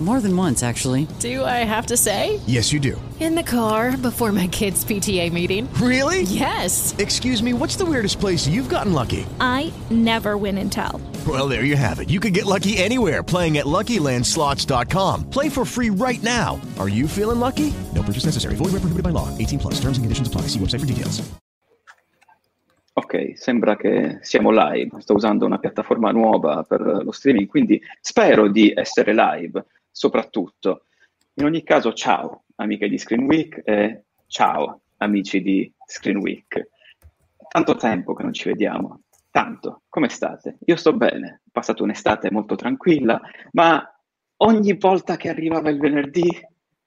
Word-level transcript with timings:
More 0.00 0.20
than 0.20 0.36
once, 0.36 0.62
actually. 0.62 1.08
Do 1.18 1.44
I 1.44 1.64
have 1.66 1.86
to 1.86 1.96
say? 1.96 2.38
Yes, 2.46 2.72
you 2.72 2.78
do. 2.78 3.00
In 3.18 3.34
the 3.34 3.42
car 3.42 3.96
before 3.96 4.30
my 4.30 4.46
kids' 4.46 4.84
PTA 4.84 5.32
meeting. 5.32 5.68
Really? 5.74 6.22
Yes. 6.22 6.94
Excuse 6.98 7.42
me, 7.42 7.52
what's 7.52 7.74
the 7.74 7.84
weirdest 7.84 8.20
place 8.20 8.46
you've 8.46 8.68
gotten 8.68 8.92
lucky? 8.92 9.26
I 9.40 9.72
never 9.90 10.36
win 10.36 10.56
and 10.58 10.70
tell. 10.70 11.00
Well, 11.26 11.48
there 11.48 11.64
you 11.64 11.74
have 11.74 11.98
it. 11.98 12.10
You 12.10 12.20
can 12.20 12.32
get 12.32 12.46
lucky 12.46 12.78
anywhere 12.78 13.24
playing 13.24 13.58
at 13.58 13.66
LuckyLandSlots.com. 13.66 15.30
Play 15.30 15.48
for 15.48 15.64
free 15.64 15.90
right 15.90 16.22
now. 16.22 16.60
Are 16.78 16.88
you 16.88 17.08
feeling 17.08 17.40
lucky? 17.40 17.74
No 17.92 18.04
purchase 18.04 18.24
necessary. 18.24 18.54
Void 18.54 18.70
where 18.70 18.82
prohibited 18.82 19.02
by 19.02 19.10
law. 19.10 19.36
18 19.36 19.58
plus. 19.58 19.74
Terms 19.80 19.98
and 19.98 20.04
conditions 20.04 20.28
apply. 20.28 20.42
See 20.42 20.60
website 20.60 20.78
for 20.78 20.86
details. 20.86 21.28
Ok, 22.94 23.36
sembra 23.36 23.76
che 23.76 24.18
siamo 24.22 24.50
live. 24.50 25.00
Sto 25.00 25.14
usando 25.14 25.46
una 25.46 25.58
piattaforma 25.58 26.10
nuova 26.10 26.64
per 26.64 26.80
lo 26.80 27.12
streaming, 27.12 27.46
quindi 27.46 27.80
spero 28.00 28.48
di 28.48 28.72
essere 28.74 29.14
live 29.14 29.64
soprattutto. 29.98 30.84
In 31.34 31.44
ogni 31.44 31.64
caso, 31.64 31.92
ciao 31.92 32.44
amiche 32.56 32.88
di 32.88 32.98
Screen 32.98 33.24
Week 33.24 33.62
e 33.64 34.04
ciao 34.28 34.82
amici 34.98 35.42
di 35.42 35.72
Screen 35.84 36.18
Week. 36.18 36.68
Tanto 37.48 37.74
tempo 37.74 38.14
che 38.14 38.22
non 38.22 38.32
ci 38.32 38.48
vediamo, 38.48 39.02
tanto. 39.32 39.82
Come 39.88 40.08
state? 40.08 40.58
Io 40.66 40.76
sto 40.76 40.92
bene, 40.92 41.42
ho 41.44 41.50
passato 41.50 41.82
un'estate 41.82 42.30
molto 42.30 42.54
tranquilla, 42.54 43.20
ma 43.52 43.84
ogni 44.36 44.74
volta 44.74 45.16
che 45.16 45.30
arrivava 45.30 45.68
il 45.68 45.80
venerdì, 45.80 46.28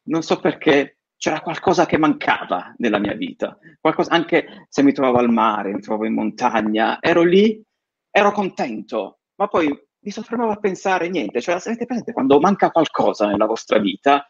non 0.04 0.22
so 0.24 0.40
perché, 0.40 1.00
c'era 1.18 1.42
qualcosa 1.42 1.86
che 1.86 1.98
mancava 1.98 2.74
nella 2.78 2.98
mia 2.98 3.14
vita. 3.14 3.58
Qualcosa, 3.80 4.12
anche 4.12 4.66
se 4.70 4.84
mi 4.84 4.94
trovavo 4.94 5.18
al 5.18 5.30
mare, 5.30 5.74
mi 5.74 5.82
trovavo 5.82 6.06
in 6.06 6.14
montagna, 6.14 6.98
ero 7.02 7.24
lì, 7.24 7.62
ero 8.10 8.32
contento, 8.32 9.20
ma 9.36 9.48
poi 9.48 9.68
mi 10.02 10.12
soffermavo 10.12 10.52
a 10.52 10.58
pensare 10.58 11.10
niente, 11.10 11.42
cioè 11.42 11.56
avete 11.56 11.86
presente 11.86 12.14
quando 12.14 12.40
manca 12.40 12.72
qualcosa 12.72 13.28
nella 13.28 13.46
vostra 13.46 13.80
vita? 13.80 14.28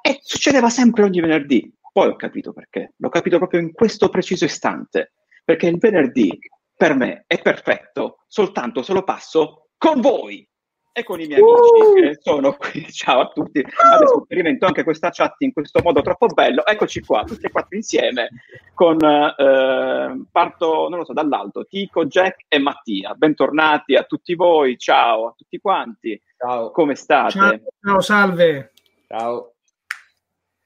E 0.00 0.18
succedeva 0.22 0.68
sempre 0.70 1.02
ogni 1.02 1.20
venerdì. 1.20 1.72
Poi 1.92 2.08
ho 2.08 2.16
capito 2.16 2.52
perché, 2.52 2.94
l'ho 2.96 3.08
capito 3.08 3.38
proprio 3.38 3.60
in 3.60 3.72
questo 3.72 4.08
preciso 4.08 4.44
istante, 4.44 5.14
perché 5.44 5.66
il 5.66 5.78
venerdì 5.78 6.38
per 6.76 6.94
me 6.94 7.24
è 7.26 7.40
perfetto 7.40 8.24
soltanto 8.28 8.82
se 8.82 8.92
lo 8.92 9.02
passo 9.02 9.70
con 9.76 10.00
voi 10.00 10.48
e 10.98 11.04
con 11.04 11.20
i 11.20 11.26
miei 11.26 11.40
amici 11.40 12.00
che 12.00 12.18
sono 12.20 12.52
qui. 12.54 12.86
Ciao 12.92 13.20
a 13.20 13.28
tutti. 13.28 13.58
Adesso 13.60 14.22
sperimento 14.24 14.66
anche 14.66 14.84
questa 14.84 15.10
chat 15.10 15.36
in 15.40 15.52
questo 15.52 15.80
modo 15.82 16.02
troppo 16.02 16.26
bello. 16.26 16.64
Eccoci 16.66 17.00
qua, 17.00 17.24
tutti 17.24 17.46
e 17.46 17.50
quattro 17.50 17.76
insieme 17.76 18.28
con 18.74 18.96
eh, 19.02 20.24
parto, 20.30 20.88
non 20.88 20.98
lo 20.98 21.04
so, 21.04 21.12
dall'alto, 21.12 21.64
Tico, 21.64 22.06
Jack 22.06 22.44
e 22.48 22.58
Mattia. 22.58 23.14
Bentornati 23.14 23.94
a 23.94 24.02
tutti 24.02 24.34
voi. 24.34 24.76
Ciao 24.78 25.28
a 25.28 25.34
tutti 25.36 25.58
quanti. 25.58 26.20
Ciao. 26.36 26.70
Come 26.70 26.94
state? 26.94 27.30
Ciao, 27.32 27.60
ciao 27.82 28.00
salve. 28.00 28.72
Ciao. 29.06 29.52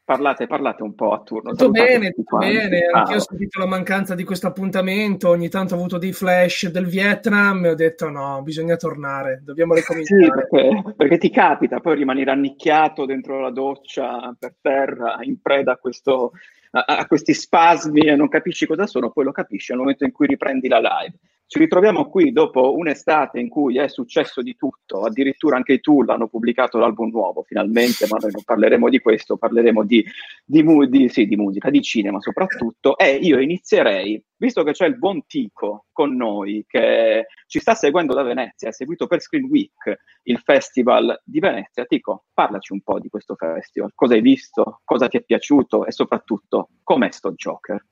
Parlate, 0.05 0.49
parlate 0.49 0.83
un 0.83 0.95
po' 0.97 1.13
a 1.13 1.23
turno. 1.23 1.51
Tutto 1.51 1.71
bene, 1.71 2.11
tutto 2.11 2.39
bene. 2.39 2.89
Ciao. 2.91 2.99
Anch'io 2.99 3.17
ho 3.17 3.21
sentito 3.21 3.61
la 3.61 3.67
mancanza 3.67 4.17
di 4.17 4.25
questo 4.25 4.49
appuntamento. 4.49 5.29
Ogni 5.29 5.49
tanto 5.49 5.75
ho 5.75 5.79
avuto 5.79 5.97
dei 5.97 6.13
flash 6.13 6.69
del 6.71 6.87
Vietnam 6.87 7.65
e 7.65 7.69
ho 7.71 7.75
detto 7.77 8.11
no, 8.11 8.43
bisogna 8.43 8.75
tornare, 8.77 9.43
dobbiamo 9.45 9.75
Sì, 9.75 9.81
ricominciare. 9.81 10.49
perché, 10.49 10.95
perché 10.97 11.19
ti 11.19 11.31
capita 11.31 11.79
poi 11.79 11.95
rimanere 11.95 12.33
annicchiato 12.33 13.05
dentro 13.07 13.41
la 13.41 13.51
doccia 13.53 14.35
per 14.37 14.57
terra, 14.61 15.19
in 15.21 15.41
preda 15.41 15.73
a, 15.73 15.77
questo, 15.77 16.33
a, 16.73 16.85
a 16.85 17.07
questi 17.07 17.33
spasmi 17.33 18.01
e 18.01 18.17
non 18.17 18.29
capisci 18.29 18.67
cosa 18.67 18.87
sono, 18.87 19.11
poi 19.11 19.25
lo 19.25 19.33
capisci 19.33 19.71
nel 19.71 19.81
momento 19.83 20.05
in 20.05 20.11
cui 20.11 20.27
riprendi 20.27 20.67
la 20.67 20.81
live. 20.81 21.17
Ci 21.53 21.59
ritroviamo 21.59 22.09
qui 22.09 22.33
dopo 22.33 22.75
un'estate 22.79 23.39
in 23.39 23.51
cui 23.51 23.77
è 23.77 23.87
successo 23.87 24.41
di 24.41 24.57
tutto, 24.57 25.03
addirittura 25.03 25.57
anche 25.57 25.75
i 25.75 25.81
Tool 25.81 26.09
hanno 26.09 26.27
pubblicato 26.27 26.79
l'album 26.79 27.11
nuovo 27.11 27.43
finalmente, 27.43 28.07
ma 28.09 28.17
noi 28.19 28.31
non 28.31 28.43
parleremo 28.43 28.89
di 28.89 29.01
questo, 29.01 29.37
parleremo 29.37 29.85
di, 29.85 30.03
di, 30.47 30.63
mu- 30.63 30.87
di- 30.87 31.11
sì, 31.11 31.27
di 31.27 31.37
musica, 31.37 31.69
di 31.69 31.83
cinema 31.83 32.21
soprattutto. 32.21 32.97
E 32.97 33.17
io 33.17 33.39
inizierei, 33.39 34.25
visto 34.39 34.63
che 34.63 34.73
c'è 34.73 34.87
il 34.87 34.97
buon 34.97 35.27
Tico 35.27 35.89
con 35.93 36.17
noi, 36.17 36.65
che 36.67 37.27
ci 37.47 37.61
sta 37.61 37.75
seguendo 37.75 38.15
da 38.15 38.23
Venezia, 38.23 38.71
ha 38.71 38.73
seguito 38.73 39.07
per 39.07 39.21
Screen 39.21 39.45
Week 39.45 39.99
il 40.23 40.39
Festival 40.39 41.21
di 41.23 41.39
Venezia. 41.39 41.85
Tico, 41.85 42.25
parlaci 42.33 42.73
un 42.73 42.81
po' 42.81 42.99
di 42.99 43.11
questo 43.11 43.35
festival, 43.35 43.93
cosa 43.95 44.15
hai 44.15 44.23
visto, 44.23 44.81
cosa 44.85 45.07
ti 45.07 45.19
è 45.19 45.23
piaciuto 45.23 45.85
e 45.85 45.93
soprattutto 45.93 46.71
com'è 46.83 47.11
sto 47.11 47.33
Joker? 47.33 47.85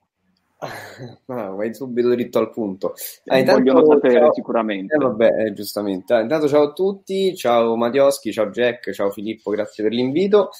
Ah, 1.27 1.49
vai 1.51 1.75
subito 1.75 2.09
dritto 2.11 2.39
al 2.39 2.51
punto. 2.51 2.95
Ah, 3.27 3.39
intanto, 3.39 3.61
vogliono 3.61 3.85
sapere 3.87 4.15
ciao. 4.21 4.33
sicuramente. 4.35 4.95
Eh, 4.95 4.99
vabbè, 4.99 5.45
eh, 5.47 5.53
giustamente. 5.53 6.13
Ah, 6.15 6.21
intanto 6.21 6.49
ciao 6.49 6.63
a 6.65 6.73
tutti, 6.73 7.35
ciao 7.37 7.77
Matioschi, 7.77 8.33
ciao 8.33 8.47
Jack, 8.51 8.91
ciao 8.93 9.11
Filippo, 9.11 9.51
grazie 9.51 9.83
per 9.83 9.93
l'invito. 9.93 10.51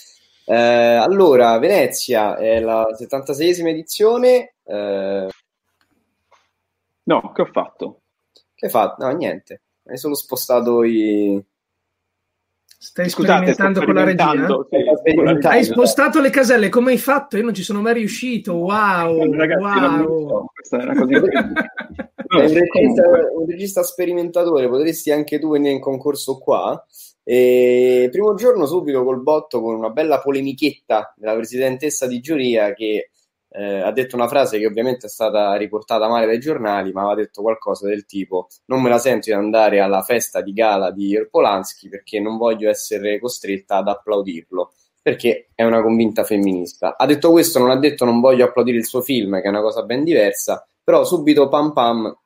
Eh, 0.47 0.55
allora, 0.55 1.59
Venezia 1.59 2.37
è 2.37 2.61
la 2.61 2.87
76esima 2.99 3.69
edizione. 3.69 4.55
eh, 4.65 5.29
No, 7.05 7.33
che 7.33 7.43
ho 7.43 7.47
fatto? 7.47 8.01
che 8.55 8.69
fa? 8.69 8.95
No, 8.99 9.11
niente. 9.11 9.63
Hai 9.85 9.97
solo 9.97 10.15
spostato 10.15 10.83
i... 10.85 11.43
Stai 12.83 13.11
Scusate, 13.11 13.53
sperimentando 13.53 13.85
con 13.85 13.93
la 13.93 14.01
sperimentando, 14.01 15.39
sì. 15.41 15.47
Hai 15.47 15.65
spostato 15.65 16.19
le 16.19 16.31
caselle, 16.31 16.71
come 16.71 16.93
hai 16.93 16.99
fatto? 16.99 17.37
Io 17.37 17.43
non 17.43 17.53
ci 17.53 17.63
sono 17.63 17.83
mai 17.83 17.93
riuscito. 17.93 18.55
Wow, 18.55 19.31
Ragazzi, 19.35 19.63
wow. 19.63 20.29
so, 20.29 20.51
questa 20.55 20.79
è 20.79 20.85
una 20.85 20.95
cosa. 20.95 21.21
Sei 22.27 22.41
un 22.41 22.69
regista, 22.73 23.03
un 23.37 23.47
regista 23.47 23.83
sperimentatore, 23.83 24.67
potresti 24.71 25.11
anche 25.11 25.39
tu 25.39 25.51
venire 25.51 25.75
in 25.75 25.81
concorso 25.81 26.39
qua. 26.39 26.83
E 27.23 28.09
primo 28.11 28.33
giorno 28.33 28.65
subito 28.65 29.05
col 29.05 29.21
botto 29.21 29.61
con 29.61 29.75
una 29.75 29.91
bella 29.91 30.19
polemichetta 30.23 31.13
della 31.19 31.35
presidentessa 31.35 32.07
di 32.07 32.21
giuria 32.21 32.73
che 32.73 33.11
eh, 33.53 33.81
ha 33.81 33.91
detto 33.91 34.15
una 34.15 34.29
frase 34.29 34.59
che 34.59 34.67
ovviamente 34.67 35.07
è 35.07 35.09
stata 35.09 35.55
riportata 35.57 36.09
male 36.09 36.27
dai 36.27 36.39
giornali, 36.39 36.93
ma 36.93 37.03
aveva 37.03 37.17
detto 37.17 37.43
qualcosa 37.43 37.89
del 37.89 38.07
tipo: 38.07 38.49
Non 38.67 38.81
me 38.81 38.89
la 38.89 38.99
sento 38.99 39.27
di 39.27 39.33
andare 39.33 39.81
alla 39.81 40.03
festa 40.03 40.41
di 40.41 40.53
gala 40.53 40.91
di 40.93 41.19
Polanski 41.29 41.89
perché 41.89 42.21
non 42.21 42.37
voglio 42.37 42.71
essere 42.71 43.19
costretta 43.19 43.79
ad 43.79 43.89
applaudirlo. 43.89 44.73
Perché 45.03 45.49
è 45.55 45.65
una 45.65 45.83
convinta 45.83 46.25
femminista. 46.25 46.95
Ha 46.97 47.07
detto 47.07 47.31
questo, 47.31 47.59
non 47.59 47.71
ha 47.71 47.79
detto 47.79 48.05
non 48.05 48.21
voglio 48.21 48.45
applaudire 48.45 48.77
il 48.77 48.87
suo 48.87 49.01
film, 49.01 49.41
che 49.41 49.47
è 49.47 49.49
una 49.49 49.63
cosa 49.63 49.83
ben 49.83 50.05
diversa, 50.05 50.65
però 50.85 51.05
subito 51.05 51.49
pam 51.49 51.73
pam 51.73 52.19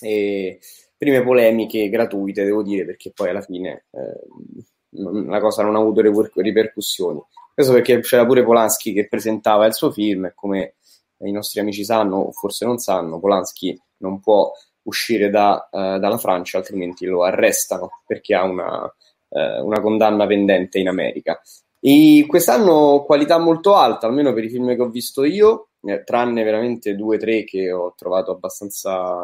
e 0.00 0.58
prime 0.96 1.22
polemiche 1.22 1.88
gratuite, 1.88 2.44
devo 2.44 2.62
dire, 2.62 2.84
perché 2.84 3.12
poi 3.14 3.30
alla 3.30 3.42
fine 3.42 3.86
eh, 3.92 5.00
la 5.26 5.40
cosa 5.40 5.62
non 5.62 5.76
ha 5.76 5.78
avuto 5.78 6.00
riper- 6.00 6.32
ripercussioni. 6.34 7.20
Questo 7.56 7.72
perché 7.72 8.00
c'era 8.00 8.26
pure 8.26 8.44
Polanski 8.44 8.92
che 8.92 9.08
presentava 9.08 9.64
il 9.64 9.72
suo 9.72 9.90
film 9.90 10.26
e 10.26 10.34
come 10.34 10.74
i 11.20 11.32
nostri 11.32 11.58
amici 11.58 11.84
sanno, 11.86 12.16
o 12.16 12.32
forse 12.32 12.66
non 12.66 12.76
sanno, 12.76 13.18
Polanski 13.18 13.74
non 14.00 14.20
può 14.20 14.52
uscire 14.82 15.30
da, 15.30 15.66
eh, 15.72 15.98
dalla 15.98 16.18
Francia, 16.18 16.58
altrimenti 16.58 17.06
lo 17.06 17.24
arrestano 17.24 18.02
perché 18.06 18.34
ha 18.34 18.42
una, 18.42 18.94
eh, 19.30 19.58
una 19.60 19.80
condanna 19.80 20.26
pendente 20.26 20.78
in 20.78 20.88
America. 20.88 21.40
E 21.80 22.26
quest'anno 22.28 23.04
qualità 23.06 23.38
molto 23.38 23.74
alta, 23.74 24.06
almeno 24.06 24.34
per 24.34 24.44
i 24.44 24.50
film 24.50 24.74
che 24.74 24.82
ho 24.82 24.90
visto 24.90 25.24
io, 25.24 25.68
eh, 25.80 26.04
tranne 26.04 26.42
veramente 26.42 26.94
due 26.94 27.16
o 27.16 27.18
tre 27.18 27.44
che 27.44 27.72
ho 27.72 27.94
trovato 27.96 28.32
abbastanza 28.32 29.22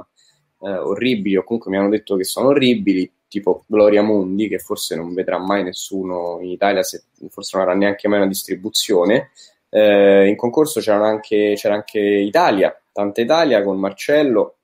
eh, 0.58 0.70
orribili 0.70 1.36
o 1.36 1.44
comunque 1.44 1.70
mi 1.70 1.76
hanno 1.76 1.90
detto 1.90 2.16
che 2.16 2.24
sono 2.24 2.48
orribili, 2.48 3.12
tipo 3.32 3.64
Gloria 3.66 4.02
Mundi, 4.02 4.46
che 4.46 4.58
forse 4.58 4.94
non 4.94 5.14
vedrà 5.14 5.38
mai 5.38 5.64
nessuno 5.64 6.38
in 6.42 6.50
Italia, 6.50 6.82
se, 6.82 7.04
forse 7.30 7.56
non 7.56 7.66
avrà 7.66 7.78
neanche 7.78 8.06
mai 8.08 8.18
una 8.18 8.28
distribuzione. 8.28 9.30
Eh, 9.70 10.28
in 10.28 10.36
concorso 10.36 10.80
c'erano 10.80 11.04
anche, 11.04 11.54
c'era 11.56 11.74
anche 11.74 11.98
Italia, 11.98 12.78
tanta 12.92 13.22
Italia 13.22 13.62
con 13.62 13.78
Marcello, 13.78 14.56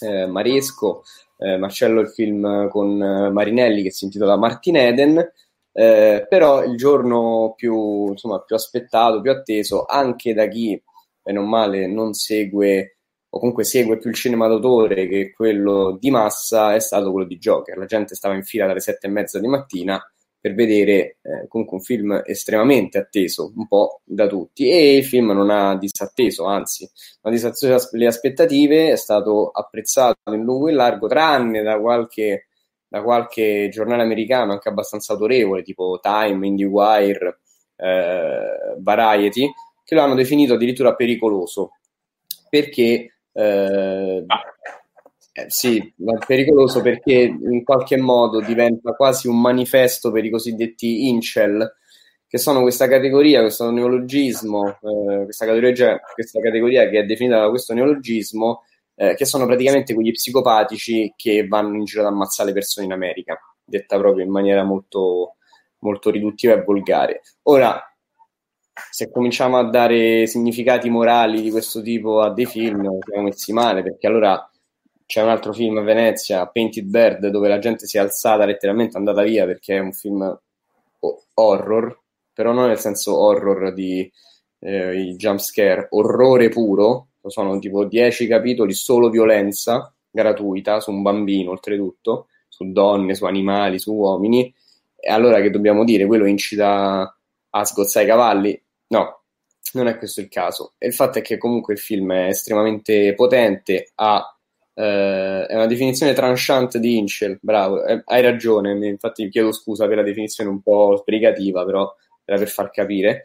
eh, 0.00 0.26
Maresco, 0.26 1.02
eh, 1.38 1.56
Marcello 1.56 2.00
il 2.00 2.08
film 2.08 2.68
con 2.68 3.02
eh, 3.02 3.30
Marinelli 3.30 3.82
che 3.82 3.90
si 3.90 4.04
intitola 4.04 4.36
Martin 4.36 4.76
Eden, 4.76 5.32
eh, 5.72 6.24
però 6.28 6.62
il 6.62 6.76
giorno 6.76 7.54
più, 7.56 8.10
insomma, 8.10 8.40
più 8.42 8.54
aspettato, 8.54 9.20
più 9.20 9.32
atteso, 9.32 9.86
anche 9.86 10.34
da 10.34 10.46
chi, 10.46 10.80
bene 11.20 11.38
o 11.40 11.42
male, 11.42 11.88
non 11.88 12.12
segue 12.12 12.93
o 13.34 13.38
comunque 13.40 13.64
segue 13.64 13.98
più 13.98 14.10
il 14.10 14.16
cinema 14.16 14.46
d'autore 14.46 15.08
che 15.08 15.32
quello 15.32 15.96
di 15.98 16.08
massa, 16.10 16.72
è 16.74 16.78
stato 16.78 17.10
quello 17.10 17.26
di 17.26 17.36
Joker. 17.36 17.76
La 17.76 17.84
gente 17.84 18.14
stava 18.14 18.36
in 18.36 18.44
fila 18.44 18.66
dalle 18.66 18.78
sette 18.78 19.08
e 19.08 19.10
mezza 19.10 19.40
di 19.40 19.48
mattina 19.48 20.00
per 20.38 20.54
vedere 20.54 21.16
eh, 21.22 21.48
comunque 21.48 21.78
un 21.78 21.82
film 21.82 22.22
estremamente 22.24 22.98
atteso, 22.98 23.52
un 23.56 23.66
po' 23.66 24.02
da 24.04 24.28
tutti, 24.28 24.68
e 24.70 24.98
il 24.98 25.04
film 25.04 25.32
non 25.32 25.50
ha 25.50 25.76
disatteso, 25.76 26.44
anzi, 26.44 26.88
non 27.22 27.32
ha 27.32 27.36
disatteso 27.36 27.88
le 27.92 28.06
aspettative, 28.06 28.92
è 28.92 28.96
stato 28.96 29.48
apprezzato 29.48 30.32
in 30.32 30.44
lungo 30.44 30.68
e 30.68 30.70
in 30.70 30.76
largo, 30.76 31.08
tranne 31.08 31.62
da 31.62 31.80
qualche, 31.80 32.48
da 32.86 33.02
qualche 33.02 33.68
giornale 33.72 34.02
americano 34.02 34.52
anche 34.52 34.68
abbastanza 34.68 35.14
autorevole, 35.14 35.62
tipo 35.62 35.98
Time, 36.00 36.46
IndieWire, 36.46 37.40
eh, 37.76 38.76
Variety, 38.78 39.50
che 39.82 39.94
lo 39.94 40.02
hanno 40.02 40.14
definito 40.14 40.54
addirittura 40.54 40.94
pericoloso, 40.94 41.70
perché 42.50 43.13
Eh, 43.36 44.24
eh, 45.36 45.46
sì, 45.48 45.92
ma 45.96 46.16
è 46.16 46.24
pericoloso 46.24 46.80
perché 46.80 47.12
in 47.12 47.64
qualche 47.64 47.96
modo 47.96 48.40
diventa 48.40 48.92
quasi 48.92 49.26
un 49.26 49.40
manifesto 49.40 50.12
per 50.12 50.24
i 50.24 50.30
cosiddetti 50.30 51.08
incel, 51.08 51.74
che 52.28 52.38
sono 52.38 52.62
questa 52.62 52.86
categoria, 52.86 53.40
questo 53.40 53.70
neologismo, 53.70 54.68
eh, 54.68 55.24
questa, 55.24 55.44
categoria, 55.44 56.00
questa, 56.14 56.40
categoria, 56.40 56.88
che 56.88 57.00
è 57.00 57.04
definita 57.04 57.40
da 57.40 57.48
questo 57.48 57.74
neologismo, 57.74 58.62
eh, 58.94 59.14
che 59.14 59.24
sono 59.24 59.44
praticamente 59.46 59.92
quegli 59.92 60.12
psicopatici 60.12 61.12
che 61.16 61.46
vanno 61.48 61.76
in 61.76 61.84
giro 61.84 62.02
ad 62.02 62.12
ammazzare 62.12 62.50
le 62.50 62.54
persone 62.54 62.86
in 62.86 62.92
America, 62.92 63.38
detta 63.64 63.98
proprio 63.98 64.24
in 64.24 64.30
maniera 64.30 64.62
molto, 64.62 65.36
molto 65.80 66.10
riduttiva 66.10 66.54
e 66.54 66.62
volgare. 66.62 67.22
Ora, 67.42 67.82
se 68.90 69.10
cominciamo 69.10 69.58
a 69.58 69.68
dare 69.70 70.26
significati 70.26 70.90
morali 70.90 71.40
di 71.40 71.50
questo 71.50 71.80
tipo 71.80 72.20
a 72.20 72.32
dei 72.32 72.46
film, 72.46 72.98
siamo 73.06 73.22
messi 73.22 73.52
male, 73.52 73.82
perché 73.82 74.06
allora 74.06 74.50
c'è 75.06 75.22
un 75.22 75.28
altro 75.28 75.52
film 75.52 75.78
a 75.78 75.82
Venezia, 75.82 76.46
Painted 76.46 76.86
Bird, 76.86 77.28
dove 77.28 77.48
la 77.48 77.58
gente 77.58 77.86
si 77.86 77.96
è 77.96 78.00
alzata 78.00 78.44
letteralmente, 78.44 78.94
è 78.94 78.98
andata 78.98 79.22
via 79.22 79.44
perché 79.46 79.76
è 79.76 79.80
un 79.80 79.92
film 79.92 80.38
horror, 81.34 82.00
però 82.32 82.52
non 82.52 82.68
nel 82.68 82.78
senso 82.78 83.16
horror 83.16 83.72
di 83.72 84.10
eh, 84.60 85.00
i 85.00 85.16
jump 85.16 85.38
scare, 85.38 85.88
orrore 85.90 86.48
puro, 86.48 87.08
sono 87.26 87.58
tipo 87.58 87.84
10 87.84 88.26
capitoli 88.26 88.72
solo 88.72 89.08
violenza 89.08 89.94
gratuita 90.10 90.80
su 90.80 90.90
un 90.90 91.02
bambino 91.02 91.50
oltretutto, 91.50 92.28
su 92.48 92.70
donne, 92.70 93.14
su 93.14 93.24
animali, 93.24 93.78
su 93.78 93.92
uomini, 93.92 94.52
e 94.96 95.10
allora 95.10 95.40
che 95.40 95.50
dobbiamo 95.50 95.84
dire? 95.84 96.06
Quello 96.06 96.26
incita 96.26 97.16
a 97.50 97.64
sgozzare 97.64 98.06
i 98.06 98.08
cavalli? 98.08 98.63
No, 98.88 99.22
non 99.72 99.86
è 99.88 99.96
questo 99.98 100.20
il 100.20 100.28
caso. 100.28 100.74
Il 100.78 100.94
fatto 100.94 101.18
è 101.18 101.22
che 101.22 101.38
comunque 101.38 101.74
il 101.74 101.80
film 101.80 102.12
è 102.12 102.28
estremamente 102.28 103.14
potente, 103.14 103.92
ha 103.96 104.28
Uh, 104.76 105.46
è 105.46 105.54
una 105.54 105.66
definizione 105.66 106.14
tranchant 106.14 106.78
di 106.78 106.98
Inchel, 106.98 107.38
bravo, 107.40 107.84
eh, 107.84 108.02
hai 108.06 108.22
ragione, 108.22 108.72
infatti 108.88 109.28
chiedo 109.28 109.52
scusa 109.52 109.86
per 109.86 109.98
la 109.98 110.02
definizione 110.02 110.50
un 110.50 110.62
po' 110.62 110.96
sbrigativa, 110.96 111.64
però 111.64 111.94
era 112.24 112.38
per 112.38 112.48
far 112.48 112.70
capire. 112.70 113.24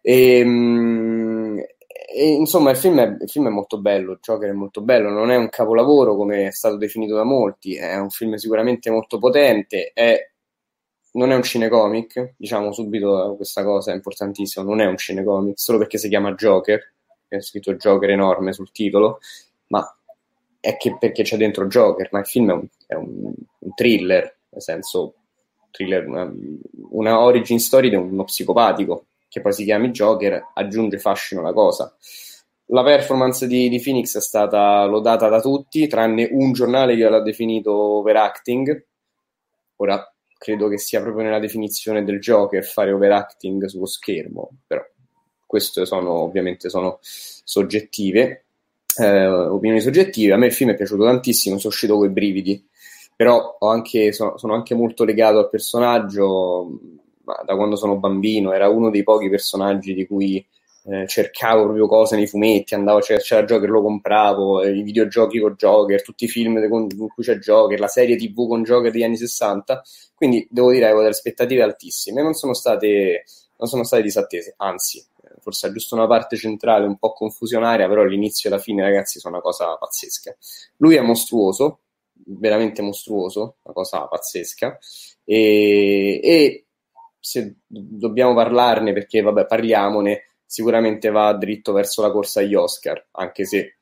E, 0.00 0.42
um, 0.42 1.56
e, 1.58 2.28
insomma, 2.32 2.70
il 2.70 2.76
film, 2.76 3.00
è, 3.00 3.16
il 3.20 3.28
film, 3.28 3.46
è, 3.46 3.50
molto 3.50 3.80
bello, 3.80 4.18
Joker 4.20 4.50
è 4.50 4.52
molto 4.52 4.80
bello, 4.80 5.10
non 5.10 5.30
è 5.30 5.36
un 5.36 5.48
capolavoro 5.48 6.16
come 6.16 6.48
è 6.48 6.50
stato 6.52 6.76
definito 6.76 7.14
da 7.14 7.24
molti, 7.24 7.76
è 7.76 7.96
un 7.96 8.10
film 8.10 8.34
sicuramente 8.34 8.90
molto 8.90 9.18
potente, 9.18 9.92
è, 9.94 10.30
non 11.16 11.32
è 11.32 11.34
un 11.34 11.42
cinecomic, 11.42 12.34
diciamo 12.36 12.72
subito 12.72 13.34
questa 13.36 13.64
cosa 13.64 13.90
è 13.90 13.94
importantissima, 13.94 14.64
non 14.64 14.80
è 14.80 14.86
un 14.86 14.96
cinecomic, 14.96 15.58
solo 15.58 15.78
perché 15.78 15.98
si 15.98 16.08
chiama 16.08 16.34
Joker, 16.34 16.92
è 17.26 17.40
scritto 17.40 17.74
Joker 17.74 18.10
enorme 18.10 18.52
sul 18.52 18.70
titolo, 18.70 19.18
ma 19.68 19.84
è 20.60 20.76
che 20.76 20.96
perché 20.98 21.22
c'è 21.22 21.36
dentro 21.36 21.66
Joker, 21.66 22.08
ma 22.12 22.20
il 22.20 22.26
film 22.26 22.50
è 22.50 22.52
un, 22.52 22.66
è 22.86 22.94
un, 22.94 23.32
un 23.58 23.74
thriller, 23.74 24.36
nel 24.50 24.62
senso 24.62 25.14
thriller, 25.70 26.06
una, 26.06 26.30
una, 26.90 27.20
origin 27.20 27.58
story 27.58 27.88
di 27.88 27.96
uno 27.96 28.24
psicopatico 28.24 29.06
che 29.28 29.40
poi 29.40 29.52
si 29.52 29.64
chiami 29.64 29.90
Joker, 29.90 30.50
aggiunge 30.54 30.98
fascino 30.98 31.40
alla 31.40 31.52
cosa. 31.52 31.94
La 32.70 32.82
performance 32.82 33.46
di, 33.46 33.68
di 33.68 33.80
Phoenix 33.80 34.16
è 34.16 34.20
stata 34.20 34.84
lodata 34.84 35.28
da 35.28 35.40
tutti, 35.40 35.86
tranne 35.86 36.28
un 36.30 36.52
giornale 36.52 36.96
che 36.96 37.08
l'ha 37.08 37.20
definito 37.20 37.72
overacting. 37.72 38.84
Ora 39.76 40.10
credo 40.38 40.68
che 40.68 40.78
sia 40.78 41.00
proprio 41.00 41.24
nella 41.24 41.38
definizione 41.38 42.04
del 42.04 42.20
Joker 42.20 42.64
fare 42.64 42.92
overacting 42.92 43.64
sullo 43.66 43.86
schermo, 43.86 44.50
però 44.66 44.84
queste 45.44 45.86
sono 45.86 46.10
ovviamente 46.10 46.68
sono 46.68 46.98
soggettive 47.00 48.46
eh, 48.98 49.26
opinioni 49.26 49.80
soggettive. 49.80 50.32
A 50.32 50.36
me 50.36 50.46
il 50.46 50.52
film 50.52 50.70
è 50.70 50.76
piaciuto 50.76 51.04
tantissimo, 51.04 51.58
sono 51.58 51.72
uscito 51.72 51.96
con 51.96 52.06
i 52.06 52.12
brividi, 52.12 52.66
però 53.14 53.56
anche, 53.60 54.12
sono, 54.12 54.36
sono, 54.38 54.54
anche 54.54 54.74
molto 54.74 55.04
legato 55.04 55.38
al 55.38 55.50
personaggio 55.50 56.80
da 57.44 57.56
quando 57.56 57.76
sono 57.76 57.96
bambino. 57.96 58.52
Era 58.52 58.68
uno 58.68 58.90
dei 58.90 59.02
pochi 59.02 59.28
personaggi 59.28 59.94
di 59.94 60.06
cui 60.06 60.44
eh, 60.88 61.06
cercavo 61.06 61.64
proprio 61.64 61.88
cose 61.88 62.16
nei 62.16 62.26
fumetti, 62.26 62.74
andavo 62.74 62.98
a 62.98 63.02
cercare 63.02 63.44
Joker, 63.44 63.68
lo 63.68 63.82
compravo, 63.82 64.62
eh, 64.62 64.76
i 64.76 64.82
videogiochi 64.82 65.40
con 65.40 65.54
Joker, 65.54 66.02
tutti 66.02 66.24
i 66.24 66.28
film 66.28 66.68
con, 66.68 66.86
con 66.96 67.08
cui 67.08 67.24
c'è 67.24 67.38
Joker, 67.38 67.80
la 67.80 67.88
serie 67.88 68.16
TV 68.16 68.46
con 68.46 68.62
Joker 68.62 68.90
degli 68.90 69.02
anni 69.02 69.16
60. 69.16 69.82
Quindi 70.14 70.46
devo 70.50 70.70
dire 70.70 70.84
avevo 70.84 71.00
delle 71.00 71.12
aspettative 71.12 71.62
altissime, 71.62 72.22
non 72.22 72.34
sono 72.34 72.54
state, 72.54 73.24
non 73.56 73.68
sono 73.68 73.84
state 73.84 74.02
disattese, 74.02 74.54
anzi 74.58 75.04
forse 75.40 75.66
ha 75.68 75.72
giusto 75.72 75.94
una 75.94 76.08
parte 76.08 76.36
centrale 76.36 76.86
un 76.86 76.98
po' 76.98 77.12
confusionaria, 77.12 77.86
però 77.88 78.02
l'inizio 78.02 78.48
e 78.48 78.52
la 78.52 78.58
fine, 78.58 78.82
ragazzi, 78.82 79.20
sono 79.20 79.34
una 79.34 79.42
cosa 79.42 79.76
pazzesca. 79.76 80.36
Lui 80.78 80.96
è 80.96 81.00
mostruoso, 81.00 81.82
veramente 82.26 82.82
mostruoso, 82.82 83.56
una 83.62 83.74
cosa 83.74 84.06
pazzesca, 84.08 84.76
e, 85.24 86.20
e 86.20 86.66
se 87.20 87.56
dobbiamo 87.64 88.34
parlarne, 88.34 88.92
perché 88.92 89.20
vabbè, 89.20 89.46
parliamone, 89.46 90.22
sicuramente 90.46 91.10
va 91.10 91.32
dritto 91.34 91.72
verso 91.72 92.00
la 92.02 92.10
corsa 92.10 92.40
agli 92.40 92.54
Oscar, 92.54 93.08
anche 93.12 93.44
se 93.44 93.76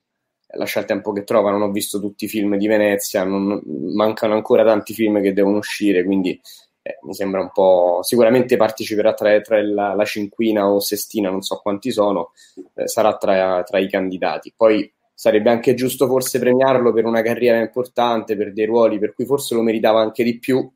lascia 0.56 0.80
il 0.80 0.86
tempo 0.86 1.12
che 1.12 1.24
trova, 1.24 1.50
non 1.50 1.62
ho 1.62 1.70
visto 1.70 2.00
tutti 2.00 2.24
i 2.24 2.28
film 2.28 2.56
di 2.56 2.66
Venezia, 2.66 3.24
non, 3.24 3.60
mancano 3.94 4.34
ancora 4.34 4.64
tanti 4.64 4.94
film 4.94 5.20
che 5.20 5.32
devono 5.32 5.58
uscire, 5.58 6.04
quindi 6.04 6.40
eh, 6.82 6.98
mi 7.02 7.14
sembra 7.14 7.40
un 7.40 7.50
po'. 7.52 8.00
Sicuramente 8.02 8.56
parteciperà 8.56 9.14
tra, 9.14 9.40
tra 9.40 9.62
la, 9.62 9.94
la, 9.94 10.04
cinquina 10.04 10.68
o 10.68 10.80
sestina, 10.80 11.30
non 11.30 11.42
so 11.42 11.58
quanti 11.62 11.90
sono, 11.90 12.32
eh, 12.74 12.88
sarà 12.88 13.16
tra, 13.16 13.62
tra, 13.62 13.78
i 13.78 13.88
candidati. 13.88 14.52
Poi 14.56 14.92
sarebbe 15.14 15.50
anche 15.50 15.74
giusto 15.74 16.06
forse 16.06 16.38
premiarlo 16.38 16.92
per 16.92 17.04
una 17.04 17.22
carriera 17.22 17.58
importante, 17.58 18.36
per 18.36 18.52
dei 18.52 18.66
ruoli 18.66 18.98
per 18.98 19.14
cui 19.14 19.24
forse 19.26 19.54
lo 19.54 19.62
meritava 19.62 20.00
anche 20.00 20.24
di 20.24 20.38
più, 20.38 20.70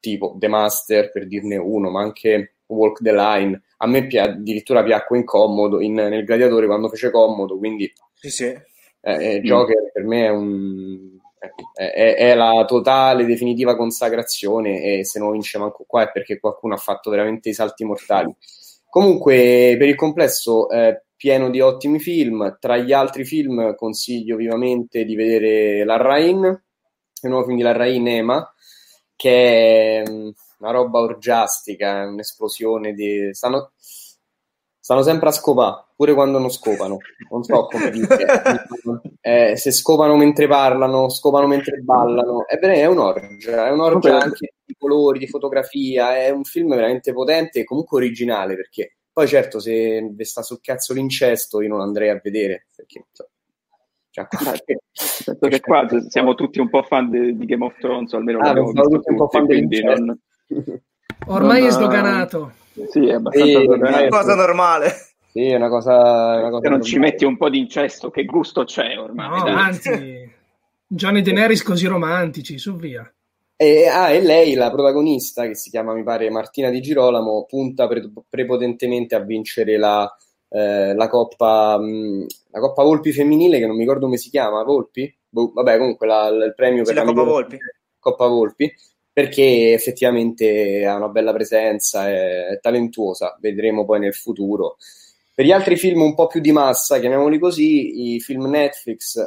tipo 0.00 0.34
The 0.38 0.48
Master, 0.48 1.10
per 1.12 1.26
dirne 1.26 1.56
uno, 1.56 1.90
ma 1.90 2.00
anche 2.02 2.55
Walk 2.66 3.02
the 3.02 3.12
Line. 3.12 3.62
A 3.78 3.86
me 3.86 4.06
pi- 4.06 4.18
addirittura 4.18 4.82
piacque 4.82 5.18
incomodo 5.18 5.80
in, 5.80 5.94
nel 5.94 6.24
Gladiatore 6.24 6.66
quando 6.66 6.88
fece 6.88 7.10
comodo, 7.10 7.58
quindi 7.58 7.92
sì, 8.14 8.30
sì. 8.30 8.44
Eh, 8.44 9.34
eh 9.34 9.40
Joker 9.40 9.82
mm. 9.82 9.88
per 9.92 10.04
me 10.04 10.24
è 10.24 10.30
un 10.30 11.16
è, 11.74 12.14
è, 12.16 12.34
la 12.34 12.64
totale, 12.66 13.24
definitiva 13.24 13.76
consacrazione 13.76 14.82
e 14.82 15.04
se 15.04 15.18
non 15.18 15.32
vince 15.32 15.58
manco 15.58 15.84
qua 15.86 16.02
è 16.02 16.10
perché 16.10 16.40
qualcuno 16.40 16.74
ha 16.74 16.78
fatto 16.78 17.10
veramente 17.10 17.50
i 17.50 17.54
salti 17.54 17.84
mortali. 17.84 18.34
Comunque, 18.88 19.76
per 19.78 19.88
il 19.88 19.94
complesso, 19.94 20.70
è 20.70 21.00
pieno 21.16 21.50
di 21.50 21.60
ottimi 21.60 21.98
film. 21.98 22.56
Tra 22.58 22.76
gli 22.78 22.92
altri 22.92 23.24
film 23.24 23.74
consiglio 23.74 24.36
vivamente 24.36 25.04
di 25.04 25.14
vedere 25.14 25.84
La 25.84 25.96
Rain, 25.96 26.42
il 26.44 27.28
nuovo 27.28 27.44
film 27.44 27.56
di 27.56 27.62
La 27.62 27.72
Rain 27.72 28.06
Ema, 28.08 28.54
che 29.14 30.02
è 30.02 30.10
mm, 30.10 30.28
una 30.58 30.70
roba 30.70 31.00
orgiastica, 31.00 32.06
un'esplosione 32.06 32.92
di... 32.92 33.30
Stanno 33.32 33.72
stanno 34.86 35.02
sempre 35.02 35.30
a 35.30 35.32
scopare, 35.32 35.86
pure 35.96 36.14
quando 36.14 36.38
non 36.38 36.48
scopano. 36.48 36.98
Non 37.28 37.42
so 37.42 37.66
come 37.66 37.90
dire. 37.90 38.06
eh, 39.20 39.56
se 39.56 39.72
scopano 39.72 40.14
mentre 40.14 40.46
parlano, 40.46 41.08
scopano 41.08 41.48
mentre 41.48 41.78
ballano. 41.78 42.46
È, 42.46 42.56
è 42.56 42.86
un'orgia, 42.86 43.66
è 43.66 43.70
un'orgia 43.72 44.16
anche 44.16 44.54
di 44.64 44.76
colori, 44.78 45.18
di 45.18 45.26
fotografia. 45.26 46.16
È 46.16 46.30
un 46.30 46.44
film 46.44 46.68
veramente 46.68 47.12
potente 47.12 47.58
e 47.58 47.64
comunque 47.64 47.98
originale 47.98 48.54
perché 48.54 48.98
poi 49.12 49.26
certo 49.26 49.58
se 49.58 50.08
vi 50.12 50.24
sta 50.24 50.42
sul 50.42 50.60
cazzo 50.60 50.92
l'incesto 50.92 51.60
io 51.62 51.68
non 51.68 51.80
andrei 51.80 52.10
a 52.10 52.20
vedere 52.22 52.66
perché 52.76 53.06
cioè, 54.10 54.26
qualche... 54.28 54.82
perché 55.40 55.60
qua 55.60 55.84
siamo 56.08 56.34
tutti 56.34 56.60
un 56.60 56.68
po' 56.68 56.82
fan 56.82 57.10
di, 57.10 57.36
di 57.36 57.44
Game 57.44 57.64
of 57.64 57.76
Thrones, 57.78 58.12
almeno 58.12 58.38
ah, 58.38 58.52
siamo 58.52 58.88
tutti 58.88 59.10
un 59.10 59.16
po' 59.16 59.28
fan 59.28 59.46
quindi 59.46 59.82
non... 59.82 60.16
Ormai 61.26 61.60
non, 61.60 61.68
è 61.68 61.72
sdoganato. 61.72 62.52
Sì, 62.88 63.06
è 63.06 63.14
abbastanza 63.14 63.58
sì, 63.60 63.64
è 63.64 63.68
una 63.68 64.08
cosa 64.08 64.34
normale. 64.34 64.92
Sì, 65.32 65.46
è 65.46 65.56
una 65.56 65.68
cosa. 65.68 66.38
Una 66.38 66.50
cosa 66.50 66.62
Se 66.62 66.68
non 66.68 66.82
ci 66.82 66.98
metti 66.98 67.24
un 67.24 67.36
po' 67.36 67.48
di 67.48 67.58
incesto, 67.58 68.10
che 68.10 68.24
gusto 68.24 68.64
c'è 68.64 68.98
ormai? 68.98 69.28
No, 69.28 69.58
anzi, 69.58 70.30
Johnny 70.86 71.22
Daenerys 71.22 71.62
così 71.62 71.86
romantici, 71.86 72.58
su 72.58 72.76
via. 72.76 73.10
E, 73.58 73.86
ah, 73.86 74.10
e 74.10 74.20
lei, 74.20 74.54
la 74.54 74.70
protagonista, 74.70 75.46
che 75.46 75.54
si 75.54 75.70
chiama, 75.70 75.94
mi 75.94 76.02
pare, 76.02 76.30
Martina 76.30 76.68
Di 76.68 76.80
Girolamo, 76.80 77.46
punta 77.48 77.86
pre- 77.88 78.10
prepotentemente 78.28 79.14
a 79.14 79.20
vincere 79.20 79.78
la, 79.78 80.14
eh, 80.50 80.94
la, 80.94 81.08
Coppa, 81.08 81.78
mh, 81.78 82.26
la 82.50 82.60
Coppa 82.60 82.82
Volpi 82.82 83.12
femminile, 83.12 83.58
che 83.58 83.66
non 83.66 83.74
mi 83.74 83.82
ricordo 83.82 84.04
come 84.04 84.18
si 84.18 84.28
chiama, 84.28 84.62
Volpi? 84.62 85.12
Boh, 85.28 85.52
vabbè, 85.54 85.78
comunque 85.78 86.06
la, 86.06 86.28
il 86.28 86.52
premio 86.54 86.84
sì, 86.84 86.92
per 86.92 87.04
la 87.04 87.10
Coppa 87.10 87.22
Volpi. 87.22 87.58
Coppa 87.98 88.26
Volpi 88.26 88.72
perché 89.16 89.72
effettivamente 89.72 90.84
ha 90.84 90.94
una 90.94 91.08
bella 91.08 91.32
presenza, 91.32 92.06
è, 92.06 92.58
talentuosa, 92.60 93.34
vedremo 93.40 93.86
poi 93.86 94.00
nel 94.00 94.12
futuro. 94.12 94.76
Per 95.32 95.42
gli 95.42 95.52
altri 95.52 95.78
film 95.78 96.02
un 96.02 96.14
po' 96.14 96.26
più 96.26 96.40
di 96.40 96.52
massa, 96.52 97.00
chiamiamoli 97.00 97.38
così, 97.38 98.12
i 98.12 98.20
film 98.20 98.44
Netflix 98.44 99.18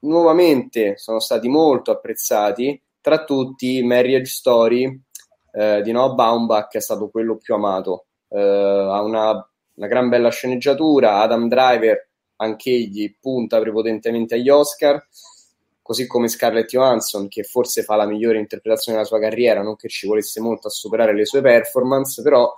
nuovamente 0.00 0.96
sono 0.96 1.20
stati 1.20 1.46
molto 1.46 1.92
apprezzati, 1.92 2.82
tra 3.00 3.22
tutti 3.22 3.80
Marriage 3.84 4.32
Story 4.32 5.02
eh, 5.52 5.82
di 5.82 5.92
Noah 5.92 6.14
Baumbach 6.14 6.72
è 6.72 6.80
stato 6.80 7.08
quello 7.08 7.36
più 7.36 7.54
amato, 7.54 8.06
eh, 8.30 8.40
ha 8.40 9.00
una, 9.02 9.30
una, 9.74 9.86
gran 9.86 10.08
bella 10.08 10.30
sceneggiatura, 10.30 11.20
Adam 11.20 11.46
Driver 11.46 12.08
anch'egli 12.38 13.16
punta 13.20 13.60
prepotentemente 13.60 14.34
agli 14.34 14.48
Oscar, 14.48 15.00
così 15.88 16.06
come 16.06 16.28
Scarlett 16.28 16.68
Johansson, 16.68 17.28
che 17.28 17.44
forse 17.44 17.82
fa 17.82 17.96
la 17.96 18.04
migliore 18.04 18.38
interpretazione 18.38 18.98
della 18.98 19.08
sua 19.08 19.18
carriera, 19.18 19.62
non 19.62 19.74
che 19.74 19.88
ci 19.88 20.06
volesse 20.06 20.38
molto 20.38 20.68
a 20.68 20.70
superare 20.70 21.14
le 21.14 21.24
sue 21.24 21.40
performance, 21.40 22.20
però 22.20 22.54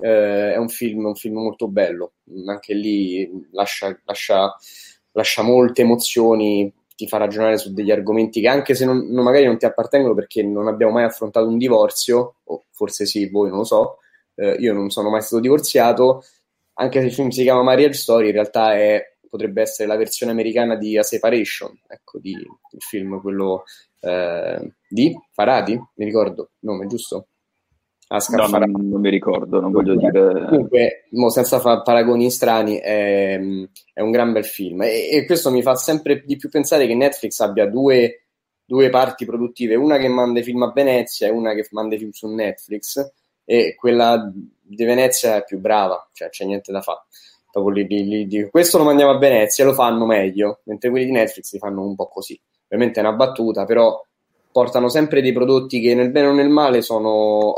eh, 0.00 0.54
è 0.54 0.56
un 0.56 0.70
film, 0.70 1.04
un 1.04 1.14
film, 1.14 1.34
molto 1.34 1.68
bello, 1.68 2.12
anche 2.46 2.72
lì 2.72 3.30
lascia, 3.52 3.94
lascia, 4.06 4.56
lascia, 5.12 5.42
molte 5.42 5.82
emozioni, 5.82 6.72
ti 6.96 7.06
fa 7.06 7.18
ragionare 7.18 7.58
su 7.58 7.74
degli 7.74 7.90
argomenti 7.90 8.40
che 8.40 8.48
anche 8.48 8.74
se 8.74 8.86
non, 8.86 9.08
non, 9.10 9.24
magari 9.24 9.44
non 9.44 9.58
ti 9.58 9.66
appartengono 9.66 10.14
perché 10.14 10.42
non 10.42 10.66
abbiamo 10.66 10.94
mai 10.94 11.04
affrontato 11.04 11.48
un 11.48 11.58
divorzio, 11.58 12.36
o 12.44 12.64
forse 12.70 13.04
sì, 13.04 13.28
voi 13.28 13.50
non 13.50 13.58
lo 13.58 13.64
so, 13.64 13.98
eh, 14.36 14.52
io 14.52 14.72
non 14.72 14.88
sono 14.88 15.10
mai 15.10 15.20
stato 15.20 15.42
divorziato, 15.42 16.24
anche 16.76 17.00
se 17.00 17.06
il 17.08 17.12
film 17.12 17.28
si 17.28 17.42
chiama 17.42 17.62
Marriage 17.62 17.98
Story, 17.98 18.28
in 18.28 18.32
realtà 18.32 18.74
è, 18.74 19.16
potrebbe 19.30 19.62
essere 19.62 19.88
la 19.88 19.96
versione 19.96 20.32
americana 20.32 20.76
di 20.76 20.98
A 20.98 21.02
Separation, 21.02 21.70
ecco, 21.86 22.18
di, 22.18 22.32
il 22.32 22.80
film, 22.80 23.20
quello 23.20 23.62
eh, 24.00 24.72
di 24.88 25.16
Faradi, 25.32 25.74
mi 25.94 26.04
ricordo 26.04 26.42
il 26.42 26.68
nome, 26.68 26.86
giusto? 26.86 27.28
No, 28.10 28.48
non, 28.48 28.88
non, 28.88 29.00
mi 29.00 29.08
ricordo, 29.08 29.60
non 29.60 29.70
voglio 29.70 29.94
dire. 29.94 30.46
Comunque, 30.48 31.04
senza 31.28 31.60
fare 31.60 31.82
paragoni 31.84 32.28
strani, 32.28 32.76
è, 32.78 33.38
è, 33.92 34.00
un 34.00 34.10
gran 34.10 34.32
bel 34.32 34.44
film. 34.44 34.82
E, 34.82 35.10
e, 35.12 35.24
questo 35.26 35.52
mi 35.52 35.62
fa 35.62 35.76
sempre 35.76 36.24
di 36.26 36.36
più 36.36 36.48
pensare 36.48 36.88
che 36.88 36.96
Netflix 36.96 37.38
abbia 37.38 37.66
due, 37.66 38.24
due, 38.64 38.90
parti 38.90 39.24
produttive: 39.24 39.76
una 39.76 39.96
che 39.98 40.08
manda 40.08 40.40
i 40.40 40.42
film 40.42 40.60
a 40.62 40.72
Venezia 40.72 41.28
e 41.28 41.30
una 41.30 41.54
che 41.54 41.68
manda 41.70 41.94
i 41.94 41.98
film 41.98 42.10
su 42.10 42.26
Netflix. 42.26 43.12
E 43.44 43.76
quella 43.76 44.28
di 44.34 44.84
Venezia 44.84 45.36
è 45.36 45.44
più 45.44 45.60
brava, 45.60 46.08
cioè 46.12 46.30
c'è 46.30 46.44
niente 46.44 46.72
da 46.72 46.80
fare. 46.80 47.02
Lì, 47.52 47.86
lì, 47.86 48.28
lì, 48.28 48.48
questo 48.48 48.78
lo 48.78 48.84
mandiamo 48.84 49.10
a 49.10 49.18
Venezia, 49.18 49.64
lo 49.64 49.72
fanno 49.72 50.06
meglio, 50.06 50.60
mentre 50.64 50.88
quelli 50.90 51.06
di 51.06 51.10
Netflix 51.10 51.52
li 51.52 51.58
fanno 51.58 51.84
un 51.84 51.96
po' 51.96 52.08
così. 52.08 52.40
Ovviamente 52.68 53.00
è 53.00 53.02
una 53.02 53.16
battuta, 53.16 53.64
però 53.64 54.00
portano 54.52 54.88
sempre 54.88 55.20
dei 55.20 55.32
prodotti 55.32 55.80
che 55.80 55.94
nel 55.94 56.10
bene 56.10 56.28
o 56.28 56.32
nel 56.32 56.48
male 56.48 56.80
sono 56.80 57.08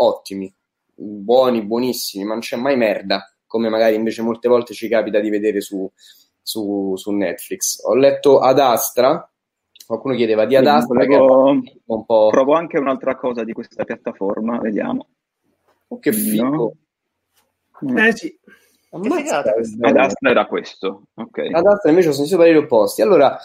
ottimi, 0.04 0.52
buoni, 0.94 1.62
buonissimi, 1.62 2.24
ma 2.24 2.32
non 2.32 2.40
c'è 2.40 2.56
mai 2.56 2.76
merda, 2.76 3.30
come 3.46 3.68
magari 3.68 3.94
invece 3.94 4.22
molte 4.22 4.48
volte 4.48 4.72
ci 4.72 4.88
capita 4.88 5.20
di 5.20 5.28
vedere 5.28 5.60
su, 5.60 5.90
su, 6.40 6.96
su 6.96 7.10
Netflix. 7.10 7.82
Ho 7.84 7.94
letto 7.94 8.38
Ad 8.38 8.58
Astra, 8.58 9.30
qualcuno 9.86 10.14
chiedeva 10.14 10.46
di 10.46 10.56
Ad 10.56 10.66
Astra. 10.66 11.04
Volevo... 11.04 11.60
Un 11.84 12.04
po'... 12.06 12.28
Provo 12.30 12.54
anche 12.54 12.78
un'altra 12.78 13.14
cosa 13.16 13.44
di 13.44 13.52
questa 13.52 13.84
piattaforma, 13.84 14.58
vediamo. 14.58 15.06
Oh, 15.88 15.98
che 15.98 16.12
figo. 16.12 16.74
No. 17.80 18.06
Eh 18.06 18.16
sì. 18.16 18.38
Ad 18.94 19.96
Astra 19.96 20.30
era 20.30 20.46
questo. 20.46 21.04
Okay. 21.14 21.50
Ad 21.50 21.64
Astra 21.64 21.90
invece 21.90 22.10
ho 22.10 22.12
sentito 22.12 22.36
pareri 22.36 22.58
opposti. 22.58 23.00
Allora, 23.00 23.38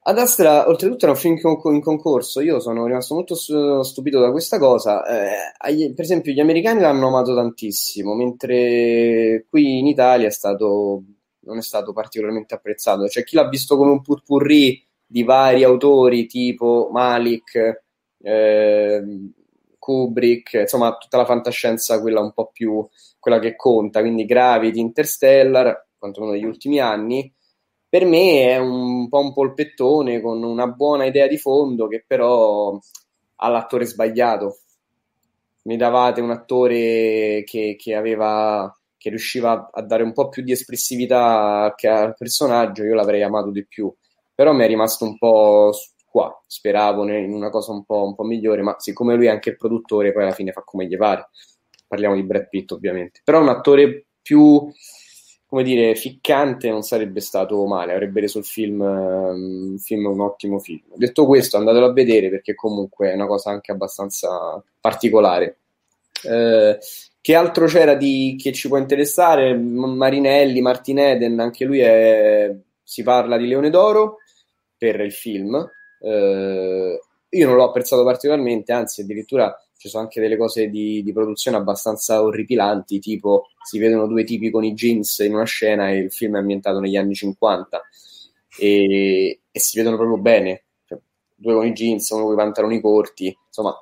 ad 0.00 0.18
Astra, 0.18 0.68
oltretutto, 0.68 1.04
era 1.04 1.12
un 1.12 1.18
film 1.18 1.36
in 1.74 1.80
concorso. 1.82 2.40
Io 2.40 2.60
sono 2.60 2.86
rimasto 2.86 3.14
molto 3.14 3.34
stupito 3.34 4.20
da 4.20 4.30
questa 4.30 4.58
cosa. 4.58 5.04
Eh, 5.04 5.92
per 5.92 6.04
esempio, 6.04 6.32
gli 6.32 6.40
americani 6.40 6.80
l'hanno 6.80 7.08
amato 7.08 7.34
tantissimo, 7.34 8.14
mentre 8.14 9.46
qui 9.50 9.80
in 9.80 9.86
Italia 9.86 10.28
è 10.28 10.30
stato, 10.30 11.02
non 11.40 11.58
è 11.58 11.62
stato 11.62 11.92
particolarmente 11.92 12.54
apprezzato. 12.54 13.04
C'è 13.04 13.24
chi 13.24 13.34
l'ha 13.34 13.48
visto 13.48 13.76
come 13.76 13.90
un 13.90 14.00
putpurri 14.00 14.82
di 15.04 15.24
vari 15.24 15.64
autori, 15.64 16.26
tipo 16.26 16.88
Malik, 16.92 17.82
eh, 18.22 19.02
Kubrick, 19.88 20.52
insomma, 20.52 20.96
tutta 20.98 21.16
la 21.16 21.24
fantascienza, 21.24 21.98
quella 22.00 22.20
un 22.20 22.32
po' 22.32 22.50
più 22.52 22.86
quella 23.18 23.38
che 23.38 23.56
conta, 23.56 24.00
quindi 24.00 24.26
Gravity, 24.26 24.80
Interstellar, 24.80 25.86
quantomeno 25.96 26.32
negli 26.32 26.44
ultimi 26.44 26.78
anni 26.78 27.32
per 27.88 28.04
me 28.04 28.50
è 28.50 28.58
un 28.58 29.08
po' 29.08 29.20
un 29.20 29.32
polpettone 29.32 30.20
con 30.20 30.42
una 30.42 30.66
buona 30.66 31.06
idea 31.06 31.26
di 31.26 31.38
fondo 31.38 31.86
che 31.88 32.04
però 32.06 32.78
ha 33.36 33.48
l'attore 33.48 33.86
sbagliato. 33.86 34.58
Mi 35.62 35.78
davate 35.78 36.20
un 36.20 36.30
attore 36.30 37.44
che, 37.46 37.76
che, 37.78 37.94
aveva, 37.94 38.78
che 38.98 39.08
riusciva 39.08 39.70
a 39.72 39.82
dare 39.82 40.02
un 40.02 40.12
po' 40.12 40.28
più 40.28 40.42
di 40.42 40.52
espressività 40.52 41.74
al 41.74 42.14
personaggio, 42.14 42.84
io 42.84 42.94
l'avrei 42.94 43.22
amato 43.22 43.50
di 43.50 43.66
più. 43.66 43.90
Però 44.34 44.52
mi 44.52 44.64
è 44.64 44.66
rimasto 44.66 45.06
un 45.06 45.16
po' 45.16 45.72
qua, 46.18 46.42
speravo 46.44 47.08
in 47.08 47.32
una 47.32 47.48
cosa 47.48 47.70
un 47.70 47.84
po', 47.84 48.02
un 48.02 48.16
po' 48.16 48.24
migliore, 48.24 48.62
ma 48.62 48.74
siccome 48.78 49.14
lui 49.14 49.26
è 49.26 49.30
anche 49.30 49.50
il 49.50 49.56
produttore, 49.56 50.12
poi 50.12 50.24
alla 50.24 50.32
fine 50.32 50.50
fa 50.50 50.62
come 50.62 50.86
gli 50.86 50.96
pare. 50.96 51.28
Parliamo 51.86 52.16
di 52.16 52.24
Brad 52.24 52.48
Pitt 52.48 52.72
ovviamente. 52.72 53.20
Però 53.22 53.40
un 53.40 53.48
attore 53.48 54.06
più 54.20 54.68
come 55.46 55.62
dire, 55.62 55.94
ficcante 55.94 56.68
non 56.68 56.82
sarebbe 56.82 57.20
stato 57.20 57.64
male, 57.66 57.94
avrebbe 57.94 58.20
reso 58.20 58.38
il 58.38 58.44
film, 58.44 58.80
um, 58.80 59.78
film, 59.78 60.04
un 60.06 60.20
ottimo 60.20 60.58
film. 60.58 60.82
Detto 60.94 61.24
questo, 61.24 61.56
andatelo 61.56 61.86
a 61.86 61.92
vedere 61.92 62.28
perché 62.28 62.54
comunque 62.54 63.12
è 63.12 63.14
una 63.14 63.26
cosa 63.26 63.50
anche 63.50 63.72
abbastanza 63.72 64.62
particolare. 64.78 65.56
Eh, 66.22 66.78
che 67.22 67.34
altro 67.34 67.66
c'era 67.66 67.94
di, 67.94 68.36
che 68.38 68.52
ci 68.52 68.68
può 68.68 68.76
interessare? 68.76 69.54
Marinelli, 69.54 70.60
Martin 70.60 70.98
Eden, 70.98 71.40
anche 71.40 71.64
lui 71.64 71.78
è, 71.78 72.54
si 72.82 73.02
parla 73.02 73.38
di 73.38 73.46
Leone 73.46 73.70
d'Oro 73.70 74.18
per 74.76 75.00
il 75.00 75.12
film. 75.12 75.66
Eh, 76.00 77.00
io 77.30 77.46
non 77.46 77.56
l'ho 77.56 77.64
apprezzato 77.64 78.04
particolarmente, 78.04 78.72
anzi 78.72 79.02
addirittura 79.02 79.54
ci 79.76 79.88
sono 79.88 80.02
anche 80.02 80.20
delle 80.20 80.36
cose 80.36 80.68
di, 80.68 81.02
di, 81.02 81.12
produzione 81.12 81.56
abbastanza 81.56 82.22
orripilanti, 82.22 82.98
tipo 82.98 83.48
si 83.62 83.78
vedono 83.78 84.06
due 84.06 84.24
tipi 84.24 84.50
con 84.50 84.64
i 84.64 84.74
jeans 84.74 85.18
in 85.18 85.34
una 85.34 85.44
scena 85.44 85.90
e 85.90 85.98
il 85.98 86.10
film 86.12 86.36
è 86.36 86.38
ambientato 86.38 86.80
negli 86.80 86.96
anni 86.96 87.14
50 87.14 87.82
e, 88.58 89.40
e 89.50 89.60
si 89.60 89.76
vedono 89.76 89.96
proprio 89.96 90.18
bene, 90.18 90.64
cioè, 90.86 90.98
due 91.34 91.54
con 91.54 91.66
i 91.66 91.72
jeans, 91.72 92.08
uno 92.10 92.24
con 92.24 92.32
i 92.32 92.36
pantaloni 92.36 92.80
corti, 92.80 93.36
insomma, 93.46 93.74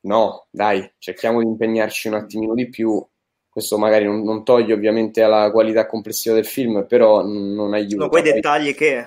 no, 0.00 0.46
dai, 0.50 0.90
cerchiamo 0.98 1.40
di 1.40 1.46
impegnarci 1.46 2.08
un 2.08 2.14
attimino 2.14 2.54
di 2.54 2.68
più. 2.68 3.04
Questo 3.48 3.78
magari 3.78 4.04
non, 4.04 4.22
non 4.22 4.44
toglie 4.44 4.72
ovviamente 4.72 5.22
alla 5.22 5.50
qualità 5.50 5.86
complessiva 5.86 6.34
del 6.34 6.46
film, 6.46 6.86
però 6.86 7.24
non, 7.24 7.72
aiuta. 7.74 7.96
Sono 7.96 8.08
quei 8.08 8.22
dettagli 8.22 8.74
che... 8.74 9.06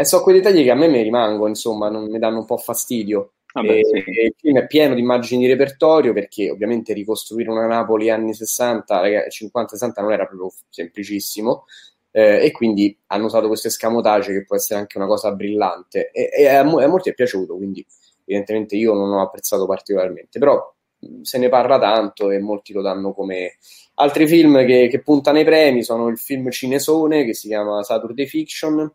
Eh, 0.00 0.04
sono 0.06 0.22
quei 0.22 0.36
dettagli 0.36 0.62
che 0.62 0.70
a 0.70 0.74
me 0.74 0.88
mi 0.88 1.02
rimangono, 1.02 1.48
insomma, 1.48 1.90
non 1.90 2.08
mi 2.08 2.18
danno 2.18 2.38
un 2.38 2.44
po' 2.46 2.56
fastidio. 2.56 3.32
Vabbè, 3.52 3.70
e, 3.70 3.84
sì. 3.84 3.96
e 3.96 4.24
il 4.26 4.34
film 4.34 4.58
è 4.58 4.66
pieno 4.66 4.94
di 4.94 5.00
immagini 5.00 5.42
di 5.42 5.50
repertorio 5.50 6.14
perché 6.14 6.50
ovviamente 6.50 6.94
ricostruire 6.94 7.50
una 7.50 7.66
Napoli 7.66 8.08
anni 8.08 8.32
60, 8.32 9.02
50-60 9.28 10.00
non 10.00 10.12
era 10.12 10.24
proprio 10.24 10.50
semplicissimo. 10.70 11.66
Eh, 12.12 12.46
e 12.46 12.50
quindi 12.50 12.96
hanno 13.08 13.26
usato 13.26 13.46
questo 13.46 13.68
escamotage 13.68 14.32
che 14.32 14.44
può 14.44 14.56
essere 14.56 14.80
anche 14.80 14.96
una 14.96 15.06
cosa 15.06 15.32
brillante. 15.32 16.10
E, 16.12 16.30
e 16.34 16.46
a, 16.46 16.60
a, 16.60 16.64
molti 16.64 17.10
è 17.10 17.14
piaciuto 17.14 17.56
quindi 17.56 17.86
evidentemente 18.24 18.76
io 18.76 18.94
non 18.94 19.12
ho 19.12 19.20
apprezzato 19.20 19.66
particolarmente. 19.66 20.38
Però 20.38 20.74
se 21.20 21.36
ne 21.36 21.50
parla 21.50 21.78
tanto 21.78 22.30
e 22.30 22.38
molti 22.38 22.72
lo 22.72 22.80
danno 22.80 23.12
come 23.12 23.58
altri 23.96 24.26
film 24.26 24.64
che, 24.64 24.88
che 24.88 25.02
puntano 25.02 25.36
ai 25.36 25.44
premi 25.44 25.82
sono 25.82 26.08
il 26.08 26.18
film 26.18 26.50
cinesone 26.50 27.24
che 27.26 27.34
si 27.34 27.48
chiama 27.48 27.82
Saturday 27.82 28.26
Fiction 28.26 28.90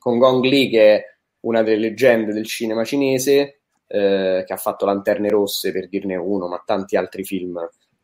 con 0.00 0.18
Gong 0.18 0.42
Li 0.44 0.70
che 0.70 0.96
è 0.96 1.04
una 1.40 1.62
delle 1.62 1.78
leggende 1.78 2.32
del 2.32 2.46
cinema 2.46 2.84
cinese 2.84 3.60
eh, 3.86 4.44
che 4.46 4.52
ha 4.52 4.56
fatto 4.56 4.86
Lanterne 4.86 5.28
Rosse 5.28 5.72
per 5.72 5.88
dirne 5.88 6.16
uno, 6.16 6.48
ma 6.48 6.62
tanti 6.64 6.96
altri 6.96 7.24
film 7.24 7.58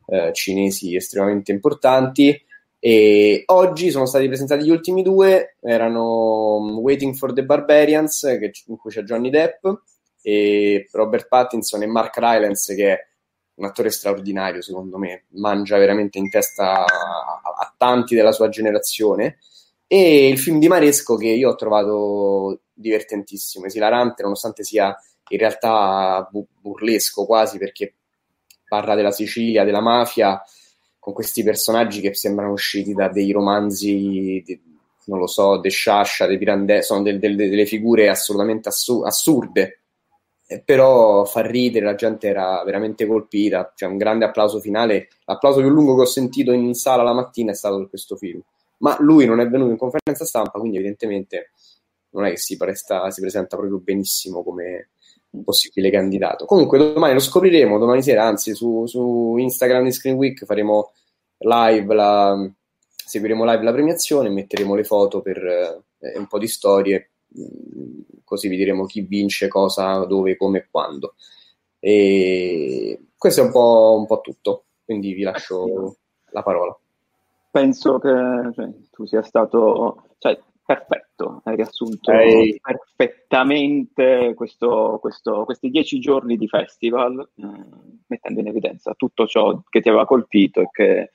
eh, 0.07 0.33
cinesi 0.33 0.95
estremamente 0.95 1.53
importanti. 1.53 2.41
E 2.79 3.43
oggi 3.47 3.91
sono 3.91 4.07
stati 4.07 4.27
presentati 4.27 4.65
gli 4.65 4.71
ultimi 4.71 5.03
due, 5.03 5.57
erano 5.61 6.57
um, 6.57 6.79
Waiting 6.79 7.15
for 7.15 7.33
the 7.33 7.45
Barbarians, 7.45 8.21
che, 8.39 8.53
in 8.67 8.77
cui 8.77 8.91
c'è 8.91 9.03
Johnny 9.03 9.31
Depp, 9.31 9.67
e 10.23 10.89
Robert 10.93 11.29
Pattinson 11.29 11.83
e 11.83 11.87
Mark 11.87 12.17
Rylance, 12.19 12.75
che 12.75 12.93
è 12.93 13.07
un 13.55 13.65
attore 13.65 13.91
straordinario, 13.91 14.61
secondo 14.61 14.99
me, 14.99 15.25
mangia 15.31 15.79
veramente 15.79 16.19
in 16.19 16.29
testa 16.29 16.85
a, 16.85 16.85
a 16.85 17.75
tanti 17.77 18.15
della 18.15 18.33
sua 18.33 18.49
generazione. 18.49 19.39
E 19.89 20.29
il 20.29 20.39
film 20.39 20.59
di 20.59 20.69
Maresco 20.69 21.17
che 21.17 21.29
io 21.29 21.51
ho 21.51 21.55
trovato 21.55 22.63
divertentissimo, 22.73 23.67
esilarante, 23.67 24.23
nonostante 24.23 24.65
sia 24.65 24.95
in 25.29 25.39
realtà 25.39 26.29
burlesco 26.61 27.25
quasi 27.25 27.59
perché 27.59 27.95
parla 28.69 28.95
della 28.95 29.13
Sicilia, 29.13 29.65
della 29.65 29.81
mafia, 29.81 30.43
con 30.99 31.13
questi 31.15 31.43
personaggi 31.43 32.01
che 32.01 32.15
sembrano 32.15 32.53
usciti 32.53 32.93
da 32.93 33.09
dei 33.09 33.31
romanzi, 33.31 34.43
di, 34.45 34.61
non 35.05 35.19
lo 35.19 35.27
so, 35.27 35.59
De 35.59 35.71
Sciascia, 35.71 36.27
De 36.27 36.37
Pirandello, 36.37 36.83
sono 36.83 37.03
del, 37.03 37.19
del, 37.19 37.37
delle 37.37 37.67
figure 37.67 38.09
assolutamente 38.09 38.69
assu- 38.69 39.05
assurde, 39.05 39.83
eh, 40.47 40.61
però 40.61 41.25
fa 41.25 41.43
ridere, 41.43 41.85
la 41.85 41.95
gente 41.95 42.29
era 42.29 42.63
veramente 42.65 43.07
colpita, 43.07 43.73
c'è 43.75 43.87
un 43.87 43.97
grande 43.97 44.25
applauso 44.25 44.59
finale, 44.59 45.09
l'applauso 45.25 45.61
più 45.61 45.69
lungo 45.69 45.95
che 45.95 46.03
ho 46.03 46.07
sentito 46.07 46.53
in 46.53 46.75
sala 46.75 47.03
la 47.03 47.15
mattina 47.15 47.53
è 47.53 47.55
stato 47.55 47.79
per 47.79 47.89
questo 47.89 48.17
film, 48.17 48.41
ma 48.79 48.97
lui 49.01 49.27
non 49.27 49.41
è 49.41 49.49
venuto 49.49 49.71
in 49.71 49.79
conferenza 49.79 50.25
stampa, 50.25 50.59
quindi 50.59 50.77
evidentemente 50.77 51.51
non 52.11 52.25
è 52.25 52.31
che 52.31 52.39
si, 52.39 52.57
presta, 52.57 53.11
si 53.11 53.21
presenta 53.21 53.57
proprio 53.57 53.79
benissimo 53.79 54.43
come, 54.43 54.91
possibile 55.45 55.91
candidato. 55.91 56.45
Comunque 56.45 56.79
domani 56.79 57.15
lo 57.15 57.21
scopriremo, 57.21 57.79
domani 57.79 58.03
sera, 58.03 58.25
anzi 58.25 58.55
su, 58.55 58.87
su 58.87 59.37
Instagram 59.37 59.85
di 59.85 59.93
Screen 59.93 60.17
Week 60.17 60.45
faremo 60.45 60.93
live 61.39 61.95
la, 61.95 62.51
seguiremo 62.89 63.45
live 63.45 63.63
la 63.63 63.73
premiazione, 63.73 64.29
metteremo 64.29 64.75
le 64.75 64.85
foto 64.85 65.21
per 65.21 65.39
eh, 65.39 66.19
un 66.19 66.27
po' 66.27 66.39
di 66.39 66.49
storie, 66.49 67.11
mm, 67.39 68.01
così 68.25 68.49
vi 68.49 68.57
diremo 68.57 68.87
chi 68.87 69.03
vince, 69.03 69.49
cosa, 69.49 70.05
dove, 70.05 70.37
come 70.37 70.59
e 70.59 70.67
quando. 70.71 71.15
E 71.79 73.01
questo 73.17 73.43
è 73.43 73.45
un 73.45 73.51
po', 73.51 73.97
un 73.99 74.07
po 74.07 74.21
tutto, 74.21 74.65
quindi 74.85 75.13
vi 75.13 75.23
lascio 75.23 75.97
la 76.31 76.43
parola. 76.43 76.77
Penso 77.57 77.99
che 77.99 78.11
cioè, 78.55 78.69
tu 78.91 79.07
sia 79.07 79.23
stato 79.23 80.09
cioè, 80.19 80.39
perfetto, 80.63 81.41
hai 81.45 81.57
riassunto 81.57 82.11
Ehi. 82.11 82.61
perfettamente 82.61 84.35
questo, 84.35 84.99
questo- 85.01 85.45
questi 85.47 85.71
dieci 85.71 85.99
giorni 85.99 86.37
di 86.37 86.49
festival, 86.49 87.19
eh, 87.35 87.45
mettendo 88.09 88.41
in 88.41 88.49
evidenza 88.49 88.93
tutto 88.95 89.27
ciò 89.27 89.59
che 89.71 89.81
ti 89.81 89.89
aveva 89.89 90.05
colpito 90.05 90.61
e 90.61 90.69
che 90.71 91.11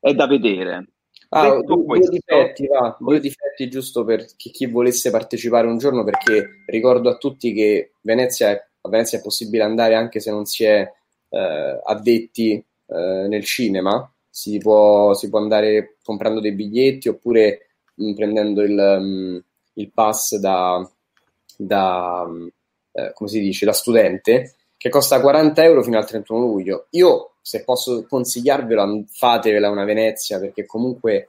è 0.00 0.12
da 0.14 0.26
vedere. 0.26 0.88
Ah, 1.28 1.48
due, 1.48 1.62
due 1.62 1.84
questo- 1.84 2.10
difetti, 2.10 2.66
va, 2.66 2.96
due 2.98 3.20
difetti 3.20 3.70
giusto 3.70 4.04
per 4.04 4.26
chi, 4.36 4.50
chi 4.50 4.66
volesse 4.66 5.12
partecipare 5.12 5.68
un 5.68 5.78
giorno, 5.78 6.02
perché 6.02 6.64
ricordo 6.66 7.08
a 7.08 7.16
tutti 7.18 7.52
che 7.52 7.92
Venezia 8.00 8.50
è- 8.50 8.66
a 8.80 8.88
Venezia 8.88 9.18
è 9.18 9.22
possibile 9.22 9.62
andare 9.62 9.94
anche 9.94 10.18
se 10.18 10.32
non 10.32 10.44
si 10.44 10.64
è 10.64 10.90
eh, 11.28 11.80
addetti 11.84 12.52
eh, 12.54 13.26
nel 13.28 13.44
cinema, 13.44 14.11
si 14.34 14.56
può, 14.56 15.12
si 15.12 15.28
può 15.28 15.38
andare 15.38 15.96
comprando 16.02 16.40
dei 16.40 16.52
biglietti 16.52 17.08
oppure 17.08 17.66
mh, 17.96 18.14
prendendo 18.14 18.62
il, 18.62 18.72
mh, 18.72 19.44
il 19.74 19.92
pass 19.92 20.36
da, 20.36 20.90
da, 21.58 22.26
mh, 22.26 22.48
eh, 22.92 23.12
come 23.12 23.28
si 23.28 23.40
dice, 23.40 23.66
da 23.66 23.74
studente, 23.74 24.54
che 24.78 24.88
costa 24.88 25.20
40 25.20 25.62
euro 25.64 25.82
fino 25.82 25.98
al 25.98 26.06
31 26.06 26.40
luglio. 26.40 26.86
Io, 26.92 27.34
se 27.42 27.62
posso 27.62 28.06
consigliarvela, 28.08 29.04
fatevela 29.10 29.68
una 29.68 29.84
Venezia, 29.84 30.40
perché 30.40 30.64
comunque 30.64 31.28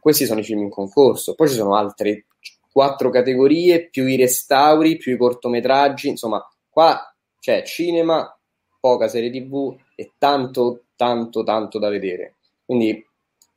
questi 0.00 0.26
sono 0.26 0.40
i 0.40 0.44
film 0.44 0.62
in 0.62 0.70
concorso. 0.70 1.36
Poi 1.36 1.48
ci 1.48 1.54
sono 1.54 1.76
altre 1.76 2.26
quattro 2.72 3.10
categorie, 3.10 3.88
più 3.90 4.06
i 4.06 4.16
restauri, 4.16 4.96
più 4.96 5.14
i 5.14 5.16
cortometraggi, 5.16 6.08
insomma, 6.08 6.44
qua 6.68 7.14
c'è 7.38 7.62
cinema, 7.62 8.36
poca 8.80 9.06
serie 9.06 9.30
TV 9.30 9.76
e 9.94 10.14
tanto, 10.18 10.86
tanto, 10.96 11.44
tanto 11.44 11.78
da 11.78 11.88
vedere. 11.88 12.34
Quindi 12.70 13.04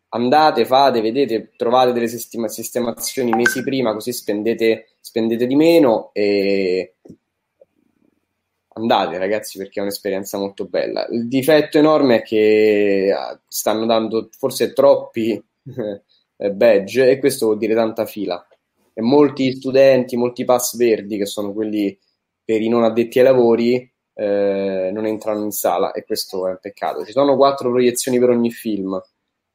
andate, 0.09 0.65
fate, 0.65 0.99
vedete, 0.99 1.51
trovate 1.55 1.91
delle 1.91 2.07
sistema- 2.07 2.47
sistemazioni 2.47 3.29
mesi 3.29 3.61
prima, 3.61 3.93
così 3.93 4.11
spendete, 4.11 4.95
spendete 4.99 5.45
di 5.45 5.55
meno 5.55 6.09
e 6.13 6.95
andate 8.69 9.19
ragazzi 9.19 9.59
perché 9.59 9.79
è 9.79 9.83
un'esperienza 9.83 10.39
molto 10.39 10.65
bella. 10.65 11.05
Il 11.11 11.27
difetto 11.27 11.77
enorme 11.77 12.17
è 12.17 12.21
che 12.23 13.13
ah, 13.15 13.39
stanno 13.47 13.85
dando 13.85 14.29
forse 14.35 14.73
troppi 14.73 15.39
eh, 16.37 16.51
badge 16.51 17.11
e 17.11 17.19
questo 17.19 17.45
vuol 17.45 17.59
dire 17.59 17.75
tanta 17.75 18.07
fila. 18.07 18.43
E 18.95 19.01
molti 19.03 19.53
studenti, 19.53 20.17
molti 20.17 20.43
pass 20.43 20.75
verdi 20.75 21.17
che 21.19 21.27
sono 21.27 21.53
quelli 21.53 21.95
per 22.43 22.63
i 22.63 22.67
non 22.67 22.83
addetti 22.83 23.19
ai 23.19 23.25
lavori 23.25 23.92
eh, 24.13 24.89
non 24.93 25.05
entrano 25.05 25.43
in 25.43 25.51
sala 25.51 25.91
e 25.91 26.03
questo 26.03 26.47
è 26.47 26.51
un 26.51 26.59
peccato. 26.61 27.05
Ci 27.05 27.11
sono 27.11 27.35
quattro 27.35 27.69
proiezioni 27.71 28.19
per 28.19 28.29
ogni 28.29 28.51
film, 28.51 29.01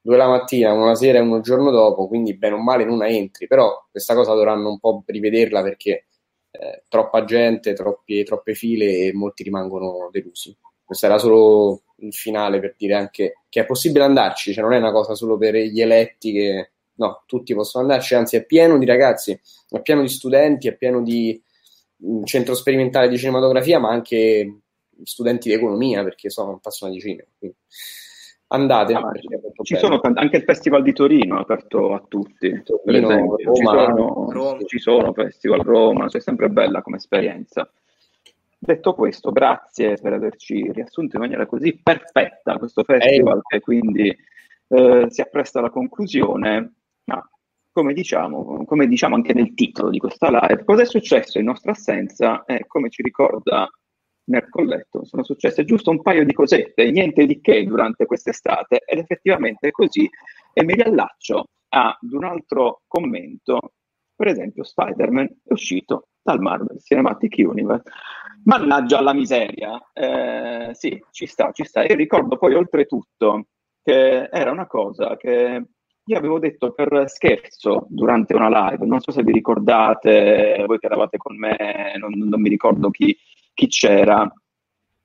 due 0.00 0.16
la 0.16 0.28
mattina, 0.28 0.72
una 0.72 0.94
sera 0.94 1.18
e 1.18 1.20
uno 1.20 1.36
il 1.36 1.42
giorno 1.42 1.70
dopo, 1.70 2.08
quindi 2.08 2.36
bene 2.36 2.54
o 2.54 2.62
male 2.62 2.82
in 2.82 2.90
una 2.90 3.08
entri, 3.08 3.46
però 3.46 3.86
questa 3.90 4.14
cosa 4.14 4.34
dovranno 4.34 4.70
un 4.70 4.78
po' 4.78 5.02
rivederla 5.06 5.62
perché 5.62 6.06
eh, 6.50 6.84
troppa 6.88 7.24
gente, 7.24 7.74
troppi- 7.74 8.24
troppe 8.24 8.54
file 8.54 9.06
e 9.06 9.12
molti 9.12 9.42
rimangono 9.42 10.08
delusi. 10.10 10.56
Questo 10.84 11.06
era 11.06 11.18
solo 11.18 11.82
il 11.96 12.14
finale 12.14 12.60
per 12.60 12.74
dire 12.76 12.94
anche 12.94 13.42
che 13.48 13.60
è 13.60 13.66
possibile 13.66 14.04
andarci, 14.04 14.52
cioè 14.52 14.62
non 14.62 14.72
è 14.72 14.78
una 14.78 14.92
cosa 14.92 15.14
solo 15.14 15.36
per 15.36 15.54
gli 15.54 15.80
eletti 15.80 16.32
che 16.32 16.70
no, 16.94 17.22
tutti 17.26 17.54
possono 17.54 17.84
andarci, 17.84 18.14
anzi 18.14 18.36
è 18.36 18.44
pieno 18.44 18.78
di 18.78 18.86
ragazzi, 18.86 19.38
è 19.68 19.80
pieno 19.82 20.00
di 20.00 20.08
studenti, 20.08 20.68
è 20.68 20.76
pieno 20.76 21.02
di 21.02 21.40
mh, 21.98 22.24
centro 22.24 22.54
sperimentale 22.54 23.08
di 23.08 23.18
cinematografia, 23.18 23.78
ma 23.78 23.90
anche 23.90 24.60
studenti 25.04 25.48
di 25.48 25.54
economia 25.54 26.02
perché 26.02 26.30
sono 26.30 26.54
appassionati 26.54 26.98
di 26.98 27.04
cinema. 27.04 27.28
Quindi 27.38 27.56
andate, 28.48 28.94
Ah, 28.94 29.10
è 29.12 29.18
Ci 29.62 29.74
bello. 29.74 29.86
sono 29.86 30.00
tanti- 30.00 30.20
anche 30.20 30.36
il 30.38 30.42
Festival 30.44 30.82
di 30.82 30.92
Torino 30.92 31.36
è 31.36 31.40
aperto 31.40 31.92
a 31.94 32.02
tutti, 32.06 32.48
per 32.50 32.62
Torino, 32.62 33.10
esempio. 33.10 33.36
Ci 33.54 33.62
Roma, 33.62 33.84
sono, 33.84 34.30
Roma. 34.32 34.64
ci 34.64 34.78
sono 34.78 35.12
festival 35.12 35.60
Roma, 35.60 36.06
c'è 36.06 36.20
sempre 36.20 36.48
bella 36.48 36.82
come 36.82 36.96
esperienza. 36.96 37.70
Detto 38.60 38.94
questo, 38.94 39.30
grazie 39.30 39.96
per 40.02 40.14
averci 40.14 40.72
riassunto 40.72 41.14
in 41.14 41.22
maniera 41.22 41.46
così 41.46 41.78
perfetta 41.80 42.58
questo 42.58 42.82
festival 42.82 43.40
che 43.46 43.60
quindi 43.60 44.08
eh, 44.70 45.06
si 45.10 45.20
appresta 45.20 45.60
alla 45.60 45.70
conclusione, 45.70 46.72
ma 47.04 47.30
come 47.78 47.92
diciamo, 47.92 48.64
come 48.64 48.88
diciamo 48.88 49.14
anche 49.14 49.32
nel 49.32 49.54
titolo 49.54 49.88
di 49.90 49.98
questa 49.98 50.30
live, 50.30 50.64
cosa 50.64 50.82
è 50.82 50.84
successo 50.84 51.38
in 51.38 51.44
nostra 51.44 51.70
assenza 51.70 52.44
e 52.44 52.66
come 52.66 52.90
ci 52.90 53.02
ricorda 53.02 53.70
nel 54.24 54.48
colletto 54.48 55.04
sono 55.04 55.22
successe 55.22 55.64
giusto 55.64 55.90
un 55.90 56.02
paio 56.02 56.24
di 56.24 56.32
cosette, 56.32 56.90
niente 56.90 57.24
di 57.24 57.40
che 57.40 57.64
durante 57.64 58.04
quest'estate 58.04 58.82
ed 58.84 58.98
effettivamente 58.98 59.68
è 59.68 59.70
così 59.70 60.10
e 60.52 60.64
mi 60.64 60.74
riallaccio 60.74 61.50
ad 61.68 62.12
un 62.12 62.24
altro 62.24 62.82
commento, 62.88 63.74
per 64.12 64.26
esempio 64.26 64.64
Spider-Man 64.64 65.26
è 65.44 65.52
uscito 65.52 66.08
dal 66.20 66.40
Marvel 66.40 66.80
Cinematic 66.80 67.36
Universe. 67.38 67.88
Mannaggia 68.42 69.00
la 69.00 69.14
miseria, 69.14 69.80
eh, 69.92 70.70
sì, 70.72 71.00
ci 71.12 71.26
sta, 71.26 71.52
ci 71.52 71.62
sta. 71.62 71.82
E 71.82 71.94
ricordo 71.94 72.38
poi 72.38 72.54
oltretutto 72.54 73.46
che 73.84 74.24
era 74.24 74.50
una 74.50 74.66
cosa 74.66 75.16
che 75.16 75.62
io 76.08 76.16
avevo 76.16 76.38
detto 76.38 76.72
per 76.72 77.04
scherzo 77.06 77.86
durante 77.90 78.34
una 78.34 78.70
live, 78.70 78.86
non 78.86 79.00
so 79.00 79.12
se 79.12 79.22
vi 79.22 79.32
ricordate, 79.32 80.64
voi 80.66 80.78
che 80.78 80.86
eravate 80.86 81.18
con 81.18 81.36
me, 81.36 81.94
non, 81.98 82.12
non 82.16 82.40
mi 82.40 82.48
ricordo 82.48 82.90
chi, 82.90 83.16
chi 83.52 83.66
c'era. 83.66 84.30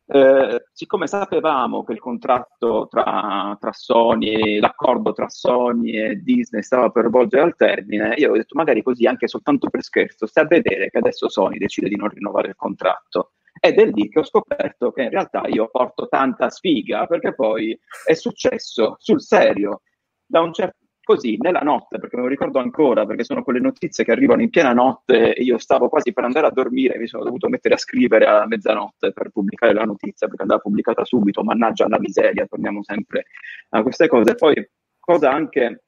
Eh, 0.06 0.64
siccome 0.72 1.08
sapevamo 1.08 1.84
che 1.84 1.92
il 1.92 2.00
contratto 2.00 2.88
tra, 2.90 3.58
tra 3.60 3.72
Sony, 3.74 4.60
l'accordo 4.60 5.12
tra 5.12 5.28
Sony 5.28 5.92
e 5.92 6.16
Disney 6.22 6.62
stava 6.62 6.90
per 6.90 7.10
volgere 7.10 7.44
al 7.44 7.56
termine, 7.58 8.14
io 8.16 8.28
avevo 8.28 8.38
detto 8.38 8.56
magari 8.56 8.82
così 8.82 9.06
anche 9.06 9.28
soltanto 9.28 9.70
per 9.70 9.84
scherzo, 9.84 10.26
stai 10.26 10.46
a 10.46 10.48
vedere 10.48 10.90
che 10.90 11.00
adesso 11.00 11.28
Sony 11.28 11.58
decide 11.58 11.90
di 11.90 11.98
non 11.98 12.08
rinnovare 12.08 12.50
il 12.50 12.56
contratto. 12.56 13.34
Ed 13.60 13.78
è 13.78 13.86
lì 13.86 14.10
che 14.10 14.20
ho 14.20 14.24
scoperto 14.24 14.92
che 14.92 15.04
in 15.04 15.10
realtà 15.10 15.44
io 15.48 15.70
porto 15.70 16.08
tanta 16.08 16.50
sfiga 16.50 17.06
perché 17.08 17.34
poi 17.34 17.78
è 18.06 18.14
successo 18.14 18.96
sul 19.00 19.22
serio 19.22 19.82
da 20.26 20.42
un 20.42 20.52
certo 20.52 20.83
così 21.04 21.38
nella 21.40 21.60
notte, 21.60 22.00
perché 22.00 22.16
me 22.16 22.24
lo 22.24 22.28
ricordo 22.30 22.60
ancora, 22.60 23.06
perché 23.06 23.24
sono 23.24 23.44
quelle 23.44 23.60
notizie 23.60 24.04
che 24.04 24.12
arrivano 24.12 24.42
in 24.42 24.50
piena 24.50 24.74
notte 24.74 25.34
e 25.34 25.44
io 25.44 25.58
stavo 25.58 25.90
quasi 25.90 26.14
per 26.14 26.24
andare 26.24 26.48
a 26.48 26.52
dormire, 26.52 26.98
mi 26.98 27.08
sono 27.08 27.24
dovuto 27.24 27.50
mettere 27.50 27.76
a 27.76 27.78
scrivere 27.78 28.26
a 28.26 28.46
mezzanotte 28.48 29.12
per 29.12 29.30
pubblicare 29.30 29.74
la 29.74 29.84
notizia, 29.84 30.28
perché 30.28 30.44
andava 30.44 30.62
pubblicata 30.62 31.04
subito, 31.04 31.44
mannaggia 31.44 31.88
la 31.88 32.00
miseria, 32.00 32.46
torniamo 32.46 32.84
sempre 32.84 33.26
a 33.70 33.84
queste 33.84 34.08
cose. 34.08 34.36
Poi, 34.36 34.70
cosa 35.00 35.32
anche 35.32 35.84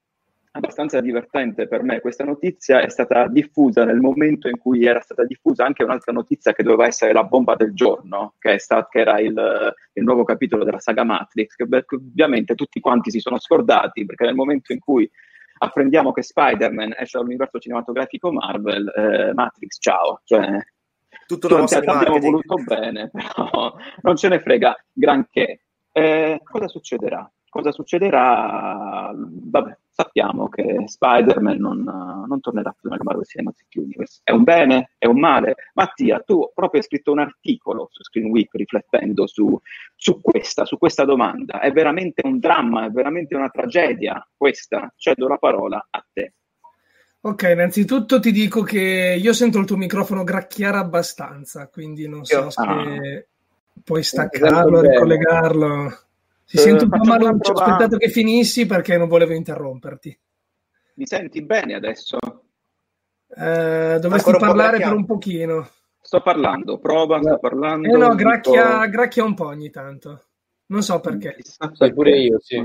abbastanza 0.55 1.01
divertente 1.01 1.67
per 1.67 1.83
me, 1.83 1.99
questa 1.99 2.23
notizia 2.23 2.81
è 2.81 2.89
stata 2.89 3.27
diffusa 3.27 3.83
nel 3.83 3.99
momento 3.99 4.47
in 4.47 4.57
cui 4.57 4.85
era 4.85 5.01
stata 5.01 5.25
diffusa 5.25 5.65
anche 5.65 5.83
un'altra 5.83 6.13
notizia 6.13 6.53
che 6.53 6.63
doveva 6.63 6.87
essere 6.87 7.11
la 7.11 7.23
bomba 7.23 7.55
del 7.55 7.73
giorno, 7.73 8.35
che, 8.39 8.53
è 8.53 8.57
stat- 8.57 8.89
che 8.89 8.99
era 8.99 9.19
il, 9.19 9.73
il 9.93 10.03
nuovo 10.03 10.23
capitolo 10.23 10.63
della 10.63 10.79
saga 10.79 11.03
Matrix, 11.03 11.55
che 11.55 11.67
ovviamente 11.89 12.55
tutti 12.55 12.79
quanti 12.79 13.11
si 13.11 13.19
sono 13.19 13.37
scordati, 13.37 14.05
perché 14.05 14.25
nel 14.25 14.35
momento 14.35 14.71
in 14.71 14.79
cui 14.79 15.09
apprendiamo 15.57 16.13
che 16.13 16.23
Spider-Man 16.23 16.95
esce 16.97 17.17
dall'universo 17.17 17.59
cinematografico 17.59 18.31
Marvel, 18.31 18.91
eh, 18.95 19.33
Matrix, 19.33 19.77
ciao, 19.79 20.21
cioè, 20.23 20.57
Tutta 21.27 21.53
una 21.53 21.65
cioè, 21.65 21.83
abbiamo 21.85 22.19
voluto 22.19 22.55
bene, 22.63 23.09
però 23.11 23.75
non 24.03 24.15
ce 24.15 24.29
ne 24.29 24.39
frega 24.39 24.75
granché. 24.93 25.61
Eh, 25.91 26.39
cosa 26.43 26.67
succederà? 26.67 27.29
Cosa 27.49 27.71
succederà? 27.71 29.11
Vabbè, 29.15 29.77
sappiamo 29.95 30.49
che 30.49 30.83
Spider-Man 30.85 31.57
non, 31.57 31.83
non 32.27 32.39
tornerà 32.41 32.75
più 32.77 32.89
nel 32.89 32.99
Marvel 33.01 33.25
Cinematic 33.25 33.67
Universe. 33.75 34.19
È 34.23 34.31
un 34.31 34.43
bene? 34.43 34.91
È 34.97 35.05
un 35.05 35.19
male? 35.19 35.55
Mattia, 35.75 36.19
tu 36.19 36.51
proprio 36.53 36.81
hai 36.81 36.85
scritto 36.85 37.13
un 37.13 37.19
articolo 37.19 37.87
su 37.91 38.03
Screen 38.03 38.29
Week 38.29 38.49
riflettendo 38.53 39.25
su, 39.25 39.57
su 39.95 40.19
questa, 40.19 40.65
su 40.65 40.77
questa 40.77 41.05
domanda. 41.05 41.61
È 41.61 41.71
veramente 41.71 42.21
un 42.25 42.39
dramma, 42.39 42.85
è 42.85 42.89
veramente 42.89 43.35
una 43.35 43.47
tragedia 43.49 44.27
questa. 44.35 44.91
Cedo 44.97 45.29
la 45.29 45.37
parola 45.37 45.87
a 45.89 46.05
te. 46.11 46.33
Ok, 47.21 47.49
innanzitutto 47.53 48.19
ti 48.19 48.31
dico 48.31 48.61
che 48.63 49.17
io 49.19 49.33
sento 49.33 49.59
il 49.59 49.65
tuo 49.65 49.77
microfono 49.77 50.23
gracchiare 50.25 50.77
abbastanza, 50.77 51.69
quindi 51.69 52.07
non 52.07 52.25
so 52.25 52.37
Io- 52.37 52.49
se 52.49 52.61
Ah. 52.61 52.83
puoi 53.83 54.03
Sento 54.03 54.37
staccarlo, 54.37 54.81
bene. 54.81 54.91
ricollegarlo. 54.93 55.99
Si 56.47 56.57
Eh, 56.57 56.59
sente 56.59 56.83
un 56.83 56.89
po' 56.91 56.97
facciamo 56.97 57.15
una 57.15 57.25
maluccio, 57.25 57.51
ho 57.51 57.55
aspettato 57.59 57.97
che 57.97 58.09
finissi 58.09 58.65
perché 58.67 58.97
non 58.97 59.07
volevo 59.07 59.33
interromperti. 59.33 60.17
Mi 60.95 61.07
senti 61.07 61.41
bene 61.41 61.73
adesso? 61.73 62.17
Eh, 63.27 63.97
dovresti 63.99 64.29
Ancora 64.29 64.37
un 64.37 64.39
po' 64.39 64.45
parlare 64.45 64.77
per 64.77 64.93
un 64.93 65.05
pochino. 65.05 65.69
Sto 65.99 66.21
parlando, 66.21 66.77
prova, 66.77 67.19
sto 67.19 67.39
parlando. 67.39 67.87
Eh 67.87 67.97
no, 67.97 68.13
gracchia, 68.13 68.85
gracchia 68.85 69.23
un 69.23 69.33
po' 69.33 69.47
ogni 69.47 69.71
tanto. 69.71 70.23
Non 70.67 70.83
so 70.83 70.99
perché. 70.99 71.35
Sì, 71.39 71.93
pure 71.93 72.17
io, 72.19 72.39
sì. 72.39 72.63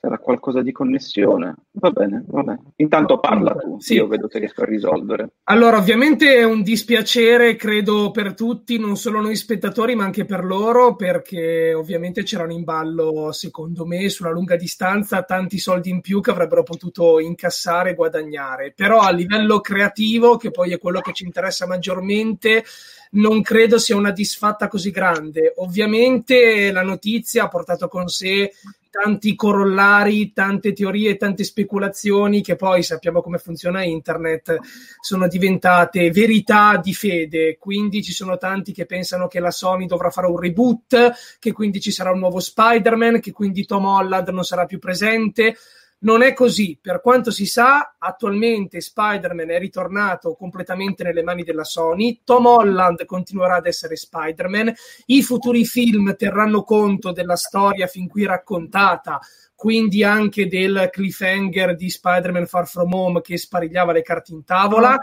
Sarà 0.00 0.18
qualcosa 0.18 0.62
di 0.62 0.70
connessione. 0.70 1.54
Va 1.72 1.90
bene, 1.90 2.24
va 2.28 2.42
bene. 2.42 2.62
Intanto 2.76 3.18
parla 3.18 3.54
tu, 3.54 3.80
sì. 3.80 3.94
io 3.94 4.06
vedo 4.06 4.28
se 4.30 4.38
riesco 4.38 4.62
a 4.62 4.66
risolvere. 4.66 5.30
Allora, 5.44 5.76
ovviamente 5.76 6.36
è 6.36 6.44
un 6.44 6.62
dispiacere, 6.62 7.56
credo, 7.56 8.10
per 8.12 8.34
tutti, 8.34 8.78
non 8.78 8.96
solo 8.96 9.20
noi 9.20 9.34
spettatori, 9.34 9.96
ma 9.96 10.04
anche 10.04 10.24
per 10.24 10.44
loro, 10.44 10.94
perché 10.94 11.74
ovviamente 11.74 12.22
c'erano 12.22 12.52
in 12.52 12.62
ballo, 12.62 13.32
secondo 13.32 13.84
me, 13.84 14.08
sulla 14.08 14.30
lunga 14.30 14.56
distanza, 14.56 15.22
tanti 15.22 15.58
soldi 15.58 15.90
in 15.90 16.00
più 16.00 16.20
che 16.20 16.30
avrebbero 16.30 16.62
potuto 16.62 17.18
incassare 17.18 17.90
e 17.90 17.94
guadagnare. 17.94 18.72
Però 18.76 19.00
a 19.00 19.10
livello 19.10 19.60
creativo, 19.60 20.36
che 20.36 20.52
poi 20.52 20.72
è 20.72 20.78
quello 20.78 21.00
che 21.00 21.12
ci 21.12 21.24
interessa 21.24 21.66
maggiormente, 21.66 22.64
non 23.10 23.42
credo 23.42 23.78
sia 23.78 23.96
una 23.96 24.10
disfatta 24.10 24.68
così 24.68 24.90
grande. 24.90 25.54
Ovviamente 25.56 26.70
la 26.70 26.82
notizia 26.82 27.44
ha 27.44 27.48
portato 27.48 27.88
con 27.88 28.08
sé 28.08 28.52
tanti 28.90 29.34
corollari, 29.34 30.32
tante 30.32 30.72
teorie, 30.72 31.16
tante 31.16 31.44
speculazioni 31.44 32.42
che 32.42 32.56
poi 32.56 32.82
sappiamo 32.82 33.20
come 33.20 33.38
funziona 33.38 33.84
internet, 33.84 34.58
sono 35.00 35.28
diventate 35.28 36.10
verità 36.10 36.78
di 36.82 36.94
fede. 36.94 37.56
Quindi 37.58 38.02
ci 38.02 38.12
sono 38.12 38.36
tanti 38.36 38.72
che 38.72 38.86
pensano 38.86 39.26
che 39.26 39.40
la 39.40 39.50
Sony 39.50 39.86
dovrà 39.86 40.10
fare 40.10 40.26
un 40.26 40.38
reboot, 40.38 41.12
che 41.38 41.52
quindi 41.52 41.80
ci 41.80 41.90
sarà 41.90 42.10
un 42.10 42.18
nuovo 42.18 42.40
Spider-Man, 42.40 43.20
che 43.20 43.32
quindi 43.32 43.64
Tom 43.64 43.84
Holland 43.84 44.28
non 44.28 44.44
sarà 44.44 44.64
più 44.64 44.78
presente. 44.78 45.56
Non 46.00 46.22
è 46.22 46.32
così, 46.32 46.78
per 46.80 47.00
quanto 47.00 47.32
si 47.32 47.44
sa, 47.44 47.96
attualmente 47.98 48.80
Spider-Man 48.80 49.50
è 49.50 49.58
ritornato 49.58 50.34
completamente 50.34 51.02
nelle 51.02 51.24
mani 51.24 51.42
della 51.42 51.64
Sony, 51.64 52.20
Tom 52.22 52.46
Holland 52.46 53.04
continuerà 53.04 53.56
ad 53.56 53.66
essere 53.66 53.96
Spider-Man, 53.96 54.72
i 55.06 55.22
futuri 55.22 55.64
film 55.64 56.14
terranno 56.14 56.62
conto 56.62 57.10
della 57.10 57.34
storia 57.34 57.88
fin 57.88 58.06
qui 58.06 58.24
raccontata, 58.26 59.18
quindi 59.56 60.04
anche 60.04 60.46
del 60.46 60.88
cliffhanger 60.92 61.74
di 61.74 61.90
Spider-Man 61.90 62.46
Far 62.46 62.68
From 62.68 62.92
Home 62.94 63.20
che 63.20 63.36
sparigliava 63.36 63.90
le 63.90 64.02
carte 64.02 64.32
in 64.32 64.44
tavola. 64.44 64.94
Oh 64.94 64.98